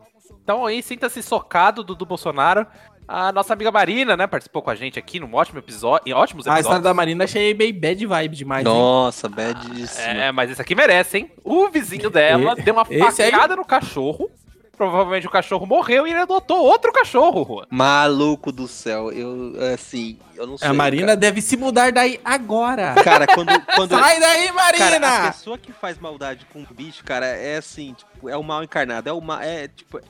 Então 0.48 0.64
aí, 0.64 0.82
sinta-se 0.82 1.22
socado, 1.22 1.84
Dudu 1.84 2.06
Bolsonaro. 2.06 2.66
A 3.06 3.30
nossa 3.32 3.52
amiga 3.52 3.70
Marina, 3.70 4.16
né, 4.16 4.26
participou 4.26 4.62
com 4.62 4.70
a 4.70 4.74
gente 4.74 4.98
aqui 4.98 5.20
num 5.20 5.34
ótimo 5.34 5.58
episódio, 5.58 6.04
em 6.08 6.14
ótimos 6.14 6.46
A 6.46 6.52
história 6.52 6.60
episódios. 6.60 6.84
da 6.84 6.94
Marina 6.94 7.24
achei 7.24 7.52
bem 7.52 7.70
bad 7.78 8.06
vibe 8.06 8.34
demais. 8.34 8.66
hein? 8.66 8.72
Nossa, 8.72 9.28
badíssima. 9.28 10.06
É, 10.08 10.32
mas 10.32 10.50
esse 10.50 10.62
aqui 10.62 10.74
merece, 10.74 11.18
hein? 11.18 11.30
O 11.44 11.68
vizinho 11.68 12.08
dela 12.08 12.54
E- 12.56 12.62
deu 12.62 12.72
uma 12.72 12.86
esse 12.88 13.22
aí- 13.22 13.30
facada 13.30 13.56
no 13.56 13.64
cachorro. 13.64 14.30
Provavelmente 14.74 15.26
o 15.26 15.30
cachorro 15.30 15.66
morreu 15.66 16.06
e 16.06 16.10
ele 16.12 16.20
adotou 16.20 16.56
outro 16.64 16.92
cachorro. 16.92 17.66
Maluco 17.68 18.50
do 18.50 18.66
céu, 18.66 19.12
eu, 19.12 19.52
assim, 19.74 20.18
eu 20.34 20.46
não 20.46 20.56
sei. 20.56 20.66
A 20.68 20.72
Marina 20.72 21.14
deve 21.14 21.42
se 21.42 21.58
mudar 21.58 21.92
daí 21.92 22.18
agora. 22.24 22.94
Cara, 22.94 23.04
Cara, 23.04 23.26
quando. 23.34 23.48
quando 23.76 23.90
Sai 23.98 24.18
daí, 24.18 24.50
Marina! 24.52 24.78
cara, 25.00 25.24
a 25.28 25.32
pessoa 25.32 25.58
que 25.58 25.72
faz 25.72 25.98
maldade 25.98 26.46
com 26.50 26.60
um 26.60 26.66
bicho, 26.70 27.04
cara, 27.04 27.26
é 27.26 27.56
assim, 27.58 27.92
tipo, 27.92 28.30
é 28.30 28.36
o 28.36 28.42
mal 28.42 28.62
encarnado. 28.64 29.10
É 29.10 29.12
o 29.12 29.20
mal. 29.20 29.40
É, 29.42 29.68
tipo. 29.68 30.00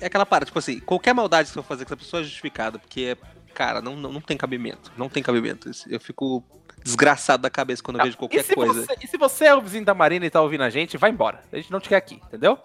É 0.00 0.06
aquela 0.06 0.26
parada, 0.26 0.46
tipo 0.46 0.58
assim, 0.58 0.80
qualquer 0.80 1.14
maldade 1.14 1.48
que 1.48 1.54
você 1.54 1.62
for 1.62 1.66
fazer 1.66 1.84
com 1.84 1.88
essa 1.88 1.96
pessoa 1.96 2.20
é 2.20 2.24
justificada, 2.24 2.78
porque, 2.78 3.16
cara, 3.54 3.80
não, 3.80 3.96
não, 3.96 4.12
não 4.12 4.20
tem 4.20 4.36
cabimento. 4.36 4.92
Não 4.96 5.08
tem 5.08 5.22
cabimento. 5.22 5.70
Eu 5.88 6.00
fico 6.00 6.42
desgraçado 6.82 7.42
da 7.42 7.50
cabeça 7.50 7.82
quando 7.82 7.98
eu 7.98 8.04
vejo 8.04 8.16
e, 8.16 8.18
qualquer 8.18 8.44
se 8.44 8.54
coisa. 8.54 8.84
Você, 8.84 8.96
e 9.02 9.06
se 9.06 9.16
você 9.16 9.46
é 9.46 9.54
o 9.54 9.60
vizinho 9.60 9.84
da 9.84 9.94
Marina 9.94 10.24
e 10.26 10.30
tá 10.30 10.40
ouvindo 10.40 10.62
a 10.62 10.70
gente, 10.70 10.96
vai 10.96 11.10
embora. 11.10 11.42
A 11.52 11.56
gente 11.56 11.70
não 11.70 11.80
te 11.80 11.88
quer 11.88 11.96
aqui, 11.96 12.20
entendeu? 12.26 12.58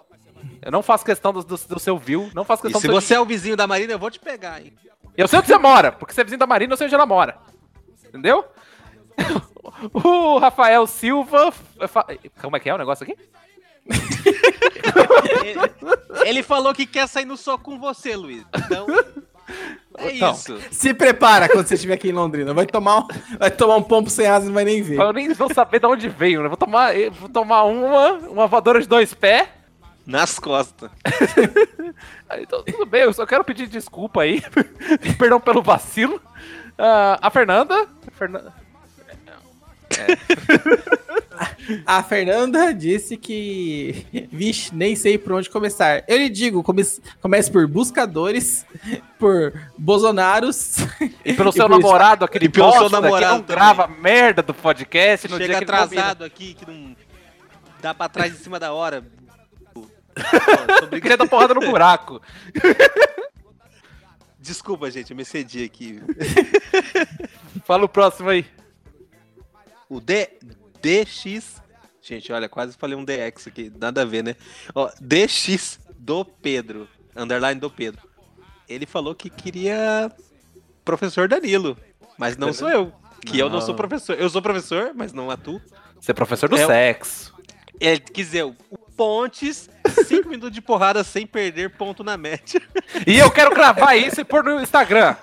Eu 0.61 0.71
não 0.71 0.83
faço 0.83 1.05
questão 1.05 1.31
do, 1.31 1.43
do, 1.43 1.57
do 1.57 1.79
seu 1.79 1.97
view, 1.97 2.29
não 2.33 2.43
faço 2.43 2.61
E 2.61 2.63
questão 2.63 2.81
se 2.81 2.87
do 2.87 2.91
seu 2.91 3.01
você 3.01 3.13
é 3.15 3.19
o 3.19 3.25
vizinho 3.25 3.55
da 3.55 3.65
Marina, 3.65 3.93
eu 3.93 3.99
vou 3.99 4.11
te 4.11 4.19
pegar, 4.19 4.61
hein? 4.61 4.73
Eu 5.15 5.27
sei 5.27 5.39
onde 5.39 5.47
você 5.47 5.57
mora, 5.57 5.91
porque 5.91 6.13
você 6.13 6.21
é 6.21 6.23
vizinho 6.23 6.39
da 6.39 6.47
Marina, 6.47 6.73
eu 6.73 6.77
sei 6.77 6.85
onde 6.87 6.95
ela 6.95 7.05
mora. 7.05 7.37
Entendeu? 8.07 8.45
o 9.93 10.37
Rafael 10.39 10.85
Silva. 10.87 11.53
Como 12.41 12.57
é 12.57 12.59
que 12.59 12.69
é 12.69 12.73
o 12.73 12.77
negócio 12.77 13.03
aqui? 13.03 13.17
Ele, 16.25 16.43
falou 16.43 16.73
que 16.73 16.85
quer 16.85 17.07
sair 17.07 17.25
no 17.25 17.37
soco 17.37 17.63
com 17.65 17.79
você, 17.79 18.15
Luiz. 18.15 18.43
Então. 18.55 18.87
É 19.97 20.15
Então. 20.15 20.33
isso. 20.33 20.57
Se 20.71 20.93
prepara 20.93 21.49
quando 21.49 21.67
você 21.67 21.75
estiver 21.75 21.95
aqui 21.95 22.09
em 22.09 22.13
Londrina. 22.13 22.53
Vai 22.53 22.65
tomar 22.65 22.99
um, 22.99 23.07
vai 23.37 23.51
tomar 23.51 23.75
um 23.75 23.83
pompo 23.83 24.09
sem 24.09 24.25
asa 24.25 24.45
e 24.45 24.47
não 24.47 24.53
vai 24.53 24.63
nem 24.63 24.81
ver. 24.81 24.99
Eu 24.99 25.13
nem 25.13 25.33
vou 25.33 25.53
saber 25.53 25.79
de 25.79 25.85
onde 25.85 26.09
veio, 26.09 26.41
né? 26.41 26.47
Vou 26.47 26.57
tomar, 26.57 26.93
vou 27.11 27.29
tomar 27.29 27.63
uma, 27.63 28.11
uma 28.29 28.47
voadora 28.47 28.81
de 28.81 28.87
dois 28.87 29.13
pés. 29.13 29.47
Nas 30.05 30.39
costas. 30.39 30.89
Então, 32.35 32.63
tudo 32.63 32.87
bem, 32.87 33.03
eu 33.03 33.13
só 33.13 33.27
quero 33.27 33.43
pedir 33.43 33.67
desculpa 33.67 34.23
aí. 34.23 34.41
Perdão 35.19 35.39
pelo 35.39 35.61
vacilo. 35.61 36.19
Ah, 36.75 37.19
a 37.21 37.29
Fernanda. 37.29 37.87
a 38.07 38.11
Fernan- 39.93 41.83
A 41.85 42.03
Fernanda 42.03 42.73
disse 42.73 43.15
que. 43.17 44.27
Vixe, 44.31 44.73
nem 44.75 44.95
sei 44.95 45.17
por 45.17 45.33
onde 45.33 45.49
começar. 45.49 46.03
Eu 46.07 46.17
lhe 46.17 46.29
digo, 46.29 46.61
comece, 46.63 47.01
comece 47.21 47.49
por 47.51 47.65
buscadores, 47.67 48.65
por 49.17 49.53
Bolsonaros. 49.77 50.75
E 51.25 51.33
pelo 51.33 51.49
E 51.51 51.53
seu 51.53 51.65
isso- 51.65 51.69
namorado, 51.69 52.25
aquele 52.25 52.45
E 52.45 52.49
pelo 52.49 52.71
seu 52.71 52.81
bosta 52.81 52.97
que 52.97 53.01
namorado 53.01 53.33
não 53.35 53.41
também. 53.43 53.55
grava 53.57 53.87
merda 53.87 54.41
do 54.43 54.53
podcast 54.53 55.27
no 55.27 55.37
Chega 55.37 55.47
dia 55.47 55.57
atrasado 55.59 56.23
aqui, 56.23 56.53
que 56.53 56.65
não 56.69 56.95
dá 57.81 57.93
pra 57.93 58.09
trás 58.09 58.33
em 58.33 58.37
cima 58.37 58.59
da 58.59 58.71
hora. 58.73 59.03
Queria 61.01 61.17
dar 61.17 61.27
porrada 61.27 61.53
no 61.55 61.61
buraco. 61.61 62.21
Desculpa, 64.39 64.91
gente, 64.91 65.09
eu 65.11 65.15
me 65.15 65.23
excedi 65.23 65.63
aqui. 65.63 66.01
Fala 67.65 67.85
o 67.85 67.89
próximo 67.89 68.29
aí. 68.29 68.45
O 69.93 70.01
D, 70.01 70.27
DX. 70.81 71.61
Gente, 72.01 72.33
olha, 72.33 72.49
quase 72.49 72.75
falei 72.75 72.97
um 72.97 73.05
DX 73.05 73.47
aqui, 73.47 73.71
nada 73.79 74.01
a 74.01 74.05
ver, 74.05 74.23
né? 74.23 74.35
Ó, 74.73 74.89
DX 74.99 75.79
do 75.99 76.25
Pedro, 76.25 76.89
underline 77.15 77.59
do 77.59 77.69
Pedro. 77.69 78.01
Ele 78.67 78.87
falou 78.87 79.13
que 79.13 79.29
queria 79.29 80.11
professor 80.83 81.27
Danilo, 81.27 81.77
mas 82.17 82.35
não 82.35 82.51
sou 82.51 82.69
eu. 82.69 82.91
Que 83.23 83.37
eu 83.37 83.49
não 83.49 83.61
sou 83.61 83.75
professor. 83.75 84.19
Eu 84.19 84.29
sou 84.29 84.41
professor, 84.41 84.93
mas 84.95 85.13
não 85.13 85.29
atuo. 85.29 85.61
Você 85.99 86.11
é 86.11 86.13
professor 86.13 86.49
do 86.49 86.57
É 86.57 86.65
sexo. 86.65 87.33
Ele 87.79 87.99
quis 87.99 88.27
dizer, 88.27 88.43
o 88.43 88.55
Pontes, 88.95 89.69
5 90.07 90.27
minutos 90.29 90.51
de 90.51 90.61
porrada 90.61 91.03
sem 91.03 91.25
perder 91.25 91.77
ponto 91.77 92.03
na 92.03 92.17
média. 92.17 92.61
E 93.05 93.17
eu 93.17 93.29
quero 93.31 93.53
gravar 93.53 93.95
isso 93.95 94.21
e 94.21 94.23
pôr 94.23 94.43
no 94.43 94.61
Instagram. 94.61 95.15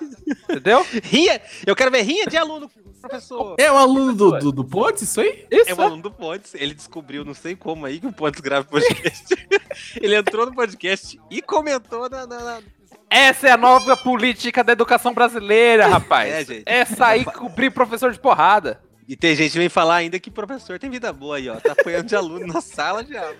Entendeu? 0.43 0.85
Rinha! 1.03 1.41
Eu 1.65 1.75
quero 1.75 1.91
ver 1.91 2.01
rinha 2.01 2.25
de 2.25 2.37
aluno, 2.37 2.69
professor. 3.01 3.55
É 3.59 3.71
o 3.71 3.77
aluno 3.77 4.13
do, 4.13 4.31
do, 4.39 4.51
do 4.51 4.63
Pontes, 4.63 5.01
isso 5.03 5.19
aí? 5.21 5.45
Isso. 5.51 5.69
É 5.71 5.73
um 5.75 5.81
aluno 5.81 6.01
do 6.03 6.11
Pontes. 6.11 6.53
Ele 6.55 6.73
descobriu, 6.73 7.25
não 7.25 7.33
sei 7.33 7.55
como 7.55 7.85
aí, 7.85 7.99
que 7.99 8.07
o 8.07 8.13
Pontes 8.13 8.39
grava 8.39 8.65
podcast. 8.65 9.25
ele 9.99 10.15
entrou 10.15 10.45
no 10.45 10.53
podcast 10.53 11.19
e 11.29 11.41
comentou 11.41 12.09
na. 12.09 12.25
na- 12.25 12.39
na- 12.39 12.61
Essa 13.09 13.47
é 13.49 13.51
a 13.51 13.57
nova 13.57 13.97
política 13.97 14.63
da 14.63 14.71
educação 14.73 15.13
brasileira, 15.13 15.87
rapaz. 15.87 16.31
É, 16.33 16.45
gente. 16.45 16.63
É 16.65 16.85
sair 16.85 17.21
e 17.21 17.25
cobrir 17.25 17.69
professor 17.71 18.11
de 18.11 18.19
porrada. 18.19 18.81
E 19.07 19.15
tem 19.17 19.35
gente 19.35 19.51
que 19.51 19.57
vem 19.57 19.67
falar 19.67 19.95
ainda 19.95 20.17
que 20.19 20.31
professor 20.31 20.79
tem 20.79 20.89
vida 20.89 21.11
boa 21.11 21.35
aí, 21.35 21.49
ó. 21.49 21.55
Tá 21.59 21.73
apanhando 21.73 22.05
de 22.05 22.15
aluno 22.15 22.47
na 22.47 22.61
sala 22.61 23.03
de 23.03 23.17
aula. 23.17 23.35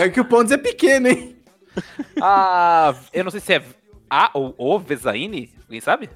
É 0.00 0.08
que 0.08 0.20
o 0.20 0.24
Pontes 0.24 0.50
é 0.50 0.56
pequeno, 0.58 1.06
hein? 1.08 1.36
Ah, 2.20 2.94
eu 3.12 3.22
não 3.22 3.30
sei 3.30 3.40
se 3.40 3.54
é 3.54 3.62
a 4.10 4.30
ou 4.34 4.54
o 4.58 4.78
Vezaine, 4.78 5.52
alguém 5.62 5.80
sabe? 5.80 6.10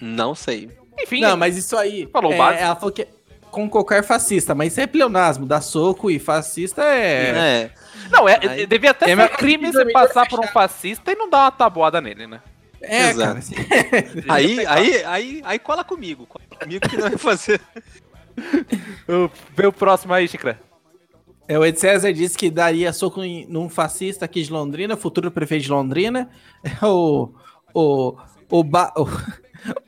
Não 0.00 0.34
sei. 0.34 0.70
Enfim, 1.02 1.20
Não, 1.20 1.36
mas 1.36 1.56
isso 1.56 1.76
aí. 1.76 2.08
Falou 2.12 2.32
é, 2.32 2.36
básico. 2.36 2.64
Ela 2.64 2.76
falou 2.76 2.92
que 2.92 3.02
é 3.02 3.08
com 3.50 3.68
qualquer 3.68 4.04
fascista, 4.04 4.54
mas 4.54 4.72
isso 4.72 4.80
é 4.80 4.86
pleonasmo. 4.86 5.44
Dar 5.46 5.60
soco 5.60 6.10
e 6.10 6.18
fascista 6.18 6.82
é. 6.84 7.30
É. 7.30 7.70
não, 8.10 8.28
é, 8.28 8.38
Aí- 8.46 8.66
devia 8.66 8.92
até 8.92 9.10
É 9.10 9.16
ser 9.16 9.28
crime 9.36 9.70
você 9.72 9.90
passar 9.92 10.28
por 10.28 10.38
um 10.40 10.46
fascista 10.48 11.10
e 11.12 11.16
não 11.16 11.28
dar 11.28 11.44
uma 11.44 11.50
tabuada 11.50 12.00
nele, 12.00 12.26
né? 12.26 12.40
É, 12.82 13.10
Exato. 13.10 13.18
cara. 13.18 13.38
assim, 13.38 13.54
Aí, 14.28 14.66
aí, 14.66 15.04
aí, 15.04 15.42
aí 15.44 15.58
cola 15.58 15.84
comigo. 15.84 16.26
Cola 16.26 16.44
comigo 16.60 16.88
que 16.88 16.96
não 16.96 17.08
vai 17.10 17.18
fazer. 17.18 17.60
Vê 19.56 19.66
o 19.66 19.72
próximo 19.72 20.14
aí, 20.14 20.26
Chicra. 20.28 20.58
É, 21.46 21.58
o 21.58 21.64
Ed 21.64 21.78
César 21.78 22.12
disse 22.12 22.38
que 22.38 22.48
daria 22.50 22.92
soco 22.92 23.22
em, 23.22 23.44
num 23.48 23.68
fascista 23.68 24.24
aqui 24.24 24.42
de 24.42 24.52
Londrina, 24.52 24.96
futuro 24.96 25.30
prefeito 25.30 25.64
de 25.64 25.70
Londrina. 25.70 26.30
É 26.64 26.86
o. 26.86 27.34
O. 27.74 28.16
O, 28.48 28.64
ba, 28.64 28.92
o, 28.96 29.06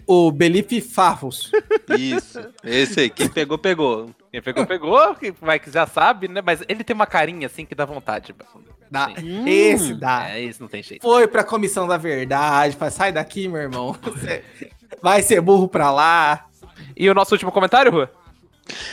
o 0.06 0.30
Belipe 0.30 0.80
Favos. 0.80 1.50
Isso. 1.98 2.40
Esse 2.64 3.00
aí. 3.00 3.10
Quem 3.10 3.28
pegou, 3.28 3.58
pegou. 3.58 4.10
Quem 4.30 4.40
pegou, 4.42 4.66
pegou, 4.66 5.14
quem 5.14 5.32
vai 5.40 5.58
que 5.58 5.70
já 5.70 5.86
sabe, 5.86 6.26
né? 6.28 6.40
Mas 6.44 6.62
ele 6.68 6.82
tem 6.84 6.94
uma 6.94 7.06
carinha 7.06 7.46
assim 7.46 7.64
que 7.66 7.74
dá 7.74 7.84
vontade. 7.84 8.34
Dá. 8.90 9.10
Sim. 9.18 9.48
Esse 9.48 9.94
dá. 9.94 10.30
É, 10.30 10.40
isso 10.40 10.60
não 10.62 10.68
tem 10.68 10.82
jeito. 10.82 11.02
Foi 11.02 11.26
pra 11.28 11.44
comissão 11.44 11.86
da 11.86 11.96
verdade. 11.96 12.76
Fala, 12.76 12.90
sai 12.90 13.12
daqui, 13.12 13.48
meu 13.48 13.60
irmão. 13.60 13.96
Você 14.02 14.42
vai 15.02 15.22
ser 15.22 15.40
burro 15.40 15.68
pra 15.68 15.90
lá. 15.90 16.46
E 16.96 17.08
o 17.08 17.14
nosso 17.14 17.34
último 17.34 17.50
comentário, 17.52 17.90
Rua? 17.92 18.10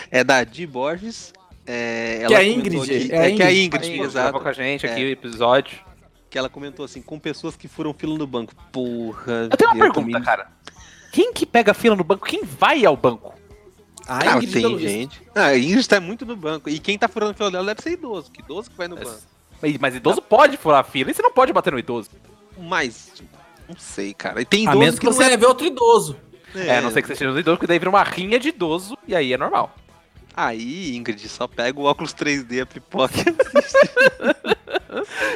É 0.09 0.23
da 0.23 0.43
Di 0.43 0.65
Borges. 0.65 1.33
É, 1.65 2.23
Que 2.27 2.33
é 2.33 2.37
a 2.37 2.43
Ingrid, 2.43 3.11
é 3.13 3.19
a 3.19 3.29
É, 3.29 3.31
que 3.35 3.43
é 3.43 3.45
a 3.45 3.51
Ingrid. 3.53 3.65
Ingrid, 3.65 3.91
Gravou 3.97 4.05
exato. 4.05 4.39
com 4.39 4.47
a 4.47 4.53
gente 4.53 4.85
aqui 4.87 5.01
É. 5.01 5.05
o 5.05 5.09
episódio. 5.09 5.77
Que 6.29 6.37
ela 6.37 6.49
comentou 6.49 6.85
assim, 6.85 7.01
com 7.01 7.17
pessoas 7.19 7.55
que 7.55 7.67
furam 7.67 7.93
fila 7.93 8.17
no 8.17 8.25
banco. 8.27 8.53
Porra. 8.71 9.47
Eu 9.51 9.57
tenho 9.57 9.71
uma 9.71 9.79
pergunta, 9.79 10.01
também- 10.07 10.21
cara. 10.23 10.47
Quem 11.11 11.33
que 11.33 11.45
pega 11.45 11.73
fila 11.73 11.95
no 11.95 12.03
banco? 12.03 12.25
Quem 12.25 12.43
vai 12.43 12.85
ao 12.85 12.95
banco? 12.95 13.33
A 14.07 14.19
Ah, 14.19 14.35
Ingrid, 14.37 14.53
pelo 14.53 14.69
tem 14.69 14.77
visto. 14.77 14.89
gente. 14.89 15.21
Ah, 15.35 15.45
a 15.47 15.57
Ingrid 15.57 15.87
tá 15.87 15.99
muito 15.99 16.25
no 16.25 16.35
banco. 16.35 16.69
E 16.69 16.79
quem 16.79 16.97
tá 16.97 17.07
furando 17.07 17.33
fila 17.35 17.51
dela 17.51 17.65
deve 17.65 17.81
ser 17.81 17.91
idoso. 17.91 18.31
Que 18.31 18.41
idoso 18.41 18.69
que 18.71 18.77
vai 18.77 18.87
no 18.87 18.95
Mas- 18.95 19.07
banco. 19.07 19.21
Mas, 19.61 19.77
mas 19.77 19.95
idoso 19.95 20.21
pode 20.21 20.57
furar 20.57 20.83
fila 20.85 21.11
e 21.11 21.13
você 21.13 21.21
não 21.21 21.31
pode 21.31 21.51
bater 21.53 21.73
no 21.73 21.79
idoso. 21.79 22.09
Mas, 22.57 23.11
não 23.67 23.75
sei, 23.77 24.13
cara. 24.13 24.41
E 24.41 24.45
tem 24.45 24.61
A 24.61 24.71
idoso 24.71 24.79
menos 24.79 24.99
que 24.99 25.05
não 25.05 25.13
você 25.13 25.27
leve 25.27 25.45
outro 25.45 25.67
idoso. 25.67 26.15
É, 26.55 26.77
a 26.77 26.81
não 26.81 26.89
sei 26.91 27.01
que 27.01 27.07
você 27.07 27.13
esteja 27.13 27.31
no 27.31 27.39
idoso, 27.39 27.57
porque 27.57 27.67
daí 27.67 27.77
vira 27.77 27.89
uma 27.89 28.01
rinha 28.03 28.39
de 28.39 28.49
idoso 28.49 28.97
e 29.07 29.13
aí 29.15 29.31
é 29.33 29.37
normal. 29.37 29.75
Aí, 30.41 30.95
Ingrid, 30.95 31.27
só 31.27 31.49
pega 31.49 31.77
o 31.77 31.83
óculos 31.83 32.13
3D, 32.13 32.61
a 32.61 32.65
pipoca. 32.65 33.13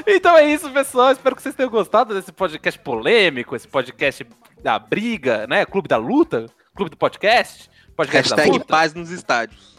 Então 0.05 0.35
é 0.37 0.51
isso, 0.51 0.69
pessoal. 0.71 1.11
Espero 1.11 1.35
que 1.35 1.41
vocês 1.41 1.55
tenham 1.55 1.69
gostado 1.69 2.13
desse 2.13 2.31
podcast 2.31 2.79
polêmico, 2.79 3.55
esse 3.55 3.67
podcast 3.67 4.25
da 4.61 4.77
briga, 4.77 5.47
né? 5.47 5.65
Clube 5.65 5.87
da 5.87 5.95
luta, 5.95 6.47
clube 6.75 6.89
do 6.89 6.97
podcast, 6.97 7.69
podcast 7.95 8.29
da 8.29 8.35
Hashtag 8.37 8.57
luta. 8.57 8.65
paz 8.65 8.93
nos 8.93 9.09
estádios. 9.09 9.77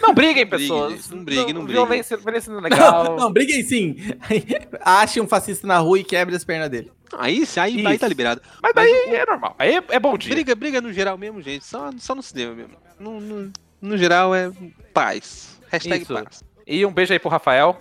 Não 0.00 0.14
briguem, 0.14 0.46
pessoas. 0.46 1.10
não 1.10 1.24
briguem, 1.24 1.54
não 1.54 1.64
briguem. 1.64 1.84
Violência, 1.84 2.16
violência 2.16 2.52
não 2.52 2.60
é 2.60 2.62
legal. 2.62 3.04
Não, 3.04 3.16
não, 3.16 3.32
briguem 3.32 3.62
sim. 3.64 3.96
Ache 4.80 5.20
um 5.20 5.26
fascista 5.26 5.66
na 5.66 5.78
rua 5.78 5.98
e 5.98 6.04
quebre 6.04 6.36
as 6.36 6.44
pernas 6.44 6.68
dele. 6.68 6.92
Aí, 7.18 7.44
aí, 7.56 7.86
aí 7.86 7.98
tá 7.98 8.06
liberado. 8.06 8.42
Mas 8.62 8.74
daí 8.74 8.92
é 9.08 9.26
normal. 9.26 9.56
Aí 9.58 9.76
é, 9.76 9.82
é 9.90 9.98
bom 9.98 10.16
dia. 10.16 10.34
Briga, 10.34 10.54
briga 10.54 10.80
no 10.80 10.92
geral 10.92 11.16
mesmo, 11.16 11.40
gente. 11.40 11.64
Só, 11.64 11.90
só 11.98 12.14
no 12.14 12.22
cinema 12.22 12.54
mesmo. 12.54 12.76
No, 13.00 13.20
no, 13.20 13.52
no 13.80 13.96
geral 13.96 14.34
é 14.34 14.50
paz. 14.92 15.60
Hashtag 15.70 16.02
Isso. 16.02 16.14
paz. 16.14 16.44
E 16.66 16.84
um 16.84 16.92
beijo 16.92 17.12
aí 17.12 17.18
pro 17.18 17.28
Rafael. 17.28 17.80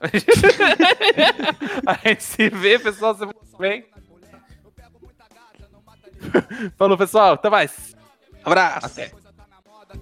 A 1.86 2.08
gente 2.08 2.22
se 2.22 2.48
vê, 2.48 2.78
pessoal. 2.78 3.14
Que 3.14 3.26
vem. 3.58 3.84
Falou, 6.76 6.96
pessoal. 6.96 7.34
Até 7.34 7.50
mais. 7.50 7.96
Abraço. 8.44 8.86
Até. 8.86 9.12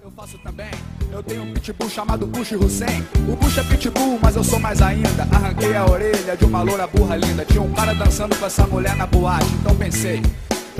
Eu 0.01 0.11
faço 0.11 0.37
também. 0.39 0.69
Eu 1.11 1.23
tenho 1.23 1.43
um 1.43 1.53
pitbull 1.53 1.89
chamado 1.89 2.27
Bush 2.27 2.51
Hussein. 2.51 3.05
O 3.29 3.35
Bush 3.35 3.57
é 3.57 3.63
pitbull, 3.63 4.19
mas 4.21 4.35
eu 4.35 4.43
sou 4.43 4.59
mais 4.59 4.81
ainda. 4.81 5.23
Arranquei 5.33 5.75
a 5.75 5.85
orelha 5.85 6.35
de 6.35 6.43
uma 6.45 6.61
loura 6.61 6.85
burra 6.87 7.15
linda. 7.15 7.45
Tinha 7.45 7.61
um 7.61 7.73
cara 7.73 7.93
dançando 7.93 8.35
com 8.35 8.45
essa 8.45 8.67
mulher 8.67 8.95
na 8.95 9.07
boate. 9.07 9.47
Então 9.61 9.75
pensei, 9.75 10.21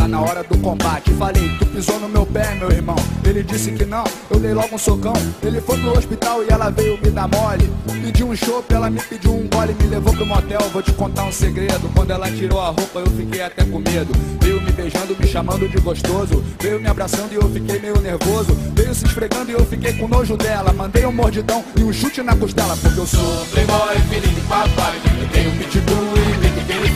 tá 0.07 0.09
na 0.09 0.21
hora 0.21 0.43
do 0.43 0.57
combate. 0.59 1.11
Falei, 1.13 1.49
tu 1.59 1.65
pisou 1.67 1.99
no 1.99 2.09
meu 2.09 2.25
pé, 2.25 2.55
meu 2.55 2.71
irmão. 2.71 2.95
Ele 3.23 3.43
disse 3.43 3.71
que 3.71 3.85
não, 3.85 4.05
eu 4.31 4.39
dei 4.39 4.53
logo 4.53 4.73
um 4.73 4.77
socão. 4.77 5.13
Ele 5.43 5.59
foi 5.61 5.77
pro 5.79 5.97
hospital 5.97 6.43
e 6.43 6.47
ela 6.49 6.69
veio 6.69 6.97
me 7.01 7.09
dar 7.09 7.27
mole. 7.27 7.69
Pedi 8.01 8.23
um 8.23 8.35
chopp, 8.35 8.73
ela 8.73 8.89
me 8.89 9.01
pediu 9.01 9.33
um 9.33 9.47
gole, 9.49 9.75
me 9.79 9.87
levou 9.87 10.13
pro 10.13 10.25
motel. 10.25 10.61
Vou 10.71 10.81
te 10.81 10.93
contar 10.93 11.25
um 11.25 11.31
segredo. 11.31 11.89
Quando 11.93 12.11
ela 12.11 12.31
tirou 12.31 12.61
a 12.61 12.67
roupa, 12.67 12.99
eu 12.99 13.07
fiquei 13.07 13.41
até 13.41 13.65
com 13.65 13.79
medo. 13.79 14.11
Veio 14.41 14.61
me 14.61 14.71
beijando, 14.71 15.15
me 15.19 15.27
chamando 15.27 15.67
de 15.67 15.77
gostoso. 15.81 16.43
Veio 16.61 16.79
me 16.79 16.87
abraçando 16.87 17.33
e 17.33 17.35
eu 17.35 17.49
fiquei 17.49 17.79
meio 17.79 17.99
nervoso. 17.99 18.55
Veio 18.73 18.95
se 18.95 19.05
esfregando 19.05 19.51
e 19.51 19.53
eu 19.53 19.65
fiquei 19.65 19.93
com 19.93 20.07
nojo 20.07 20.37
dela. 20.37 20.71
Mandei 20.71 21.05
um 21.05 21.11
mordidão 21.11 21.63
e 21.75 21.83
um 21.83 21.91
chute 21.91 22.21
na 22.23 22.35
costela, 22.35 22.77
porque 22.77 22.99
eu 22.99 23.05
sou 23.05 23.45
playboy, 23.51 23.95
filho 24.09 24.29
de 24.29 24.41
papai. 24.41 24.95
Eu 25.21 25.27
tenho 25.29 25.51
um 25.51 25.57
pitbull 25.57 26.13
e 26.15 26.47
vi 26.47 26.65
que 26.65 26.71
ele 26.71 26.89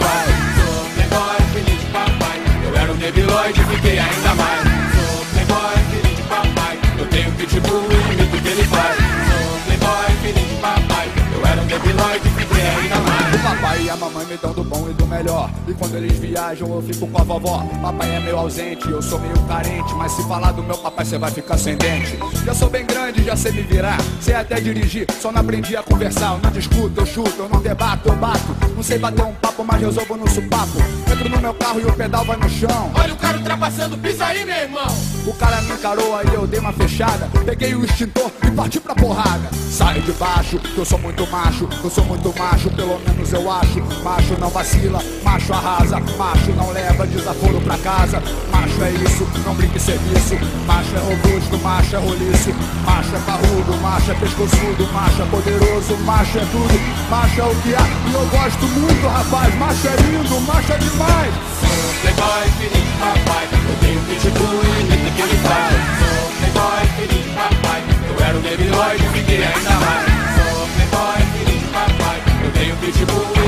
debiloide 3.01 3.63
fiquei 3.65 3.97
ainda 3.97 4.35
mais. 4.35 4.61
Sou 4.93 5.25
playboy, 5.33 5.75
filho 5.89 6.15
de 6.15 6.21
papai. 6.23 6.79
Eu 6.99 7.05
tenho 7.07 7.31
pitbull 7.31 7.87
e 7.91 8.25
vi 8.25 8.41
que 8.41 8.47
ele 8.47 8.63
faz. 8.65 8.95
Sou 9.27 9.59
playboy, 9.65 10.09
filho 10.21 10.47
de 10.47 10.55
papai. 10.61 11.09
Eu 11.33 11.45
era 11.47 11.61
um 11.61 11.65
debiloide 11.65 12.29
fiquei 12.29 12.61
ainda 12.61 12.97
mais. 12.97 13.35
O 13.35 13.39
papai 13.39 13.81
e 13.81 13.89
a 13.89 13.95
mamãe 13.95 14.25
me 14.27 14.37
dão 14.37 14.53
do 14.53 14.63
bom 14.63 14.87
e 14.87 15.00
melhor. 15.11 15.49
E 15.67 15.73
quando 15.73 15.95
eles 15.95 16.17
viajam, 16.17 16.73
eu 16.73 16.81
fico 16.81 17.05
com 17.05 17.21
a 17.21 17.23
vovó. 17.23 17.63
Papai 17.81 18.15
é 18.15 18.19
meio 18.21 18.37
ausente, 18.37 18.89
eu 18.89 19.01
sou 19.01 19.19
meio 19.19 19.37
carente. 19.41 19.93
Mas 19.95 20.13
se 20.13 20.23
falar 20.23 20.53
do 20.53 20.63
meu 20.63 20.77
papai, 20.77 21.05
você 21.05 21.17
vai 21.17 21.29
ficar 21.29 21.57
sem 21.57 21.75
dente. 21.75 22.17
Já 22.45 22.53
sou 22.53 22.69
bem 22.69 22.85
grande, 22.85 23.23
já 23.23 23.35
sei 23.35 23.51
me 23.51 23.61
virar. 23.61 23.97
Sei 24.21 24.33
até 24.33 24.59
dirigir, 24.59 25.05
só 25.21 25.31
não 25.31 25.41
aprendi 25.41 25.75
a 25.75 25.83
conversar. 25.83 26.33
Eu 26.35 26.39
não 26.39 26.51
discuto, 26.51 27.01
eu 27.01 27.05
chuto, 27.05 27.35
eu 27.37 27.49
não 27.49 27.61
debato, 27.61 28.07
eu 28.07 28.15
bato. 28.15 28.55
Não 28.75 28.81
sei 28.81 28.97
bater 28.97 29.23
um 29.23 29.33
papo, 29.33 29.63
mas 29.63 29.81
resolvo 29.81 30.15
no 30.15 30.29
supapo. 30.29 30.79
Entro 31.11 31.29
no 31.29 31.39
meu 31.39 31.53
carro 31.53 31.81
e 31.81 31.85
o 31.85 31.93
pedal 31.93 32.23
vai 32.23 32.37
no 32.37 32.49
chão. 32.49 32.91
Olha 32.95 33.13
o 33.13 33.17
cara 33.17 33.37
ultrapassando, 33.37 33.97
pisa 33.97 34.25
aí, 34.25 34.45
meu 34.45 34.55
irmão. 34.55 34.87
O 35.27 35.33
cara 35.33 35.61
me 35.61 35.73
encarou, 35.73 36.15
aí 36.15 36.33
eu 36.33 36.47
dei 36.47 36.59
uma 36.59 36.73
fechada. 36.73 37.29
Peguei 37.45 37.75
o 37.75 37.83
extintor 37.83 38.31
e 38.47 38.51
parti 38.51 38.79
pra 38.79 38.95
porrada. 38.95 39.49
Sai 39.69 40.01
de 40.01 40.11
baixo, 40.13 40.57
que 40.57 40.77
eu 40.77 40.85
sou 40.85 40.97
muito 40.99 41.27
macho. 41.27 41.67
Eu 41.83 41.89
sou 41.89 42.05
muito 42.05 42.33
macho, 42.37 42.69
pelo 42.71 42.99
menos 42.99 43.33
eu 43.33 43.51
acho. 43.51 43.81
Macho 44.03 44.39
não 44.39 44.49
vacila, 44.49 45.00
Macho 45.23 45.53
arrasa, 45.53 45.99
macho 46.17 46.51
não 46.57 46.71
leva 46.71 47.07
desaforo 47.07 47.61
pra 47.61 47.77
casa. 47.77 48.21
Macho 48.51 48.83
é 48.83 48.91
isso, 48.91 49.27
não 49.45 49.55
brinque 49.55 49.79
serviço. 49.79 50.35
Macho 50.65 50.95
é 50.95 50.99
robusto, 50.99 51.57
macho 51.59 51.95
é 51.95 51.99
roliço. 51.99 52.53
Macho 52.85 53.15
é 53.15 53.19
parrudo, 53.19 53.77
macho 53.81 54.11
é 54.11 54.13
pescoçudo. 54.15 54.87
Macho 54.93 55.21
é 55.21 55.25
poderoso, 55.25 55.97
macho 56.03 56.37
é 56.37 56.45
tudo. 56.51 56.79
Macho 57.09 57.41
é 57.41 57.43
o 57.43 57.55
que 57.55 57.75
há 57.75 57.87
e 58.09 58.13
eu 58.13 58.25
gosto 58.27 58.65
muito, 58.67 59.07
rapaz. 59.07 59.55
Macho 59.55 59.87
é 59.87 59.95
lindo, 60.01 60.41
macho 60.41 60.73
é 60.73 60.77
demais. 60.77 61.33
Sou 61.59 61.93
playboy, 62.01 62.49
filhinho, 62.59 62.91
papai. 62.99 63.47
Eu 63.51 63.75
tenho 63.79 64.01
pitbull 64.01 64.61
e 64.63 64.83
medo 64.83 65.15
que 65.15 65.21
ele 65.21 65.37
faz. 65.47 65.75
Sou 66.01 66.31
playboy, 66.39 66.83
filhinho, 66.97 67.35
papai. 67.35 67.81
Eu 68.09 68.25
era 68.25 68.37
o 68.37 68.41
Baby 68.41 68.69
Lloyd 68.69 69.03
e 69.03 69.09
fiquei 69.17 69.43
ainda 69.43 69.69
mais. 69.79 70.05
Sou 70.35 70.67
playboy, 70.75 71.19
filhinho, 71.33 71.67
papai. 71.71 72.21
Eu 72.43 72.51
tenho 72.51 72.75
pitbull 72.77 73.40